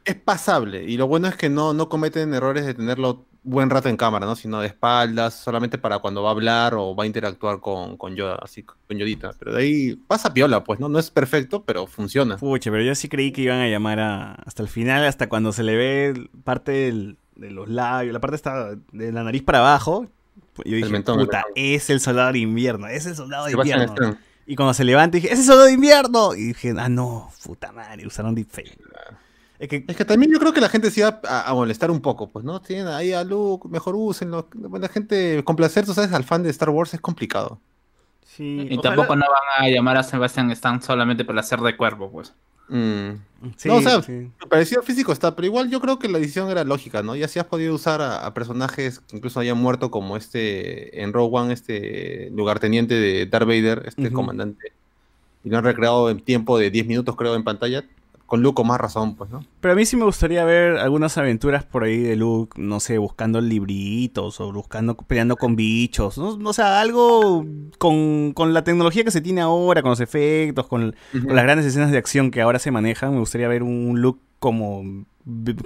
[0.04, 0.84] es pasable.
[0.84, 4.24] Y lo bueno es que no, no cometen errores de tenerlo buen rato en cámara,
[4.26, 4.36] ¿no?
[4.36, 8.14] Sino de espaldas, solamente para cuando va a hablar o va a interactuar con, con
[8.14, 9.32] Yoda, así, con Yodita.
[9.38, 10.88] Pero de ahí pasa piola, pues, ¿no?
[10.88, 12.36] No es perfecto, pero funciona.
[12.36, 15.52] Pucha, pero yo sí creí que iban a llamar a, hasta el final, hasta cuando
[15.52, 19.58] se le ve parte del- de los labios, la parte está de la nariz para
[19.58, 20.06] abajo.
[20.52, 24.16] pues Yo dije, mentón, puta, es el soldado de invierno, es el soldado de invierno.
[24.46, 26.34] Y cuando se levanta dije, ¡ese es el soldado de invierno!
[26.34, 28.76] Y dije, ah, no, puta madre, usaron deepfake.
[29.62, 31.90] Es que Es que también yo creo que la gente se iba a, a molestar
[31.92, 32.60] un poco, pues, ¿no?
[32.60, 34.48] Tienen ahí a Luke, mejor úsenlo.
[34.72, 37.60] La gente, complacer, tú sabes, al fan de Star Wars es complicado.
[38.26, 41.76] sí, Y ojalá- tampoco no van a llamar a Sebastian Stan solamente para hacer de
[41.76, 42.34] cuervo, pues.
[42.68, 43.10] Mm.
[43.56, 44.30] Sí, No, o sea, sí.
[44.48, 47.14] Parecido físico está, pero igual yo creo que la edición era lógica, ¿no?
[47.14, 51.12] Ya si has podido usar a, a personajes que incluso hayan muerto, como este en
[51.12, 54.72] Rogue One, este lugarteniente de Darth Vader, este comandante,
[55.44, 57.84] y lo han recreado en tiempo de 10 minutos, creo, en pantalla,
[58.32, 59.44] con Luke con más razón, pues, ¿no?
[59.60, 62.96] Pero a mí sí me gustaría ver algunas aventuras por ahí de Luke, no sé,
[62.96, 66.38] buscando libritos o buscando, peleando con bichos, ¿no?
[66.48, 67.44] O sea, algo
[67.76, 71.66] con, con la tecnología que se tiene ahora, con los efectos, con, con las grandes
[71.66, 75.04] escenas de acción que ahora se manejan, me gustaría ver un Luke como,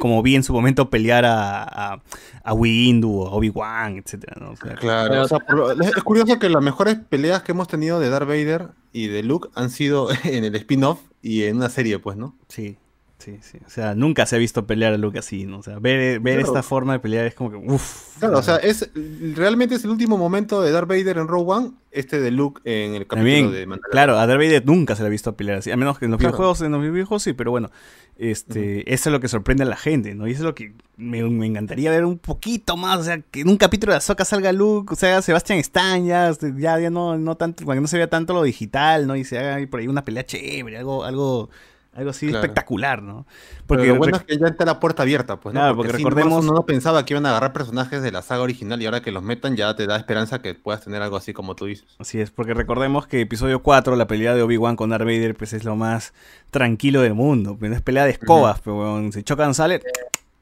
[0.01, 2.03] como vi en su momento pelear a, a,
[2.43, 4.51] a Windu, a Obi-Wan, etcétera, ¿no?
[4.51, 7.69] O sea, Claro, Pero- o sea, por es curioso que las mejores peleas que hemos
[7.69, 11.69] tenido de Darth Vader y de Luke han sido en el spin-off y en una
[11.69, 12.39] serie, pues, ¿no?
[12.49, 12.79] Sí,
[13.19, 13.59] sí, sí.
[13.67, 15.59] O sea, nunca se ha visto pelear a Luke así, ¿no?
[15.59, 16.49] O sea, ver, ver Claro.
[16.49, 18.19] esta forma de pelear es como que, uff.
[18.19, 18.91] Claro, o sea, es
[19.35, 22.95] realmente es el último momento de Darth Vader en Rogue One, este de Luke en
[22.95, 23.91] el capítulo También, de Mandalorian.
[23.91, 26.11] claro, a Darth Vader nunca se le ha visto pelear así, a menos que en
[26.13, 26.33] los Claro.
[26.33, 27.71] videojuegos, en los videojuegos sí, pero bueno,
[28.19, 30.27] este, eso es lo que sorprende a la gente, ¿no?
[30.27, 33.41] Y eso es lo que me, me encantaría ver un poquito más, o sea, que
[33.43, 36.89] en un capítulo de Ahsoka salga Luke, o sea, Sebastian Stan, ya, este, ya, ya
[36.91, 39.17] no, no tanto, que no se vea tanto lo digital, ¿no?
[39.17, 41.51] Y se haga ahí por ahí una pelea chévere, algo, algo,
[41.97, 42.43] algo así Claro.
[42.45, 43.27] espectacular, ¿no?
[43.67, 45.61] Porque lo bueno es que ya está la puerta abierta, pues, ¿no?
[45.61, 48.43] Claro, porque sí, recordemos- uno no pensaba que iban a agarrar personajes de la saga
[48.43, 51.33] original y ahora que los metan ya te da esperanza que puedas tener algo así
[51.33, 51.87] como tú dices.
[51.99, 55.53] Así es, porque recordemos que episodio 4, la pelea de Obi-Wan con Darth Vader, pues
[55.53, 56.13] es lo más
[56.51, 57.57] tranquilo del mundo.
[57.59, 59.81] Pues, es pelea de escobas, pero weón, se chocan, sale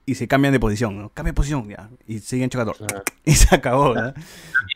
[0.06, 1.08] y se cambian de posición, ¿no?
[1.10, 1.88] Cambia de posición, ya.
[2.06, 2.74] Y siguen chocando.
[3.24, 4.12] Y se acabó, ¿no?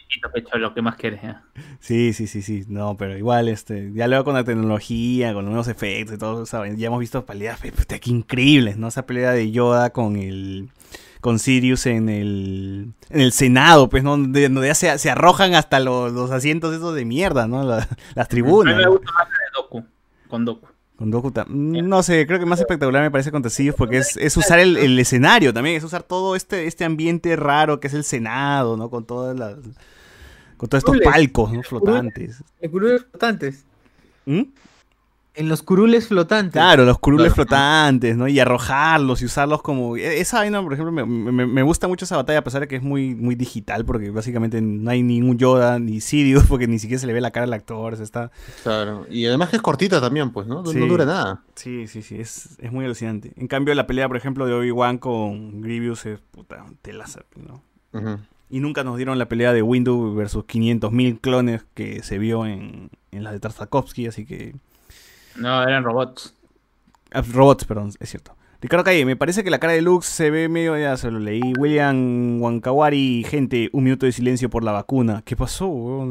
[0.08, 1.20] Chiquito, pecho, lo que más quieres.
[1.80, 2.64] Sí, sí, sí, sí.
[2.68, 6.46] No, pero igual, este, ya luego con la tecnología, con los nuevos efectos y todo,
[6.46, 6.76] ¿saben?
[6.76, 8.88] ya hemos visto peleas, pe- puta, qué increíbles, ¿no?
[8.88, 10.70] Esa pelea de Yoda con el
[11.20, 14.16] con Sirius en el en el Senado, pues, ¿no?
[14.16, 17.62] De- donde ya se, se arrojan hasta los, los asientos esos de mierda, ¿no?
[17.64, 18.76] La- las A tribunas.
[18.76, 19.84] mí me gusta más la de Doku,
[20.28, 20.66] con Doku.
[20.96, 24.16] Con Doku mm, No sé, creo que más espectacular me parece con Tecillos porque es,
[24.16, 27.94] es usar el, el escenario también, es usar todo este, este ambiente raro que es
[27.94, 28.88] el Senado, ¿no?
[28.90, 29.54] Con todas las.
[30.58, 31.08] Con todos estos Curules.
[31.10, 31.62] palcos, ¿no?
[31.62, 32.44] Flotantes.
[32.60, 33.64] En curules flotantes.
[34.26, 34.42] ¿Mm?
[35.34, 36.52] En los curules flotantes.
[36.54, 37.34] Claro, los curules Claro.
[37.48, 38.26] flotantes, ¿no?
[38.26, 39.96] Y arrojarlos y usarlos como...
[39.96, 42.66] e- Esa vaina, por ejemplo, me, me- me gusta mucho esa batalla, a pesar de
[42.66, 46.80] que es muy, muy digital, porque básicamente no hay ningún Yoda ni Sirius, porque ni
[46.80, 48.32] siquiera se le ve la cara al actor, se está...
[48.64, 49.06] Claro.
[49.08, 50.62] Y además que es cortita también, pues, ¿no?
[50.64, 50.78] No, Sí.
[50.80, 51.42] no dura nada.
[51.54, 53.32] Sí, sí, sí, es, es muy alucinante.
[53.36, 57.62] En cambio, la pelea, por ejemplo, de Obi-Wan con Grievous es puta telaza, ¿no?
[57.92, 58.18] Ujú.
[58.50, 62.90] Y nunca nos dieron la pelea de Windu versus 500.000 clones que se vio en,
[63.10, 64.54] en la de Tartakovsky, así que...
[65.36, 66.34] No, eran robots.
[67.12, 68.34] Ah, Robots, perdón, es cierto.
[68.60, 71.20] Ricardo Calle, me parece que la cara de Lux se ve medio, ya se lo
[71.20, 71.52] leí.
[71.58, 75.22] William Wankawari, gente, un minuto de silencio por la vacuna.
[75.24, 75.70] ¿Qué pasó?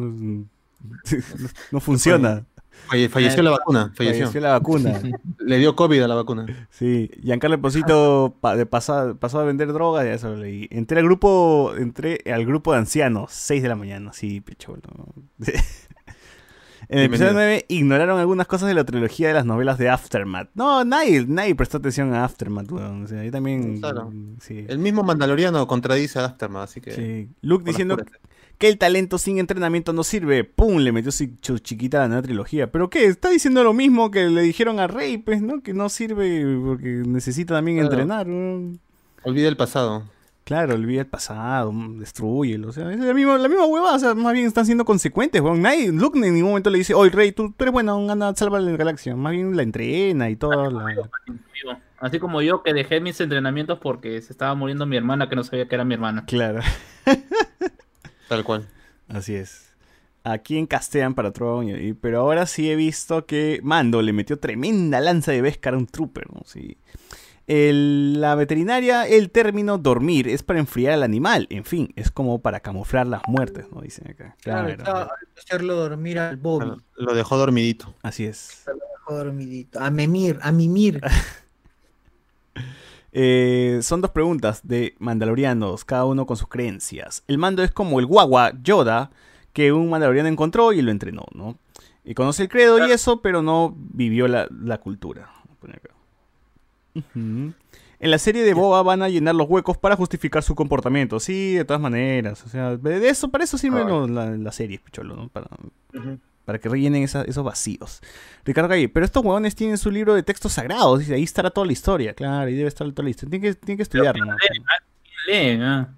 [1.72, 2.46] No funciona.
[2.88, 4.26] Falle- falleció la vacuna, falleció.
[4.28, 5.02] Falleció la vacuna.
[5.40, 6.46] Le dio COVID a la vacuna.
[6.70, 10.68] Sí, Giancarlo Esposito pa- de pasa- pasó a vender droga, ya eso leí.
[10.72, 14.82] Entré al grupo, entré al grupo de ancianos, 6 de la mañana, sí, pecholo.
[16.90, 17.64] En el episodio Bienvenido.
[17.64, 20.50] 9 ignoraron algunas cosas de la trilogía de las novelas de Aftermath.
[20.54, 23.04] No, nadie, nadie prestó atención a Aftermath, weón.
[23.04, 23.80] O sea, yo también.
[23.82, 24.10] Claro.
[24.40, 24.66] Sí.
[24.70, 26.92] El mismo Mandaloriano contradice a Aftermath, así que...
[26.92, 27.30] sí.
[27.42, 27.98] Luke diciendo.
[28.58, 30.44] Que el talento sin entrenamiento no sirve.
[30.44, 30.78] ¡Pum!
[30.80, 32.72] Le metió su chiquita a la nueva trilogía.
[32.72, 33.06] ¿Pero qué?
[33.06, 35.62] Está diciendo lo mismo que le dijeron a Rey, pues, ¿no?
[35.62, 37.92] Que no sirve porque necesita también Claro.
[37.94, 38.28] entrenar.
[39.24, 40.04] Olvida el pasado.
[40.44, 42.70] Claro, olvida el pasado, mm, destruyelo.
[42.70, 43.98] O sea, es la misma, la misma huevada.
[43.98, 45.62] O sea, más bien están siendo consecuentes, weón.
[45.62, 48.60] Nadie, Luke en ningún momento le dice, oye, Rey, tú, tú eres bueno, anda, salva
[48.62, 49.14] la galaxia.
[49.18, 50.72] Más bien la entrena y todo.
[50.72, 51.10] la-
[52.00, 55.44] Así como yo que dejé mis entrenamientos porque se estaba muriendo mi hermana que no
[55.44, 56.24] sabía que era mi hermana.
[56.28, 56.62] Claro.
[58.28, 58.68] Tal cual.
[59.08, 59.64] Así es.
[60.24, 64.38] Aquí en Castean para Tron, y- pero ahora sí he visto que Mando le metió
[64.40, 66.42] tremenda lanza de Beskar a un trooper, ¿no?
[66.46, 66.78] Sí.
[67.48, 71.48] El- la veterinaria, el término dormir es para enfriar al animal.
[71.50, 73.80] En fin, es como para camuflar las muertes, ¿no?
[73.80, 74.36] Dicen acá.
[74.42, 76.74] Claro, Claro, hacerlo dormir al Bobby.
[76.96, 77.96] Lo dejó dormidito.
[78.02, 78.64] así es.
[78.66, 79.80] dejó dormidito.
[79.80, 81.00] A memir, a mimir.
[83.12, 87.24] Eh, son dos preguntas de mandalorianos, cada uno con sus creencias.
[87.28, 89.12] El mando es como el guagua Yoda
[89.54, 91.58] que un mandaloriano encontró y lo entrenó, ¿no?
[92.04, 95.30] Y conoce el credo y eso, pero no vivió la, la cultura.
[98.00, 101.20] En la serie de Boba van a llenar los huecos para justificar su comportamiento.
[101.20, 102.44] Sí, de todas maneras.
[102.46, 103.86] O sea, de eso, para eso sirve Ah.
[103.88, 105.30] lo- la, la serie, picholo, ¿no?
[105.30, 105.48] Para,
[106.48, 108.00] para que rellenen esa- esos vacíos.
[108.46, 111.00] Ricardo Calle, pero estos huevones tienen su libro de textos sagrados.
[111.00, 112.14] Dice, ahí estará toda la historia.
[112.14, 113.32] Claro, ahí debe estar toda la historia.
[113.32, 114.34] Tienen que, tienen que estudiar, ¿no?
[115.28, 115.90] Lee, ah.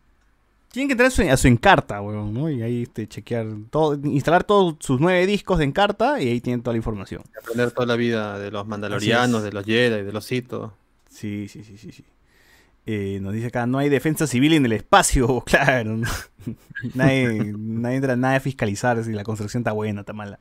[0.71, 2.49] Tienen que entrar a su, a su encarta, huevón, ¿no?
[2.49, 6.63] Y ahí este, chequear todo, instalar todos sus nueve discos de encarta y ahí tienen
[6.63, 7.21] toda la información.
[7.39, 10.51] Aprender toda la vida de los mandalorianos, de los Jedi, de los Sith.
[11.11, 12.03] Sí, sí, sí, sí, sí.
[12.85, 15.97] Eh, nos dice acá, no hay defensa civil en el espacio, claro.
[16.95, 20.39] nadie, nadie entra nada a fiscalizar si la construcción está buena, está mala.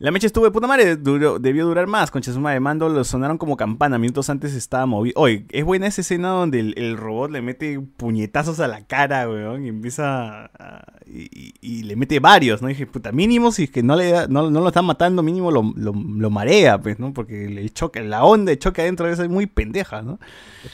[0.00, 3.02] La mecha estuvo de puta madre, duró- debió durar más, concha su madre, mando lo
[3.02, 5.20] sonaron como campana, minutos antes estaba movido.
[5.20, 9.28] Oye, es buena esa escena donde el, el robot le mete puñetazos a la cara,
[9.28, 12.68] weón, y empieza a- y, y- le mete varios, ¿no?
[12.70, 15.24] Y dije, puta, mínimo si es que no le da- no, no lo están matando,
[15.24, 17.12] mínimo lo, lo, lo marea, pues, ¿no?
[17.12, 20.20] Porque el choque, la onda de choque adentro es muy pendeja, ¿no?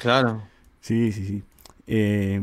[0.01, 0.42] Claro.
[0.80, 1.42] Sí, sí, sí.
[1.86, 2.42] Eh,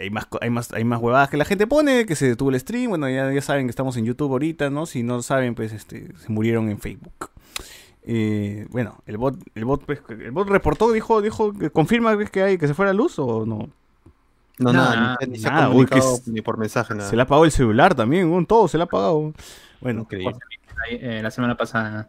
[0.00, 2.58] hay, más, hay, más, hay más huevadas que la gente pone, que se detuvo el
[2.60, 2.90] stream.
[2.90, 4.86] Bueno, ya, ya saben que estamos en YouTube ahorita, ¿no?
[4.86, 7.30] Si no saben, pues este, se murieron en Facebook.
[8.04, 12.42] Eh, bueno, el bot, el bot, pues, el bot reportó, dijo, dijo, que confirma que
[12.42, 13.68] hay que se fue la luz o no.
[14.58, 16.94] No, Nada, nada, ni, ni se ha nada, uy, que comunicado es- ni por mensaje,
[16.94, 17.08] nada.
[17.08, 19.32] Se le ha apagado el celular también, weón, todo se le ha apagado.
[19.80, 20.34] Bueno, Increíble.
[20.90, 22.08] Eh, la semana pasada.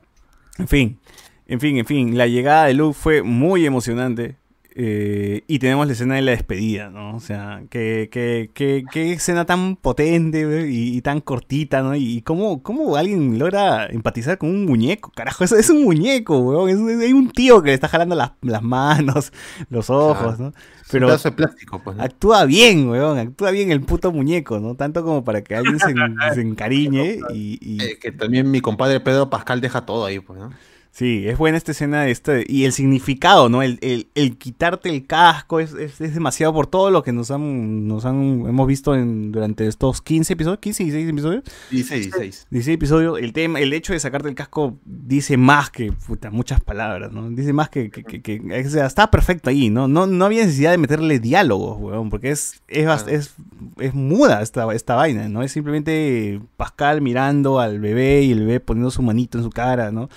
[0.58, 1.00] En fin,
[1.48, 4.38] en fin, en fin, la llegada de Luke fue muy emocionante.
[4.76, 7.16] Eh, y tenemos la escena de la despedida, ¿no?
[7.16, 11.96] O sea, qué, qué, qué, qué escena tan potente y, y tan cortita, ¿no?
[11.96, 16.70] Y cómo, cómo alguien logra empatizar con un muñeco, carajo, eso es un muñeco, weón.
[16.70, 19.32] Es, hay un tío que le está jalando las, las manos,
[19.70, 20.38] los ojos, Claro.
[20.38, 20.54] ¿no?
[20.86, 21.98] Es un Pero pedazo de plástico, pues.
[21.98, 22.04] ¿no?
[22.04, 24.76] actúa bien, weón, actúa bien el puto muñeco, ¿no?
[24.76, 25.94] Tanto como para que alguien se,
[26.34, 30.40] se encariñe y- y, Eh, que también mi compadre Pedro Pascal deja todo ahí, pues,
[30.40, 30.60] ¿no?
[30.92, 33.62] Sí, es buena esta escena este, y el significado, ¿no?
[33.62, 37.32] El, el- el quitarte el casco es, es- es demasiado por todo lo que nos
[37.32, 41.44] han, nos han hemos visto en, durante estos 15 episodios, 15 y 16 episodios.
[41.72, 42.48] 16, 16.
[42.50, 46.60] 16 episodios, el tema, el hecho de sacarte el casco dice más que puta, muchas
[46.62, 47.30] palabras, ¿no?
[47.30, 49.88] Dice más que, que, que- que- o sea, está perfecto ahí, ¿no?
[49.88, 53.36] No, no había necesidad de meterle diálogos, weón, porque es, es, es,
[53.78, 55.44] es muda esta, esta vaina, ¿no?
[55.44, 59.92] Es simplemente Pascal mirando al bebé y el bebé poniendo su manito en su cara,
[59.92, 60.10] ¿no?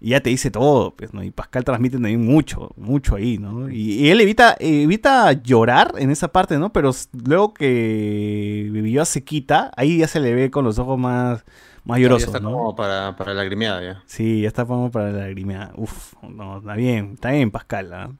[0.00, 1.22] Y ya te dice todo, pues, ¿no?
[1.24, 3.70] Y Pascal transmite también mucho, mucho ahí, ¿no?
[3.70, 6.72] Y, y él evita, evita llorar en esa parte, ¿no?
[6.72, 6.90] Pero
[7.26, 11.44] luego que vivió a sequita, ahí ya se le ve con los ojos más,
[11.84, 12.52] más Ya llorosos, está ¿no?
[12.52, 14.02] como para, para lagrimeada ya.
[14.06, 15.72] Sí, ya está como para la lagrimea.
[15.76, 17.92] Uf, no, está bien, está bien, Pascal.
[17.94, 18.10] ¿ah?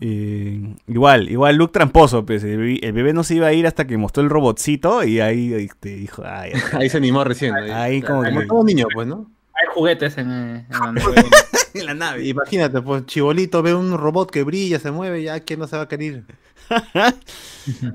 [0.00, 3.66] Eh, igual, igual Luke tramposo, pues el bebé, el bebé no se iba a ir
[3.66, 7.52] hasta que mostró el robotcito y ahí este, dijo, ay, Ahí se animó recién.
[7.52, 7.74] ¿no?
[7.74, 9.28] Ahí como Como que- todo niño, pues, ¿no?
[9.60, 11.14] Hay juguetes en, eh, en la nave.
[11.74, 12.24] en la nave.
[12.26, 15.82] Imagínate, pues, Chibolito ve un robot que brilla, se mueve, ya, ¿quién no se va
[15.82, 16.24] a querer?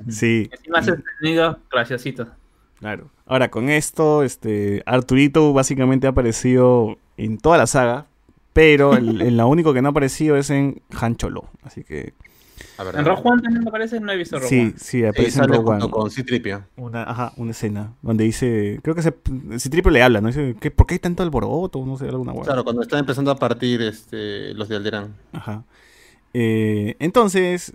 [0.09, 2.27] Sí, Encima hace sonido graciosito.
[2.79, 3.09] claro.
[3.25, 8.05] Ahora con esto, este Arturito básicamente ha aparecido en toda la saga,
[8.51, 12.13] pero el, en la único que no ha aparecido es en Han Cholo, así que
[12.77, 14.73] A ver, En Rogue One también me parece, no he visto Rogue sí, One.
[14.77, 15.91] sí, Sí, aparece en sale Rogue junto One.
[15.91, 16.63] con Citripio.
[16.77, 19.13] Una, ajá, una escena donde dice, creo que se,
[19.59, 20.27] Citripio le habla, ¿no?
[20.27, 21.85] Dice, ¿qué, ¿por qué hay tanto alboroto?
[21.85, 22.45] No sé, alguna hueá.
[22.45, 25.15] Claro, cuando están empezando a partir este, los de Alderán.
[25.33, 25.63] Ajá.
[26.33, 27.73] Eh, entonces,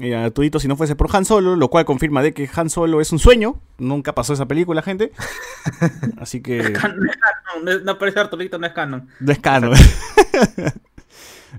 [0.00, 3.00] eh, Arturito si no fuese por Han Solo, lo cual confirma de que Han Solo
[3.00, 5.10] es un sueño, nunca pasó esa película, gente.
[6.18, 9.08] Así que No es canon, no, no aparece Arturito, no es canon.
[9.20, 9.72] no es canon.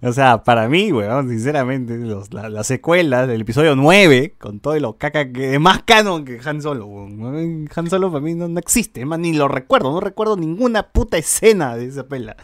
[0.02, 4.78] O sea, para mí, weón, sinceramente, los- la- las secuelas del episodio 9, con todo
[4.80, 7.68] lo caca que es más canon que Han Solo, weón.
[7.76, 11.76] Han Solo para mí no, existe, más, ni lo recuerdo, no recuerdo ninguna puta escena
[11.76, 12.36] de esa pela.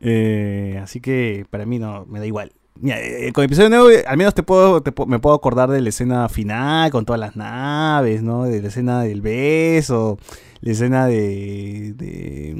[0.00, 2.52] Eh, así que para mí no, me da igual.
[2.78, 5.88] Mira, eh, con el episodio 9, al menos te puedo, me puedo acordar de la
[5.88, 8.44] escena final, con todas las naves, ¿no?
[8.44, 10.18] De la escena del beso.
[10.60, 12.54] La escena de, de,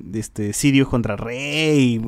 [0.00, 2.00] de este Sirius contra Rey,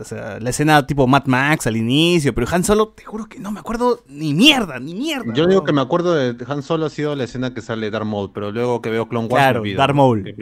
[0.00, 3.38] o sea, la escena tipo Mad Max al inicio, pero Han Solo, te juro que
[3.38, 5.32] no me acuerdo ni mierda, ni mierda.
[5.34, 8.06] Yo digo que me acuerdo de Han Solo ha sido la escena que sale Darth
[8.06, 9.74] Maul, pero luego que veo Clone Wars Claro, me.
[9.74, 10.34] Darth Maul.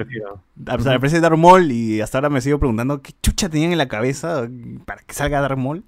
[0.67, 3.79] O sea, aparece Darth Maul y hasta ahora me sigo preguntando qué chucha tenían en
[3.79, 4.49] la cabeza
[4.85, 5.85] para que salga Darth Maul.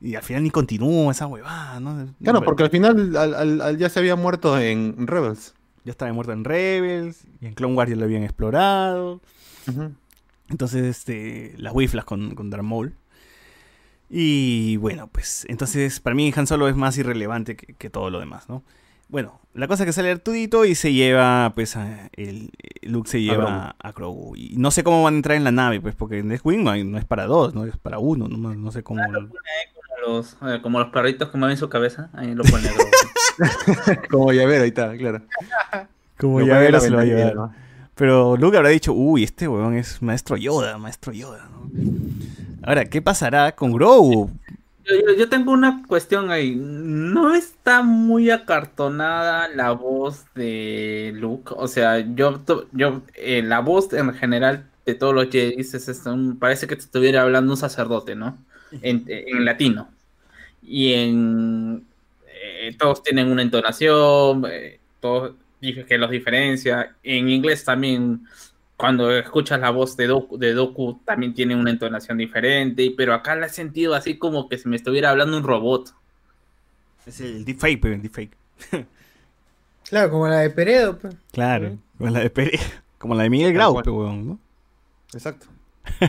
[0.00, 2.06] Y al final ni continúa esa huevada, ¿no?
[2.22, 5.54] Claro, porque al final al- al- al- ya se había muerto en Rebels.
[5.88, 9.22] Ya estaba muerto en Rebels, y en Clone Wars ya lo habían explorado.
[10.50, 12.94] Entonces, este, las wiflas con, con Darth Maul.
[14.10, 18.20] Y bueno, pues, entonces para mí Han Solo es más irrelevante que, que todo lo
[18.20, 18.62] demás, ¿no?
[19.08, 22.50] Bueno, la cosa es que sale Artudito y se lleva, pues, a- el,
[22.82, 24.36] Luke se lleva a Grogu.
[24.36, 26.98] Y no sé cómo van a entrar en la nave, pues, porque en X-Wing no,
[26.98, 29.02] es para dos, no es para uno, no, no sé cómo...
[29.06, 29.30] Como
[30.06, 32.90] los, eh, como los perritos que mueven su cabeza, ahí lo pone Grogu.
[34.10, 35.22] Como llavero, ahí está, claro.
[36.18, 37.34] Como verás, se lo va a llevar.
[37.34, 37.54] ¿no?
[37.94, 41.70] Pero Luke habrá dicho, uy, este huevón es maestro Yoda, maestro Yoda, ¿no?
[42.62, 44.30] Ahora, ¿qué pasará con Grogu?
[45.18, 46.54] Yo, tengo una cuestión ahí.
[46.56, 51.52] ¿No está muy acartonada la voz de Luke?
[51.56, 52.40] O sea, yo,
[52.72, 56.74] yo eh, la voz en general de todos los Jedi es, es un- parece que
[56.76, 58.38] te estuviera hablando un sacerdote, ¿no?
[58.82, 59.88] En, en latino.
[60.62, 61.84] Y en
[62.68, 66.94] eh, todos tienen una entonación, eh, todos dije que los diferencia.
[67.02, 68.26] En inglés también,
[68.76, 73.34] cuando escuchas la voz de Doku, de Doku también tiene una entonación diferente, pero acá
[73.34, 75.94] la he sentido así como que se me estuviera hablando un robot.
[77.06, 78.36] Es el deepfake, pero el deepfake.
[79.88, 80.98] Claro, como la de Peredo.
[80.98, 81.16] pues.
[81.32, 82.60] Claro, como la de Pere-
[82.98, 84.38] como la de Miguel Grau, pe, huevón, ¿no?
[85.14, 85.46] Exacto.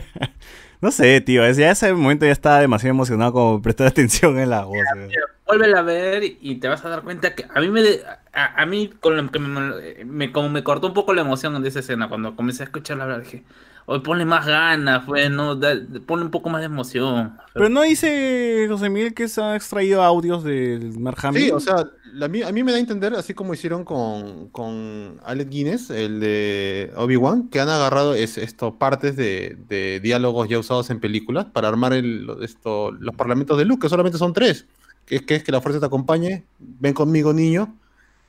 [0.82, 4.64] No sé, tío, ya ese momento ya estaba demasiado emocionado como prestar atención en la
[4.64, 4.78] voz.
[4.94, 5.10] weón.
[5.50, 8.02] Vuélvela a ver y te vas a dar cuenta que a mí me de-
[8.32, 11.60] a, a mí con lo que me, me- como me cortó un poco la emoción
[11.62, 13.42] de esa escena cuando comencé a escucharla hablar dije,
[13.86, 15.74] hoy ponle más ganas, pues, no, Da-
[16.06, 17.36] ponle un poco más de emoción.
[17.52, 21.42] Pero no dice José Miguel que se ha extraído audios del Mark Hamill.
[21.42, 24.48] Sí, o sea, la mi- a mí me da a entender, así como hicieron con,
[24.50, 30.48] con Alec Guinness, el de Obi-Wan, que han agarrado es, esto, partes de, de diálogos
[30.48, 34.18] ya usados en películas para armar el, lo- esto, los parlamentos de Luke, que solamente
[34.18, 34.66] son tres.
[35.10, 37.76] Que es que, es que la fuerza te acompañe, ven conmigo niño,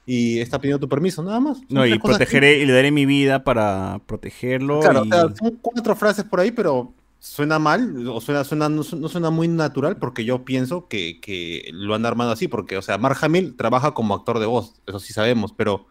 [0.04, 1.58] y está pidiendo tu permiso, nada más.
[1.60, 4.80] Son No, y que- protegeré, y le daré mi vida para protegerlo.
[4.80, 8.68] Claro, y- o sea, son cuatro frases por ahí, pero suena mal, o suena, suena,
[8.68, 12.78] no, no suena muy natural, porque yo pienso que, que lo han armado así, porque,
[12.78, 15.86] o sea, Mark Hamill trabaja como actor de voz, eso sí sabemos, pero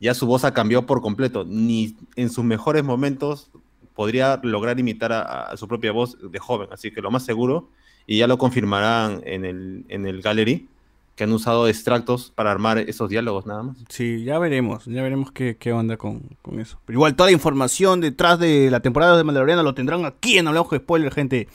[0.00, 1.44] ya su voz ha cambiado por completo.
[1.46, 3.52] Ni en sus mejores momentos
[3.94, 7.70] podría lograr imitar a, a su propia voz de joven, así que lo más seguro,
[8.06, 10.68] y ya lo confirmarán en el, en el gallery,
[11.16, 13.76] que han usado extractos para armar esos diálogos nada más.
[13.88, 16.78] Sí, ya veremos, ya veremos qué, qué onda con, con eso.
[16.86, 20.48] Pero igual toda la información detrás de la temporada de Mandaloriano lo tendrán aquí en
[20.48, 21.48] Hablamos de Spoiler, gente.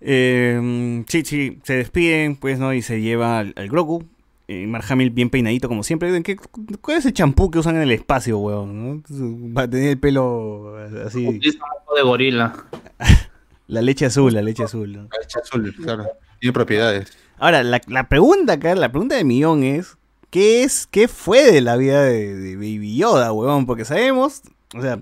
[0.00, 2.72] Eh, sí, sí, se despiden, pues, ¿no?
[2.74, 4.04] Y se lleva al, al Grogu.
[4.48, 6.14] Eh, Mark Hamill bien peinadito como siempre.
[6.14, 9.02] ¿En qué- ¿Cuál es el champú que usan en el espacio, weón?
[9.10, 9.54] ¿no?
[9.58, 11.26] Va a tener el pelo así.
[11.26, 12.54] Utiliza un poco de gorila.
[13.68, 14.92] La leche azul, la leche azul.
[14.92, 15.08] ¿no?
[15.20, 16.06] Leche azul, claro.
[16.40, 17.12] Tiene propiedades.
[17.38, 19.96] Ahora, la, la pregunta acá, la pregunta de millón es,
[20.30, 23.66] ¿qué es, qué fue de la vida de, de Baby Yoda, huevón?
[23.66, 24.42] Porque sabemos,
[24.74, 25.00] o sea,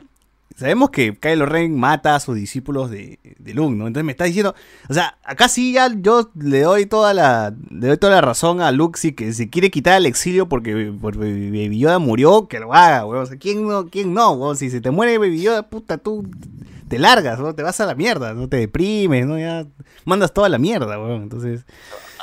[0.56, 3.86] sabemos que Kylo Ren mata a sus discípulos de, de Luke, ¿no?
[3.86, 4.54] Entonces me está diciendo,
[4.88, 8.60] o sea, acá sí ya yo le doy toda la, le doy toda la razón
[8.60, 12.60] a Luke si que se quiere quitar el exilio porque, porque Baby Yoda murió, que
[12.60, 13.24] lo haga, huevón.
[13.24, 14.56] O sea, ¿quién no, quién no, huevón?
[14.56, 16.28] Si se te muere Baby Yoda, puta, tú
[16.88, 17.54] te largas, ¿no?
[17.54, 19.38] Te vas a la mierda, no te deprimes, ¿no?
[19.38, 19.66] Ya
[20.04, 21.22] mandas toda la mierda, huevón.
[21.22, 21.64] Entonces...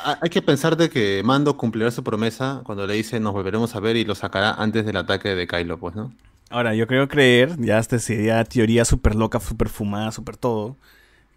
[0.04, 3.74] Ha- Hay que pensar de que Mando cumplirá su promesa cuando le dice nos volveremos
[3.76, 6.12] a ver y lo sacará antes del ataque de Kylo, pues, ¿no?
[6.50, 10.76] Ahora, yo creo creer, ya esta sería teoría súper loca, súper fumada, súper todo,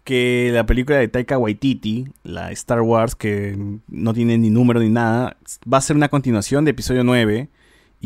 [0.04, 3.56] que la película de Taika Waititi, la Star Wars, que
[3.88, 5.36] no tiene ni número ni nada,
[5.72, 7.48] va a ser una continuación de episodio 9.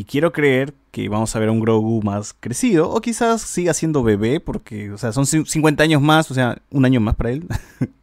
[0.01, 3.71] Y quiero creer que vamos a ver a un Grogu más crecido, o quizás siga
[3.75, 7.13] siendo bebé, porque, o sea, son cin- 50 años más, o sea, un año más
[7.15, 7.45] para él.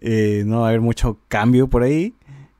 [0.00, 2.14] Eh, no va a haber mucho cambio por ahí.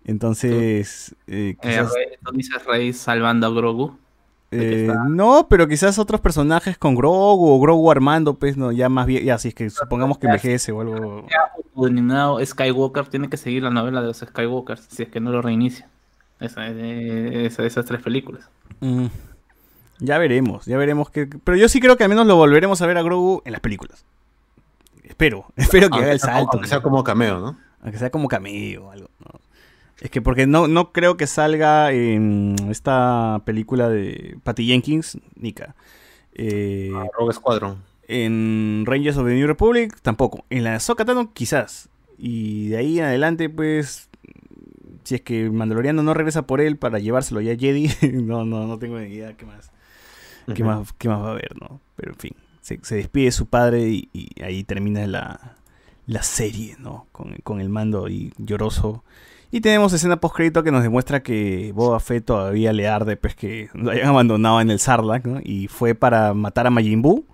[0.05, 3.97] Entonces, eh, Eh, quizás- Rey- tú dices Rey salvando a Grogu.
[4.53, 9.07] eh, no, pero quizás otros personajes con Grogu o Grogu Armando, pues no, ya más
[9.07, 11.27] bien, ya si es que supongamos que envejece o algo.
[11.75, 15.43] Denominado Skywalker tiene que seguir la novela de los Skywalkers si es que no lo
[15.43, 15.89] reinicia.
[16.41, 18.49] Esa, eh, esa- esas tres películas.
[18.81, 19.07] Mm,
[20.01, 21.27] ya veremos, ya veremos que.
[21.27, 23.61] Pero yo sí creo que al menos lo volveremos a ver a Grogu en las
[23.61, 24.05] películas.
[25.05, 26.51] Espero, espero que haga el sea, salto.
[26.55, 26.83] aunque sea ¿no?
[26.83, 27.59] como cameo, ¿no?
[27.83, 29.09] Aunque sea como cameo o algo.
[29.21, 29.41] ¿no?
[30.01, 35.75] Es que porque no, no creo que salga en esta película de Patty Jenkins, Nika.
[36.35, 37.83] Eh, Rogue Squadron.
[38.09, 40.45] en Rangers of the New Republic tampoco.
[40.51, 41.89] En la Ahsoka Tano quizás.
[42.19, 44.11] Y de ahí en adelante, pues,
[45.07, 48.67] si es que Mandaloriano no regresa por él para llevárselo ya a Jedi, no, no,
[48.67, 49.71] no tengo ni idea qué más,
[50.55, 51.81] qué más, qué más va a haber, ¿no?
[51.95, 55.57] Pero en fin, se, se despide su padre y, y ahí termina la,
[56.07, 57.07] la serie, ¿no?
[57.13, 59.05] Con, con el mando y lloroso.
[59.51, 63.35] Y tenemos escena post crédito que nos demuestra que Boba Fett todavía le arde, pues
[63.35, 65.41] que lo hayan abandonado en el Sarlacc, ¿no?
[65.43, 67.25] Y fue para matar a Majin Buu.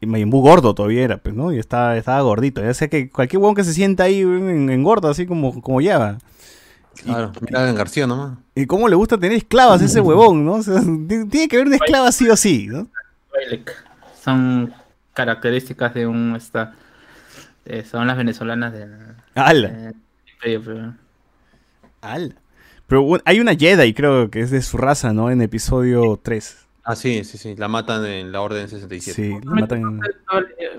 [0.00, 1.52] Y Majin Buu gordo todavía era, pues, ¿no?
[1.52, 2.60] Y estaba, estaba gordito.
[2.62, 6.18] Ya sé que cualquier huevón que se sienta ahí en, engorda, así como, como lleva.
[7.04, 8.38] Claro, mira a García nomás.
[8.54, 10.54] Y cómo le gusta tener esclavas a ese huevón, ¿no?
[10.56, 12.88] O sea, ti- tiene que haber una esclava sí o sí, ¿no?
[14.22, 14.72] Son
[15.14, 16.74] características de un esta
[17.64, 18.94] eh, son las venezolanas del
[19.34, 19.68] ¡Hala!
[19.68, 19.92] eh,
[20.32, 20.94] imperio, pero-
[22.00, 22.34] ¡Hala!
[22.86, 25.30] Pero bueno, hay una Jedi, creo, que es de su raza, ¿no?
[25.30, 26.56] En episodio 3.
[26.90, 27.54] Ah, sí, sí, sí.
[27.56, 29.12] La matan en la Orden 67.
[29.14, 30.00] Sí, la matan.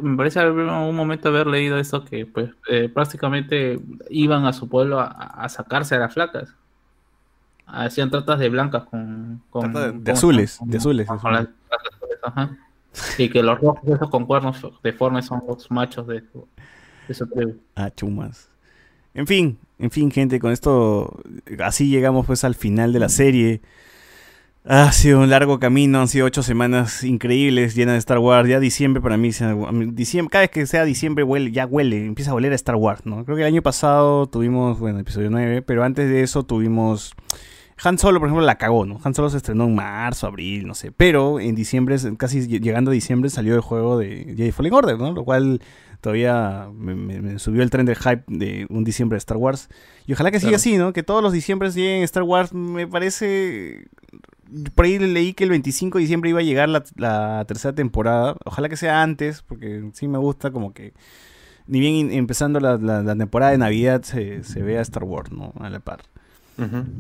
[0.01, 3.79] Me parece haber- en un momento haber leído eso que pues eh, prácticamente
[4.09, 6.53] iban a su pueblo a, a sacarse a las flacas.
[7.67, 11.23] Hacían tratas de blancas con, con, de- de con- azules, con- de azules, de las
[11.23, 11.49] azules,
[12.23, 12.57] ajá.
[13.19, 16.23] Y que los rojos esos con cuernos deformes son los machos de
[17.07, 17.55] de su tribu.
[17.75, 18.49] Ah, chumas.
[19.13, 21.19] En fin, en fin, gente, con esto
[21.63, 23.61] así llegamos pues al final de la serie.
[24.71, 28.47] Ha sido un largo camino, han sido ocho semanas increíbles, llenas de Star Wars.
[28.47, 29.31] Ya diciembre para mí,
[29.93, 33.03] diciembre, cada vez que sea diciembre huele, ya huele, empieza a oler a Star Wars,
[33.03, 33.25] ¿no?
[33.25, 37.13] Creo que el año pasado tuvimos, bueno, episodio 9, pero antes de eso tuvimos...
[37.83, 38.99] Han Solo, por ejemplo, la cagó, ¿no?
[39.03, 40.91] Han Solo se estrenó en marzo, abril, no sé.
[40.91, 45.13] Pero en diciembre, casi llegando a diciembre, salió el juego de Jedi Fallen Order, ¿no?
[45.13, 45.61] Lo cual
[46.01, 49.69] todavía me, me- me subió el tren del hype de un diciembre de Star Wars.
[50.05, 50.57] Y ojalá que siga Claro.
[50.57, 50.93] así, ¿no?
[50.93, 52.53] Que todos los diciembres lleguen Star Wars.
[52.53, 53.87] Me parece.
[54.75, 58.35] Por ahí leí que el 25 de diciembre iba a llegar la, la tercera temporada.
[58.45, 60.93] Ojalá que sea antes, porque sí me gusta como que.
[61.67, 65.31] Ni bien in- empezando la, la- la temporada de Navidad se, se vea Star Wars,
[65.31, 65.53] ¿no?
[65.59, 66.01] A la par.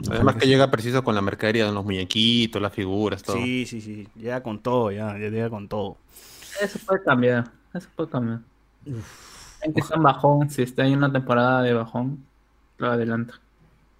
[0.09, 3.35] Además que llega preciso con la mercadería de los muñequitos, las figuras, todo.
[3.37, 4.07] Sí, sí, sí.
[4.15, 5.97] Llega con todo, ya, ya llega con todo.
[6.61, 8.39] Eso puede cambiar, eso puede cambiar.
[9.61, 12.23] En que está en bajón, si está en una temporada de bajón,
[12.77, 13.33] lo adelanta.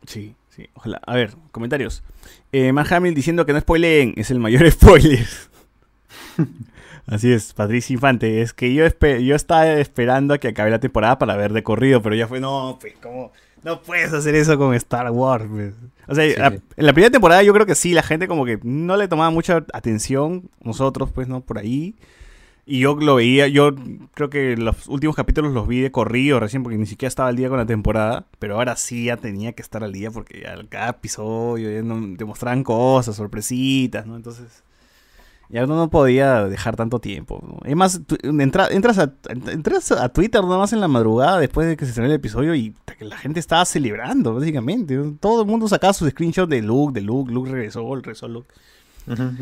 [0.06, 1.02] Sí, sí, ojalá.
[1.06, 2.04] A ver, comentarios.
[2.52, 5.26] Eh, Mark Hamill diciendo que no spoileen, es el mayor spoiler.
[7.08, 8.42] Así es, Patricia Infante.
[8.42, 8.86] Es que yo,
[9.20, 12.40] yo estaba esperando a que acabe la temporada para ver de corrido, pero ya fue,
[12.40, 13.32] no, pues, ¿cómo?
[13.64, 15.46] No puedes hacer eso con Star Wars.
[15.50, 15.74] pues.
[16.08, 18.60] O sea, Sí, en la primera temporada yo creo que sí, la gente como que
[18.64, 21.42] no le tomaba mucha atención, nosotros, pues, ¿no?
[21.42, 21.96] Por ahí.
[22.72, 23.72] Y yo lo veía, yo
[24.14, 27.36] creo que los últimos capítulos los vi de corrido recién porque ni siquiera estaba al
[27.36, 30.56] día con la temporada, pero ahora sí ya tenía que estar al día porque ya
[30.70, 34.16] cada episodio ya no- te mostraban cosas, sorpresitas, ¿no?
[34.16, 34.64] Entonces,
[35.50, 37.42] ya uno no podía dejar tanto tiempo.
[37.44, 37.58] ¿no?
[37.68, 39.14] Es más, entra- entras, a,
[39.52, 42.54] entras a Twitter nada más en la madrugada después de que se estrenó el episodio
[42.54, 44.96] y la gente estaba celebrando, básicamente.
[45.20, 48.54] Todo el mundo sacaba sus screenshots de Luke, de Luke, Luke regresó, regresó Luke.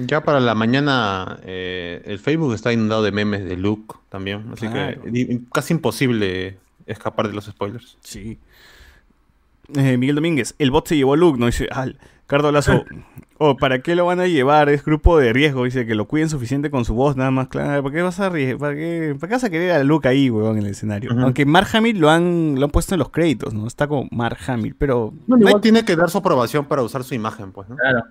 [0.06, 4.68] Ya para la mañana eh, el Facebook está inundado de memes de Luke también, así
[4.68, 5.02] Claro.
[5.04, 7.98] que casi imposible escapar de los spoilers.
[8.02, 8.40] Sí.
[9.76, 11.48] Eh, Miguel Domínguez, el bot se llevó a Luke, ¿no?
[11.48, 12.86] Dice, al Cardo Lazo,
[13.38, 14.70] oh, ¿para qué lo van a llevar?
[14.70, 17.84] Es grupo de riesgo, dice que lo cuiden suficiente con su voz, nada más, claro,
[17.84, 20.58] ¿para qué vas a ¿Para qué, ¿Para qué vas a querer a Luke ahí, weón,
[20.58, 21.12] en el escenario?
[21.20, 23.68] Aunque Mark Hamill lo han, lo han puesto en los créditos, ¿no?
[23.68, 27.14] Está como Mark Hamill, pero No, igual tiene que dar su aprobación para usar su
[27.16, 27.76] imagen, pues, ¿no?
[27.76, 28.04] Claro,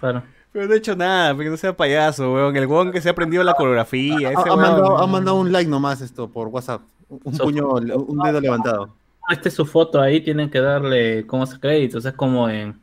[0.00, 0.22] claro.
[0.52, 3.12] Pero no ha hecho nada, porque no sea payaso, weón, el weón que se ha
[3.12, 5.06] aprendido la coreografía, Ha, ese ha weón, mandado, ha ¿no?
[5.06, 6.82] mandado un like nomás esto por WhatsApp.
[7.08, 8.94] Un So- puño, un dedo levantado.
[9.30, 12.04] Este es su foto ahí, tienen que darle como se créditos.
[12.04, 12.74] Es como en,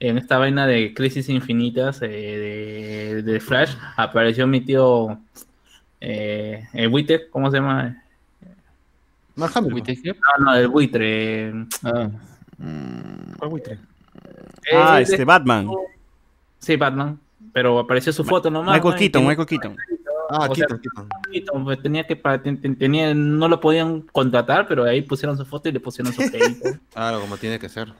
[0.00, 3.74] en esta vaina de Crisis Infinitas eh, de, de Flash.
[3.96, 5.18] Apareció mi tío
[6.00, 8.02] eh, el buitre, ¿cómo se llama?
[9.36, 9.52] Mark.
[9.54, 11.48] No, no, el buitre.
[11.48, 12.08] eh, Ah.
[13.38, 13.78] ¿Cuál buitre?
[14.74, 15.68] Ah, este Batman.
[16.58, 17.18] Sí, Batman.
[17.52, 18.74] Pero apareció su foto nomás.
[18.76, 18.98] Michael ¿no?
[18.98, 19.76] Keaton, Michael Keaton.
[20.30, 20.48] Ah,
[21.32, 22.16] Keaton, pues, tenía que
[22.78, 26.68] tenía, no lo podían contratar, pero ahí pusieron su foto y le pusieron su crédito.
[26.92, 27.92] Claro, como tiene que ser.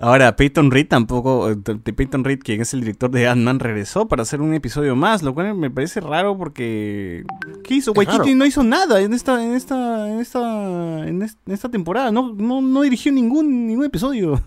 [0.00, 4.08] Ahora, Peyton Reed tampoco, eh, de Peyton Reed, quien es el director de Ant-Man, regresó
[4.08, 7.24] para hacer un episodio más, lo cual me parece raro porque...
[7.62, 7.92] ¿Qué hizo?
[7.92, 12.10] Waititi no hizo nada en esta, en esta, en esta, en es- en esta temporada,
[12.10, 14.40] no, no, no dirigió ningún, ningún episodio.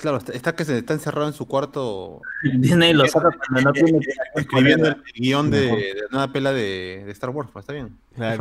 [0.00, 2.22] Claro, está, está que se está encerrado en su cuarto
[2.58, 7.02] Disney lo saca cuando no tiene que escribiendo el guion de, de Nada Pela de,
[7.04, 7.96] de Star Wars, pues está bien.
[8.14, 8.36] Claro.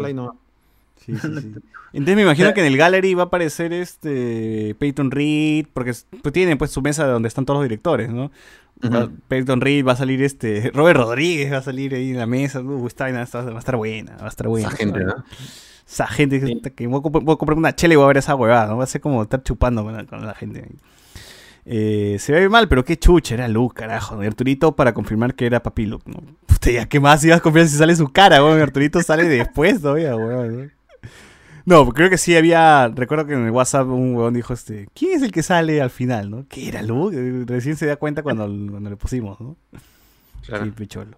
[1.06, 1.54] Sí, sí, sí.
[1.92, 6.06] Entonces me imagino que en el gallery va a aparecer este Peyton Reed, porque es-
[6.22, 8.32] pues tiene pues su mesa donde están todos los directores, ¿no?
[9.28, 12.62] Peyton Reed va a salir este Robert Rodríguez va a salir ahí en la mesa,
[12.62, 14.68] uh, está- va a estar buena, va a estar buena.
[14.68, 15.26] Esa gente, ¿no?
[15.88, 18.08] Esa gente que, que voy, a comp- voy a comprar una chela y voy a
[18.10, 18.78] ver esa huevada, ¿no?
[18.78, 20.60] Va a ser como estar chupando con la, con la gente.
[20.70, 20.76] ahí.
[21.66, 24.20] Eh, se ve mal, pero qué chucha, era Luke, carajo.
[24.22, 26.22] Arturito para confirmar que era papi Luke, ¿no?
[26.46, 28.60] Puta, ya, ¿qué más ibas a confiar si sale su cara, weón?
[28.60, 30.72] Arturito sale después todavía, weón.
[31.66, 31.88] ¿no?
[31.94, 32.88] Creo que sí había.
[32.88, 34.88] Recuerdo que en el WhatsApp un huevón dijo este.
[34.94, 36.46] ¿Quién es el que sale al final, no?
[36.50, 37.16] ¿Qué era Luke?
[37.46, 39.56] Recién se da cuenta cuando, cuando le pusimos, ¿no?
[40.46, 40.66] Claro.
[40.66, 41.18] Sí, picholo.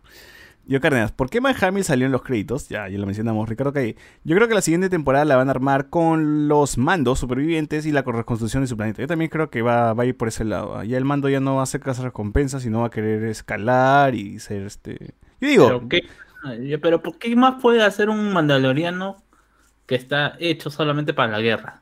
[0.67, 2.69] Yo, Cardenas, ¿por qué Mark Hamill salió en los créditos?
[2.69, 3.49] Ya, ya lo mencionamos.
[3.49, 3.95] Ricardo Calle.
[4.23, 7.91] Yo creo que la siguiente temporada la van a armar con los mandos supervivientes y
[7.91, 9.01] la reconstrucción de su planeta.
[9.01, 10.81] Yo también creo que va, va a ir por ese lado.
[10.83, 14.15] Ya el mando ya no va a hacer cazar recompensas, sino va a querer escalar
[14.15, 15.13] y ser este.
[15.41, 19.17] Yo digo, Pero, ¿qué, pero ¿por qué más puede hacer un mandaloriano
[19.87, 21.81] que está hecho solamente para la guerra?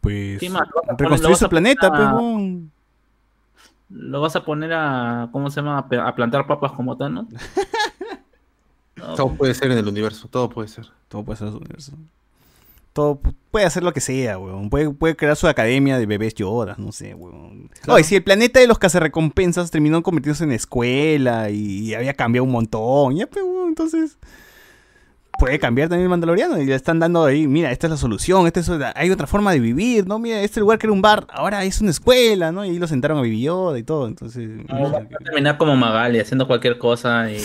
[0.00, 0.38] pues.
[0.38, 0.62] ¿qué más?
[0.68, 2.62] ¿Lo vas a poner- lo Reconstruir su planeta, pues.
[3.90, 5.78] ¿Lo vas a poner a, ¿cómo se llama?
[5.78, 7.26] A plantar papas como Thanos?
[8.98, 10.86] No, Todo puede ser en el universo, todo puede ser.
[11.08, 11.92] Todo puede ser en su universo.
[12.92, 14.70] Todo pu- puede hacer lo que sea, weón.
[14.70, 17.70] Puede, puede crear su academia de bebés Yodas, no sé, weón.
[17.86, 22.50] Oye, si el planeta de los cazarrecompensas terminó convirtiéndose en escuela y había cambiado un
[22.52, 24.18] montón, ya, pues, weón, entonces.
[25.38, 28.46] Puede cambiar también el Mandaloriano y le están dando ahí, mira, esta es la solución,
[28.46, 30.18] esta es, hay otra forma de vivir, ¿no?
[30.18, 32.64] Mira, este lugar que era un bar, ahora es una escuela, ¿no?
[32.64, 34.48] Y ahí lo sentaron a Yoda y todo, entonces...
[34.68, 37.38] no, va a terminar como Magali, haciendo cualquier cosa y,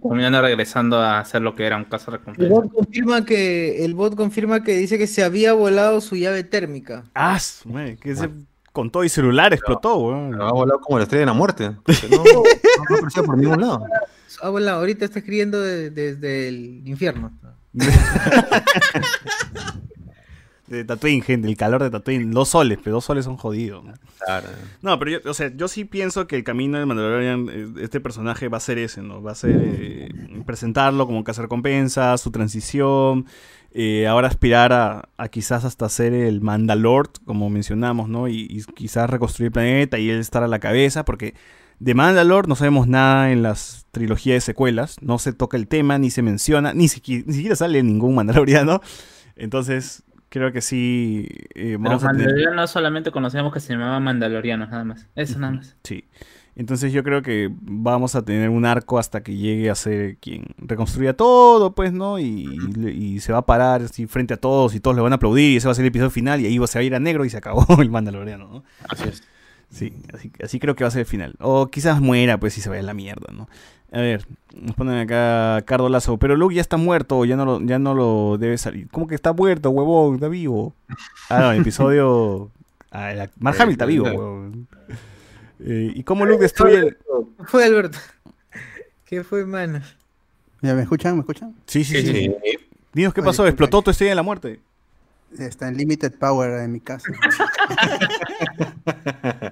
[0.00, 2.54] terminando regresando a hacer lo que era un caso El recompensa.
[2.54, 7.04] bot confirma que el bot confirma que dice que se había volado su llave térmica.
[7.14, 7.38] Ah,
[8.00, 8.30] que se,
[8.72, 10.40] con todo y celular explotó, weón.
[10.40, 11.72] Ha volado como la estrella de la muerte.
[12.10, 13.84] No, no aparecía por ningún lado.
[14.42, 17.32] Ah, volado, ahorita está escribiendo de- desde el infierno.
[20.68, 22.30] De Tatooine, gente, el calor de Tatooine.
[22.30, 23.84] Dos soles, pero dos soles son jodidos.
[23.84, 23.92] ¿no?
[24.24, 24.46] Claro.
[24.80, 28.00] No, pero yo, o sea, yo sí pienso que el camino del Mandalorian, eh, este
[28.00, 29.22] personaje va a ser ese, ¿no?
[29.22, 30.08] Va a ser eh,
[30.46, 33.26] presentarlo como recompensa, su transición,
[33.72, 38.28] eh, ahora aspirar a, a quizás hasta ser el Mandalord, como mencionamos, ¿no?
[38.28, 41.34] Y, y quizás reconstruir el planeta y él estar a la cabeza, porque
[41.80, 45.98] de Mandalore no sabemos nada en las trilogías de secuelas, no se toca el tema,
[45.98, 48.80] ni se menciona, ni, siqui- ni siquiera sale ningún Mandaloriano.
[49.36, 52.26] Entonces, creo que sí eh, Pero vamos a tener...
[52.26, 55.06] Mandalorianos solamente conocíamos que se llamaban Mandalorianos, nada más.
[55.14, 55.76] Eso nada más.
[55.84, 56.04] Sí.
[56.54, 60.44] Entonces yo creo que vamos a tener un arco hasta que llegue a ser quien
[60.58, 62.18] reconstruya todo, pues, ¿no?
[62.18, 62.46] Y,
[62.76, 65.16] y- y se va a parar así frente a todos y todos le van a
[65.16, 66.94] aplaudir y ese va a ser el episodio final y ahí se va a ir
[66.94, 68.64] a negro y se acabó el Mandaloriano, ¿no?
[68.88, 69.22] Así es.
[69.70, 71.34] Sí, así, así creo que va a ser el final.
[71.40, 73.48] O quizás muera, pues, si se vaya a la mierda, ¿no?
[73.92, 77.60] A ver, nos ponen acá Cardo Lazo, pero Luke ya está muerto, ya no lo,
[77.60, 78.88] ya no lo debe salir.
[78.90, 80.14] ¿Cómo que está muerto, huevón?
[80.14, 80.74] Está vivo.
[81.28, 82.50] Ah, no, el episodio...
[82.94, 84.68] Ah, la- Mark Hamill está vivo, huevón.
[85.60, 86.98] Eh, ¿Y cómo Luke destruye el...
[87.38, 87.96] ¿Qué fue, Alberto?
[89.06, 89.80] ¿Qué fue, mano?
[90.60, 91.14] ¿Ya me escuchan?
[91.14, 91.54] ¿Me escuchan?
[91.66, 92.12] Sí, sí, sí.
[92.12, 92.34] Sí.
[92.92, 94.60] Dinos qué Oye, pasó, explotó tu estrella de la muerte.
[95.38, 97.10] Está en Limited Power en mi casa.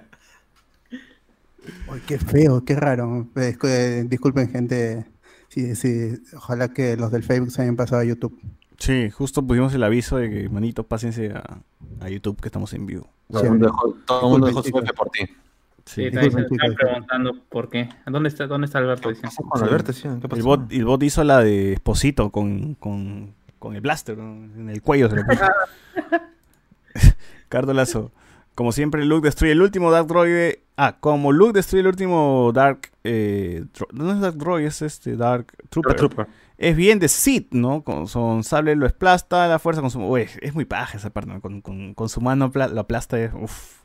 [1.93, 3.27] Uy, qué feo, qué raro.
[3.37, 5.07] Eh, eh, disculpen, gente.
[5.49, 8.39] Sí, sí, ojalá que los del Facebook se hayan pasado a YouTube.
[8.79, 11.59] Sí, justo pusimos el aviso de que, manitos, pásense a,
[12.01, 13.09] a YouTube que estamos en vivo.
[13.31, 15.25] Todo el mundo dejó, todo el mundo dejó su F por ti.
[15.85, 16.05] Sí, Sí.
[16.05, 17.89] están preguntando por qué.
[18.07, 19.09] ¿Dónde está, dónde está Alberto?
[19.09, 19.23] ¿Qué Dice.
[19.27, 19.93] pasó con Alberto?
[19.93, 20.09] sí?
[20.21, 20.37] ¿Qué pasó?
[20.37, 24.45] El bot, el bot hizo la de Esposito con, con, con el blaster ¿no?
[24.45, 25.11] en el cuello.
[25.11, 25.45] Se lo puso.
[27.49, 28.12] Cardo Lazo.
[28.61, 30.57] Como siempre, Luke destruye el último Dark Droid.
[30.77, 32.91] Ah, como Luke destruye el último Dark.
[33.05, 33.65] Eh,
[33.95, 35.97] no es Dark Droid, es este Dark Trooper.
[35.97, 36.27] Trooper.
[36.59, 37.82] Es bien de Sith, ¿no?
[37.82, 39.99] Con su sable lo esplasta, la fuerza con su...
[40.05, 41.41] Uy, es muy paja esa parte, ¿no?
[41.41, 43.19] Con, con- con su mano lo aplasta.
[43.19, 43.77] es- Uf.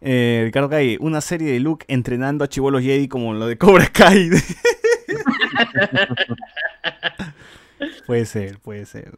[0.00, 3.86] Eh, Ricardo Kai, una serie de Luke entrenando a chivolos Jedi como lo de Cobra
[3.92, 4.30] Kai.
[8.06, 9.12] puede ser, puede ser.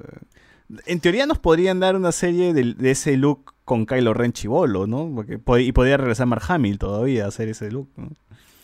[0.87, 4.87] En teoría nos podrían dar una serie de, de ese Luke con Kylo Ren chivolo,
[4.87, 5.11] ¿no?
[5.15, 8.11] Porque, pod- y podría regresar Mark Hamill todavía a hacer ese Luke, ¿no?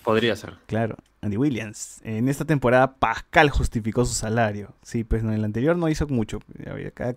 [0.04, 0.54] Podría ser.
[0.66, 2.00] Claro, Andy Williams.
[2.04, 4.72] En esta temporada Pascal justificó su salario.
[4.82, 6.38] Sí, pues en el anterior no hizo mucho.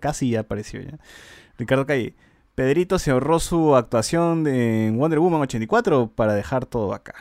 [0.00, 0.98] Casi ya apareció ya.
[1.56, 2.14] Ricardo Calle.
[2.56, 7.14] Pedrito se ahorró su actuación de en Wonder Woman 84 para dejar todo acá.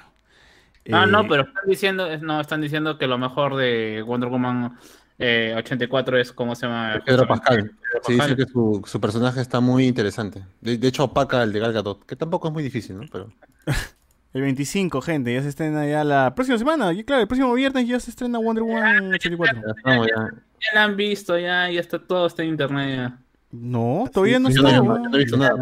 [0.91, 4.77] Ah, Eh, no, pero están diciendo, no, están diciendo que lo mejor de Wonder Woman
[5.19, 7.01] eh, 84 es, ¿cómo se llama?
[7.05, 7.57] Pedro Pascal.
[7.57, 10.43] Pedro Sí, dice que su, su personaje está muy interesante.
[10.61, 13.05] De, de hecho, opaca al de Gal Gadot, que tampoco es muy difícil, ¿no?
[13.11, 13.31] Pero
[14.31, 16.93] El 25, gente, ya se estrena ya la próxima semana.
[16.93, 19.61] Y claro, el próximo viernes ya se estrena Wonder Woman 84.
[19.65, 20.15] ya estamos ya.
[20.61, 23.19] ya la han visto, ya, ya está todo está en internet ya.
[23.51, 24.76] No, todavía no no, está.
[24.77, 25.03] yo weón.
[25.03, 25.55] no he visto nada.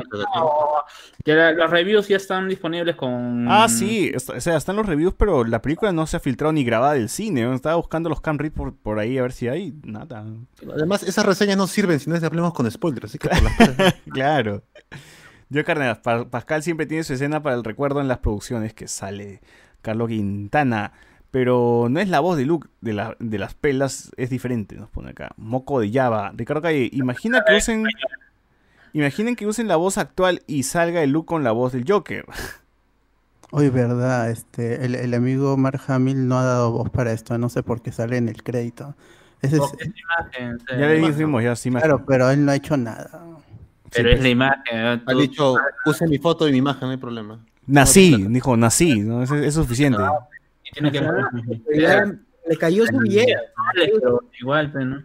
[1.26, 3.48] la- los reviews ya están disponibles con.
[3.50, 6.52] Ah, sí, está- o sea, están los reviews, pero la película no se ha filtrado
[6.52, 7.54] ni grabada del cine.
[7.54, 9.74] Estaba buscando los cam read por, por ahí a ver si hay.
[9.84, 10.26] Nada.
[10.74, 13.96] Además, esas reseñas no sirven si no hablamos con spoilers, así que por las puras-
[14.12, 14.64] Claro.
[15.50, 18.90] Yo, Carneras, Pa- Pascal siempre tiene su escena para el recuerdo en las producciones que
[18.90, 19.40] sale
[19.82, 20.92] Carlos Quintana.
[21.38, 24.90] Pero no es la voz de Luke de, la- de las pelas, es diferente, nos
[24.90, 25.34] pone acá.
[25.38, 26.32] Moco de Java.
[26.36, 27.84] Ricardo Calle, imagina que usen.
[28.94, 32.26] Imaginen que usen la voz actual y salga el Luke con la voz del Joker.
[33.52, 37.50] Hoy, verdad, este, el, el amigo Mark Hamill no ha dado voz para esto, no
[37.50, 38.96] sé por qué sale en el crédito.
[39.44, 39.94] Ese es- es la
[40.42, 40.58] imagen.
[40.70, 43.12] Ya le dijimos, ya sí claro, pero él no ha hecho nada.
[43.94, 44.82] Pero Sí, es la imagen.
[44.84, 45.02] ¿no?
[45.06, 45.56] Ha dicho,
[45.86, 47.40] puse mi foto y mi imagen, no hay problema.
[47.68, 49.22] Nací, dijo, nací, ¿no?
[49.22, 50.00] Es, es suficiente.
[50.70, 51.02] Y tiene que.
[51.02, 52.06] Pero ya
[52.48, 53.36] le cayó su billete.
[53.74, 55.04] Pero igual, pero no.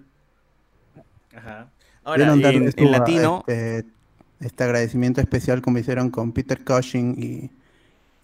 [2.05, 3.87] Ahora, Debieron darle en, latino, Este,
[4.41, 7.51] este agradecimiento especial como hicieron con Peter Cushing y,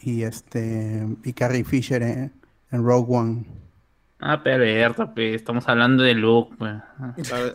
[0.01, 2.32] y este y Carrie Fisher en,
[2.73, 3.44] en Rogue One.
[4.20, 5.36] Ah, perverso, pues.
[5.36, 6.74] Estamos hablando de Luke, pues.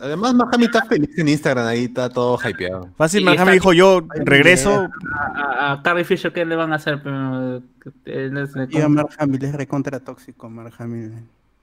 [0.00, 2.88] Además, Mahami está feliz en Instagram, ahí está todo hypeado.
[2.96, 7.02] fácil, Sí, dijo, yo regreso, A, a- a Carrie Fisher, ¿qué le van a hacer?
[8.70, 11.12] Y a Mark Hamill es recontra tóxico, Mark Hamill.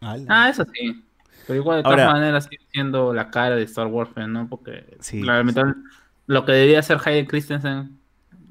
[0.02, 1.04] Ah, eso sí.
[1.48, 4.48] Pero igual, de todas Ahora- maneras, sigue siendo la cara de Star Wars, ¿no?
[4.48, 5.24] Porque Sí.
[6.28, 7.98] lo que debía hacer Hayden Christensen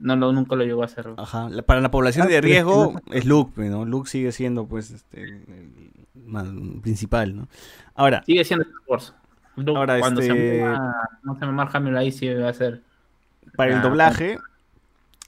[0.00, 1.08] no lo, nunca lo llegó a hacer.
[1.16, 3.84] Ajá, la- para la población Ah, de riesgo es Luke, ¿no?
[3.84, 7.48] Luke sigue siendo, pues, este, el principal, ¿no?
[7.94, 9.14] Ahora, Sigue siendo Star Wars.
[9.56, 10.64] Luke, Ahora, cuando este- se
[11.22, 12.82] no se me Hamill ahí sí va a ser.
[13.56, 14.38] para el Ah, doblaje,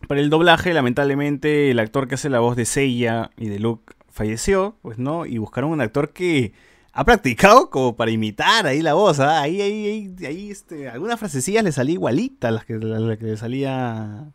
[0.08, 3.92] para el doblaje, lamentablemente, el actor que hace la voz de Seiya y de Luke
[4.10, 5.26] falleció, pues, ¿no?
[5.26, 6.52] Y buscaron un actor que
[6.92, 9.40] ha practicado como para imitar ahí la voz, ¿ah?
[9.40, 13.16] Ahí, ahí, ahí, ahí, este, algunas frasecillas le salía igualita a las que, la, la
[13.16, 14.26] que le salía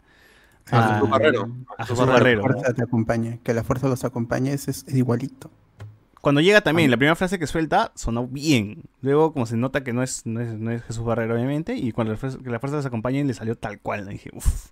[0.71, 1.49] A Jesús Barrero.
[1.77, 2.41] A A Jesús Jesús Barrero.
[2.41, 2.53] La ¿no?
[2.53, 5.49] fuerza te acompañe, que la fuerza los acompañe, es, es igualito.
[6.21, 8.83] Cuando llega también, la primera frase que suelta sonó bien.
[9.01, 11.91] Luego, como se nota que no es, no es, no es Jesús Barrero, obviamente, y
[11.91, 14.03] cuando la fuerza, que la fuerza les acompañe, le salió tal cual.
[14.05, 14.11] ¿no?
[14.11, 14.71] dije, uff,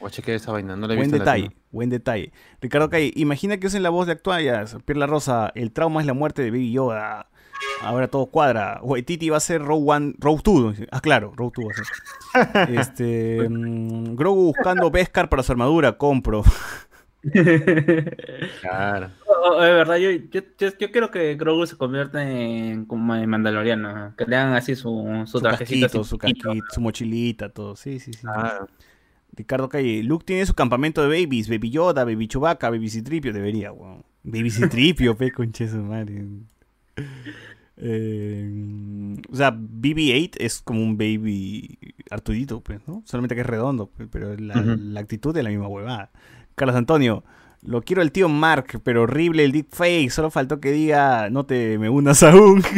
[0.00, 1.62] O chequeé esa vaina, no la he buen visto detalle, latino.
[1.70, 2.32] buen detalle.
[2.60, 6.14] Ricardo Calle, imagina que usen la voz de actuallas, Pierre Rosa, el trauma es la
[6.14, 7.28] muerte de Baby Yoda.
[7.82, 8.80] Ahora todo cuadra.
[9.04, 10.76] Titi va a ser Row One, Row 2.
[10.90, 11.86] Ah, claro, Row 2 va a ser.
[12.80, 16.42] Este, mm, Grogu buscando Beskar para su armadura, compro.
[18.60, 19.10] Claro.
[19.26, 23.14] Oh, oh, de verdad, yo, yo, yo, yo quiero que Grogu se convierta en, como
[23.14, 23.92] en mandaloriano.
[23.94, 24.16] ¿no?
[24.16, 25.86] Que le hagan así su, su, Su trajecito.
[25.86, 26.48] casquito, su chiquito.
[26.48, 27.76] casquito, su mochilita, todo.
[27.76, 28.20] Sí, sí, sí.
[28.20, 28.68] Claro.
[29.32, 33.72] Ricardo Calle, Luke tiene su campamento de babies, Baby Yoda, Baby Chewbacca, Baby Citripio, debería,
[33.72, 34.04] weón.
[34.22, 36.24] Baby Citripio, pe, conche su madre.
[37.78, 41.78] Eh, o sea, BB-8 es como un baby
[42.10, 43.02] Artudito, pues, ¿no?
[43.04, 46.10] Solamente que es redondo, pues, pero la, actitud es la misma huevada.
[46.54, 47.22] Carlos Antonio,
[47.62, 51.78] lo quiero el tío Mark, pero horrible el deepfake, solo faltó que diga, no te
[51.78, 52.62] me unas aún.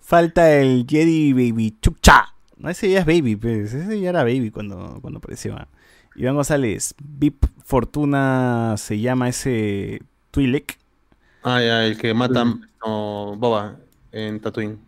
[0.00, 2.26] Falta el Jedi Baby Chukcha.
[2.56, 3.74] No, ese ya es Baby, pues.
[3.74, 5.56] Ese ya era Baby cuando, cuando apareció.
[6.16, 6.20] Ah.
[6.20, 10.78] Iván González, Vip Fortuna se llama ese Twi'lek.
[11.42, 13.76] Ah, ya, el que mata no, Boba
[14.12, 14.78] en Tatooine.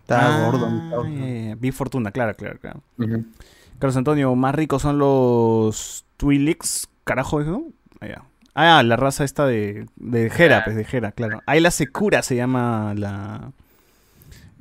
[0.00, 1.06] Está Ah, gordo.
[1.08, 2.82] ya, Vip Fortuna, claro, claro, claro.
[3.78, 6.88] Carlos Antonio, más ricos son los Twi'leks.
[7.04, 7.64] Carajo, ¿no?
[8.00, 8.24] Ah, ya.
[8.54, 11.42] Ah, la raza esta de, de Hera, pues de Hera, claro.
[11.46, 13.52] Ayla Secura se llama la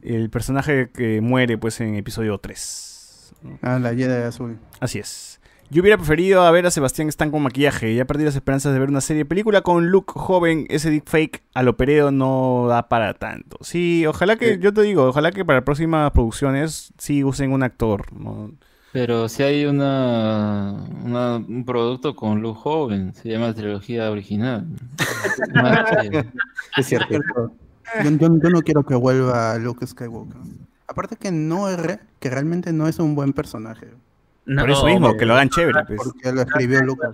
[0.04, 3.34] el personaje que muere pues en episodio 3.
[3.64, 4.60] Ah, la Jedi azul.
[4.80, 5.37] Así es.
[5.70, 7.94] Yo hubiera preferido a ver a Sebastián Stan con maquillaje.
[7.94, 10.66] Ya perdí las esperanzas de ver una serie de película con Luke joven.
[10.70, 13.58] Ese deepfake a lo pereo no da para tanto.
[13.62, 14.60] Sí, ojalá que, Sí.
[14.62, 18.06] yo te digo, ojalá que para próximas producciones sí usen un actor.
[18.18, 18.52] ¿no?
[18.94, 24.66] Pero si hay una, una- un producto con Luke joven, se llama trilogía original.
[26.78, 27.14] Es cierto.
[28.04, 30.38] Yo, yo- yo no quiero que vuelva Luke Skywalker.
[30.88, 33.88] Aparte que no es re- que realmente no es un buen personaje.
[34.48, 35.84] No, Por eso mismo, que lo hagan chévere.
[35.86, 36.00] pues.
[36.02, 37.12] Porque lo escribió Lucas.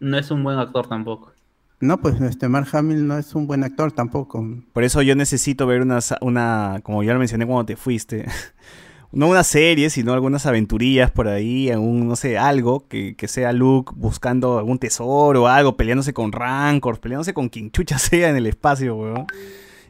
[0.00, 1.32] No es un buen actor tampoco.
[1.80, 4.42] No, pues este Mark Hamill no es un buen actor tampoco.
[4.72, 8.24] Por eso yo necesito ver una, una como ya lo mencioné cuando te fuiste,
[9.12, 13.52] no una serie, sino algunas aventurillas por ahí, algún, no sé, algo que, que sea
[13.52, 18.36] Luke buscando algún tesoro o algo, peleándose con Rancor, peleándose con quien chucha sea en
[18.36, 19.26] el espacio, weón.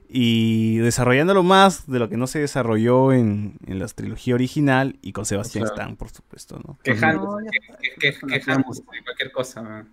[0.09, 5.13] Y desarrollándolo más de lo que no se desarrolló en, en la trilogía original y
[5.13, 5.75] con Sebastián Claro.
[5.81, 6.79] Stan, por supuesto, ¿no?
[6.83, 9.63] Quejándose, que- que- que- quejándose de cualquier cosa.
[9.63, 9.89] man.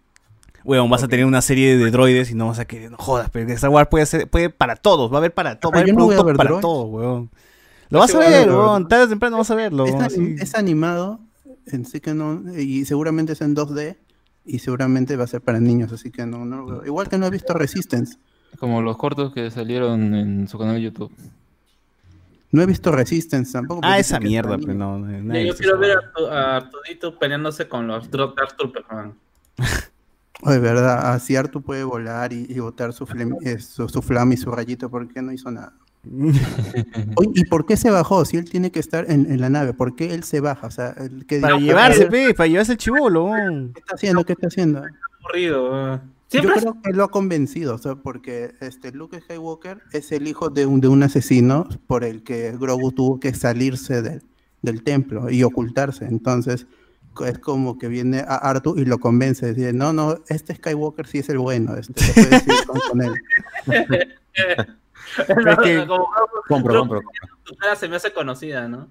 [0.64, 3.30] Weón, vas a tener una serie de droides y no vas a querer, no jodas,
[3.32, 5.82] pero Star Wars puede ser, puede para todos, va a haber para todos, va a
[5.82, 7.30] haber no productos para todos, weón.
[7.90, 9.86] Lo vas a ver, weón, tarde o temprano vas a verlo.
[9.86, 11.20] Es, es animado,
[11.66, 13.98] en sí que no, y seguramente es en 2D,
[14.46, 16.86] y seguramente va a ser para niños, así que no, no lo veo.
[16.86, 18.18] Igual que no he visto Resistance.
[18.60, 21.12] Como los cortos que salieron en su canal de YouTube.
[22.52, 23.82] No he visto Resistance tampoco.
[23.84, 25.34] Ah, porque esa mierda, está pero no.
[25.44, 29.14] Yo, quiero ver a, tu- a Artudito peleándose con los Dro- Dark Troopers, man.
[30.44, 34.34] Oye, verdad, así Artu puede volar y, y botar su, flem- eh, su, su flama
[34.34, 35.74] y su rayito, ¿por qué no hizo nada?
[37.16, 38.26] Oye, ¿y por qué se bajó?
[38.26, 40.68] Si él tiene que estar en, en la nave, ¿por qué él se baja?
[40.68, 40.96] O sea,
[41.42, 43.26] Para llevarse, ¿qué pe, para llevarse el chivolo.
[43.26, 43.74] weón.
[43.76, 44.24] está haciendo?
[44.26, 44.84] ¿Qué está haciendo?
[45.22, 46.02] Aburrido,
[46.34, 50.50] Yo creo que lo ha convencido, o sea, porque este Luke Skywalker es el hijo
[50.50, 54.24] de un, de un asesino por el que Grogu tuvo que salirse del,
[54.62, 56.06] del templo y ocultarse.
[56.06, 56.66] Entonces,
[57.26, 61.20] es como que viene a Artu y lo convence, dice, no, no, este Skywalker sí
[61.20, 63.14] es el bueno, este, te puedes ir con, con él.
[65.18, 66.08] Es que- como,
[66.48, 67.02] Compro, compro.
[67.60, 68.88] cara se me hace conocida, ¿no?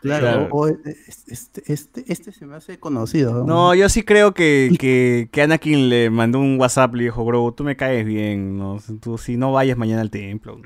[0.00, 0.48] Claro, Claro.
[0.50, 3.44] o- este, este, este se me hace conocido.
[3.44, 7.52] No, yo sí creo que, que, que Anakin le mandó un WhatsApp, le dijo, Grogu,
[7.52, 8.78] tú me caes bien, ¿no?
[9.00, 10.60] Tú si no vayas mañana al templo.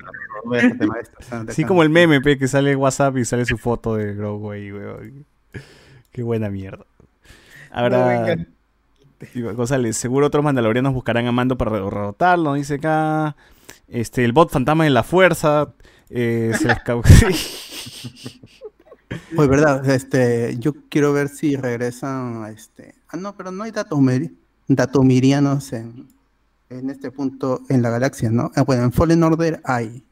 [0.45, 1.51] Maestro, déjate.
[1.51, 4.71] Así como el meme, pe, que sale WhatsApp y sale su foto de Grogu ahí,
[4.71, 5.25] weón.
[6.11, 6.85] Qué buena mierda.
[7.71, 8.35] Ahora,
[9.55, 13.35] González, seguro otros mandalorianos buscarán a Mando para derrotarlo, dice acá.
[13.91, 15.73] Este, el bot fantasma de la fuerza.
[16.09, 16.67] Eh, se
[19.37, 22.95] Oye, verdad, este, yo quiero ver si regresan a este.
[23.09, 24.33] Ah, no, pero no hay datomiri-
[24.67, 26.07] datomirianos en,
[26.69, 28.51] en este punto en la galaxia, ¿no?
[28.55, 30.05] Ah, bueno, en Fallen Order hay.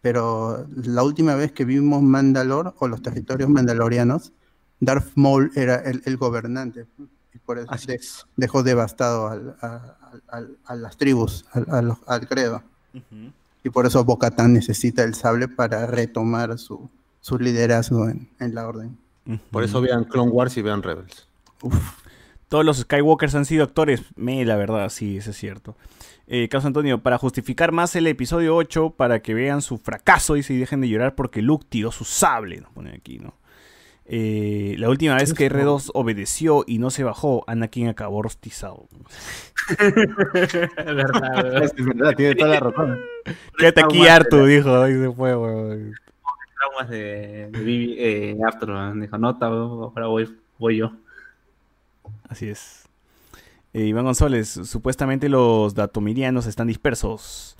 [0.00, 4.32] Pero la última vez que vimos Mandalor o los territorios mandalorianos,
[4.80, 6.86] Darth Maul era el, el gobernante.
[7.32, 8.26] Y por eso Así de- es.
[8.36, 12.18] dejó devastado al- a, al- al- a las tribus, al, a
[13.64, 16.90] Y por eso Bo-Katan necesita el sable para retomar su,
[17.20, 18.98] su liderazgo en, en la orden.
[19.50, 21.28] Por eso vean Clone Wars y vean Rebels.
[22.48, 24.02] Todos los Skywalkers han sido actores.
[24.16, 25.76] Me, la verdad, sí, eso es cierto.
[26.26, 30.42] Eh, Carlos Antonio, para justificar más el episodio 8, para que vean su fracaso y
[30.42, 33.34] se dejen de llorar porque Luke tiró su sable, nos pone aquí, ¿no?
[34.04, 38.88] Eh, la última vez que R2 obedeció y no se bajó, Anakin acabó rostizado.
[39.78, 43.00] verdad, Es verdad, tiene toda la razón.
[43.58, 45.94] Quédate aquí, Artu, dijo, y se fue, weón.
[46.58, 50.92] traumas de, de eh, Arthur, dijo, nota, ahora voy, voy yo.
[52.28, 52.88] Así es.
[53.72, 57.56] Eh, Iván González, supuestamente los datomirianos están dispersos.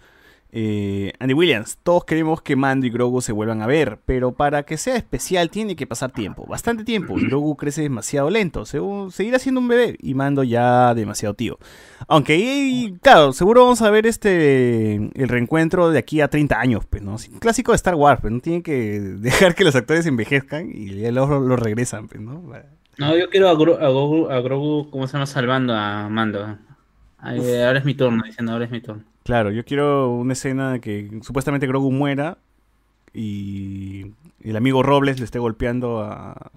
[0.55, 4.65] Eh, Andy Williams, todos queremos que Mando y Grogu se vuelvan a ver, pero para
[4.65, 7.19] que sea especial tiene que pasar tiempo, bastante tiempo.
[7.19, 11.59] y Grogu crece demasiado lento, según- seguirá siendo un bebé y Mando ya demasiado tío.
[12.07, 16.85] Aunque, ahí, claro, seguro vamos a ver este el reencuentro de aquí a 30 años,
[16.85, 17.17] pues, ¿no?
[17.41, 21.41] Clásico de Star Wars, pero no tienen que dejar que los actores envejezcan y luego
[21.41, 22.43] lo regresan, pues, ¿no?
[22.99, 25.25] No, yo quiero a, Gro- a Grogu, a Grogu, ¿cómo se llama?
[25.25, 26.59] Salvando a Mando.
[27.17, 29.05] Ahora es mi turno, diciendo, ahora es mi turno.
[29.25, 32.39] Claro, yo quiero una escena que supuestamente Grogu muera
[33.15, 36.51] y el amigo Robles le esté golpeando a,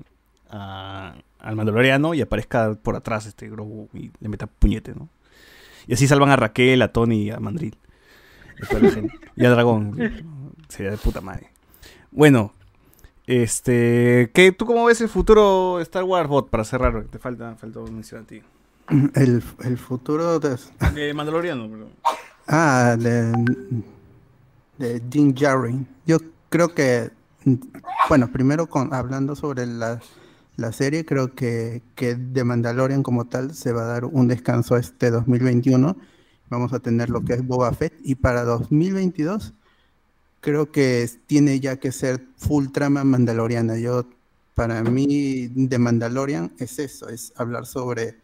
[0.49, 5.09] a- al Mandaloriano y aparezca por atrás este Grogu y le meta puñete, ¿no?
[5.87, 7.77] Y así salvan a Raquel, a Tony y a Mandril.
[9.35, 9.95] Y a Dragón.
[10.69, 11.51] Sería de puta madre.
[12.09, 12.51] Bueno,
[13.27, 17.03] este, ¿qué, ¿tú cómo ves el futuro Star Wars Bot para cerrar?
[17.05, 18.41] Te falta, falta mencionar a ti.
[19.15, 20.57] El, el futuro de,
[20.93, 21.89] De Mandaloriano, perdón.
[22.47, 23.31] Ah, de,
[24.77, 25.87] de Din Djarin.
[26.05, 26.17] Yo
[26.49, 27.11] creo que,
[28.09, 30.01] bueno, primero con, hablando sobre la,
[30.55, 34.77] la serie, creo que, que de Mandalorian como tal se va a dar un descanso
[34.77, 35.95] este 2021.
[36.49, 37.93] Vamos a tener lo que es Boba Fett.
[38.03, 39.53] Y para 2022
[40.45, 43.79] creo que tiene ya que ser full trama mandaloriana.
[43.79, 44.05] Yo,
[44.53, 48.19] para mí, de Mandalorian es eso, es hablar sobre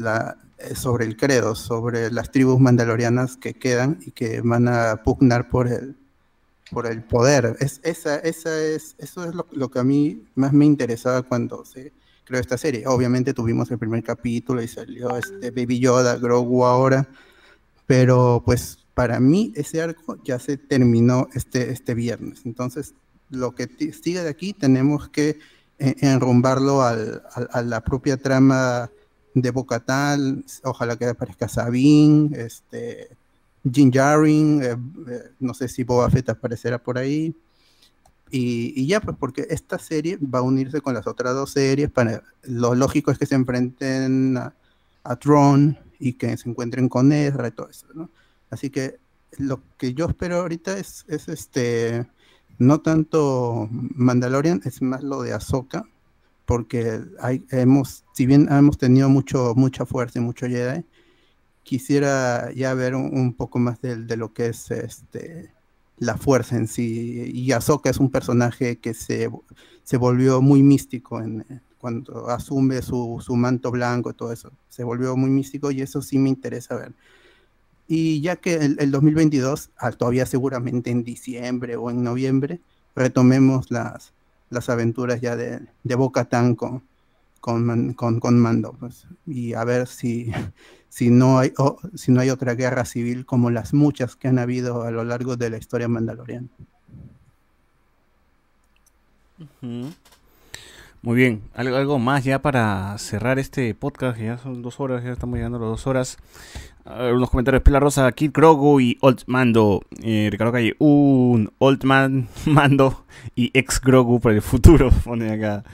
[0.00, 5.02] la, eh, sobre el credo, sobre las tribus mandalorianas que quedan y que van a
[5.04, 5.96] pugnar por el,
[6.70, 7.56] por el poder.
[7.60, 11.64] Es, esa, esa es, eso es lo, lo que a mí más me interesaba cuando
[11.64, 11.92] se
[12.24, 12.86] creó esta serie.
[12.86, 17.08] Obviamente tuvimos el primer capítulo y salió este Baby Yoda, Grogu ahora,
[17.86, 22.42] pero pues para mí ese arco ya se terminó este, este viernes.
[22.44, 22.94] Entonces,
[23.30, 25.38] lo que sigue de aquí tenemos que
[25.78, 28.90] eh, enrumbarlo al- al- a la propia trama
[29.34, 33.10] de Bocatán, ojalá que aparezca Sabine, este,
[33.70, 34.76] Jin eh, eh,
[35.38, 37.34] no sé si Boba Fett aparecerá por ahí.
[38.32, 41.90] Y, y ya, pues porque esta serie va a unirse con las otras dos series.
[41.90, 44.54] Para, lo lógico es que se enfrenten a,
[45.02, 48.08] a Tron y que se encuentren con Ezra y todo eso, ¿no?
[48.50, 48.98] Así que
[49.38, 52.06] lo que yo espero ahorita es, es este,
[52.58, 55.86] no tanto Mandalorian, es más lo de Ahsoka,
[56.50, 60.84] porque hay, hemos, si bien hemos tenido mucho, mucha fuerza y mucho Jedi,
[61.62, 65.52] quisiera ya ver un, un poco más de, de lo que es este
[65.98, 67.30] la fuerza en sí.
[67.32, 69.30] Y Ahsoka es un personaje que se,
[69.84, 71.44] se volvió muy místico en,
[71.78, 74.50] cuando asume su, su manto blanco, todo eso.
[74.68, 76.94] Se volvió muy místico y eso sí me interesa ver.
[77.86, 82.58] Y ya que el, el 2022, ah, todavía seguramente en diciembre o en noviembre,
[82.96, 84.12] retomemos las,
[84.50, 86.82] las aventuras ya de, de Boca Tan con,
[87.40, 88.72] con, con, Mando.
[88.78, 89.06] pues.
[89.26, 90.30] Y a ver si,
[90.88, 91.52] si, no hay,
[91.94, 95.36] si no hay otra guerra civil como las muchas que han habido a lo largo
[95.36, 96.48] de la historia mandaloriana.
[101.02, 105.02] Muy bien, algo, algo más ya para cerrar este podcast, que ya son dos horas,
[105.02, 106.18] ya estamos llegando a las dos horas.
[106.84, 109.80] Ver, unos comentarios, Pela Rosa, Kid Grogu y Old Mando.
[110.02, 115.64] Eh, Ricardo Calle, un Old Man Mando y ex Grogu para el futuro, pone acá.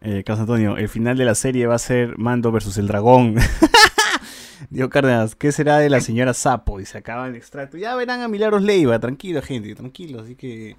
[0.00, 3.36] Eh, Carlos Antonio, el final de la serie va a ser Mando versus el dragón.
[4.70, 6.80] Diego Cárdenas, ¿qué será de la señora Sapo?
[6.80, 7.76] Y se acaba el extracto.
[7.76, 10.74] Ya verán a Milagros Leiva, tranquilo, gente, tranquilo, así que.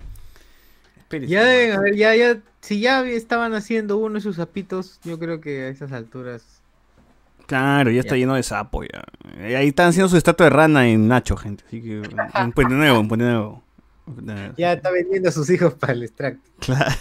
[0.98, 5.20] espérense Ya deben haber, ya, ya, si ya estaban haciendo uno de sus zapitos, yo
[5.20, 6.62] creo que a esas alturas.
[7.46, 8.20] Claro, ya está Ya.
[8.22, 9.04] lleno de sapo ya.
[9.38, 11.64] Eh, Ahí están haciendo su estatua de rana en Nacho, gente.
[11.68, 12.02] Así que
[12.36, 13.62] en Puente Nuevo, en Puente Nuevo.
[14.58, 16.50] Ya está vendiendo a sus hijos para el extracto.
[16.60, 16.92] Claro.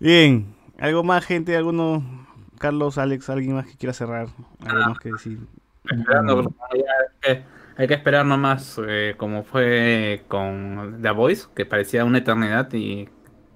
[0.00, 1.56] Bien, ¿algo más, gente?
[1.56, 2.26] ¿Alguno?
[2.58, 4.28] Carlos, Alex, alguien más que quiera cerrar?
[4.66, 5.38] ¿Algo más que decir?
[5.84, 6.42] Esperando,
[6.74, 6.84] ya
[7.22, 7.44] que-
[7.78, 13.06] hay que esperar nomás, eh, como fue con The Voice, que parecía una eternidad y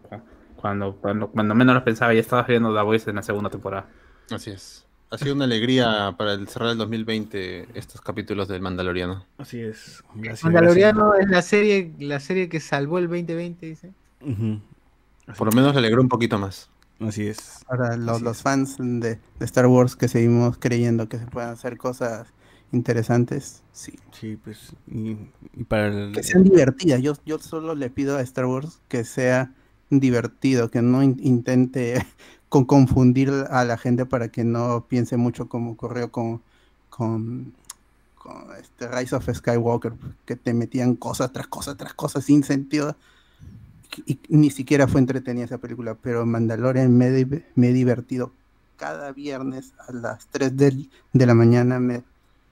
[0.09, 0.23] cu-
[0.57, 3.89] cuando, cuando, cuando menos lo pensaba ya estabas viendo The Voice en la segunda temporada.
[4.31, 4.87] Así es.
[5.11, 9.27] Ha sido una alegría para el cerrar el 2020 estos capítulos del Mandaloriano.
[9.37, 10.03] Así es.
[10.15, 13.93] Gracias, Mandaloriano es la serie, la serie que salvó el 2020, dice.
[15.37, 16.71] Por lo menos le alegró un poquito más.
[17.01, 17.65] así es.
[17.69, 18.43] Para los, Así los es.
[18.43, 22.29] fans de, de Star Wars que seguimos creyendo que se pueden hacer cosas
[22.73, 23.93] interesantes, sí.
[24.13, 24.73] Sí, pues.
[24.87, 25.17] Y,
[25.55, 26.13] y para el.
[26.13, 27.01] Que sean divertidas.
[27.03, 29.53] Yo, yo solo le pido a Star Wars que sea
[29.91, 32.05] divertido, que no in- intente
[32.49, 36.43] con confundir a la gente para que no piense mucho como ocurrió con,
[36.91, 37.53] con,
[38.15, 39.93] con este Rise of Skywalker,
[40.25, 42.97] que te metían cosas tras cosas tras cosas sin sentido.
[44.07, 47.11] Y ni siquiera fue entretenida esa película, pero Mandalorian me,
[47.55, 48.33] me he divertido
[48.79, 51.79] cada viernes a las 3 del- de la mañana.
[51.79, 52.03] Me,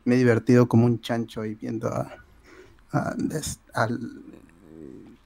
[0.04, 2.12] me he divertido como un chancho y viendo a,
[2.92, 3.14] a-
[3.74, 4.22] al,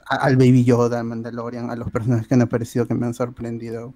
[0.06, 3.94] al Baby Yoda, a Mandalorian, a los personajes que han aparecido que me han sorprendido.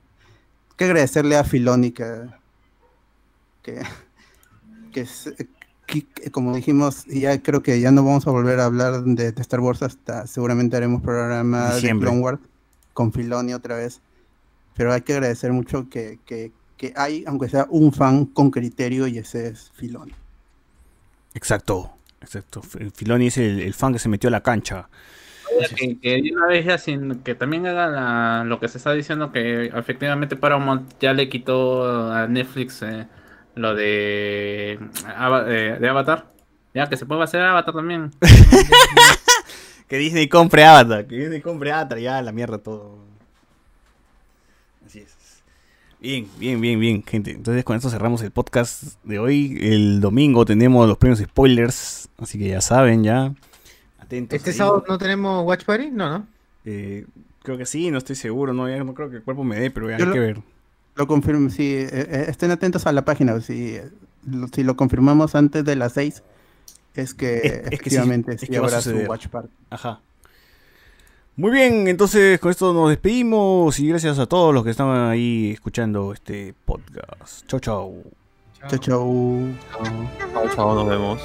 [0.76, 2.28] Que agradecerle a Filoni que,
[3.62, 3.82] que,
[4.92, 5.34] que es-
[5.86, 9.42] que- como dijimos, ya creo que ya no vamos a volver a hablar de, de
[9.42, 11.80] Star Wars hasta seguramente haremos programa de.
[12.00, 12.40] Clone Wars
[12.92, 14.00] con Filoni otra vez.
[14.76, 19.08] Pero hay que agradecer mucho que, que, que hay, aunque sea un fan con criterio,
[19.08, 20.12] y ese es Filoni.
[21.38, 21.92] Exacto.
[22.20, 22.60] Exacto.
[22.64, 24.88] F- Filoni es el, el fan que se metió a la cancha.
[25.76, 28.92] Que, que de una vez ya sin que también haga la- lo que se está
[28.92, 33.06] diciendo que efectivamente Paramount ya le quitó a Netflix eh,
[33.54, 34.80] lo de,
[35.16, 36.26] Ava- eh, de Avatar.
[36.74, 38.10] Ya que se puede hacer Avatar también.
[39.88, 42.98] Que Disney compre Avatar, que Disney compre Avatar, ya la mierda todo.
[46.00, 47.32] Bien, bien, bien, bien, gente.
[47.32, 49.58] Entonces con esto cerramos el podcast de hoy.
[49.60, 53.34] El domingo tenemos los premios spoilers, así que ya saben, ya.
[53.98, 54.36] Atentos.
[54.36, 54.56] ¿Este ahí.
[54.56, 55.90] sábado no tenemos Watch Party?
[55.90, 56.26] No, ¿no?
[56.64, 57.04] Eh,
[57.42, 59.70] creo que sí, no estoy seguro, no, ya no creo que el cuerpo me dé,
[59.70, 60.40] pero ya hay lo- que ver.
[60.94, 63.78] Lo confirmo, sí, eh, eh, estén atentos a la página, si,
[64.26, 66.22] lo- si lo confirmamos antes de las 6,
[66.94, 69.48] es que Es- es que sí, efectivamente es sí habrá su watch party.
[69.70, 70.00] Ajá.
[71.38, 75.52] Muy bien, entonces con esto nos despedimos y gracias a todos los que estaban ahí
[75.52, 77.46] escuchando este podcast.
[77.46, 78.02] Chau, chau.
[78.68, 79.54] Chau, chau.
[80.32, 81.20] Chao, chao, nos vemos.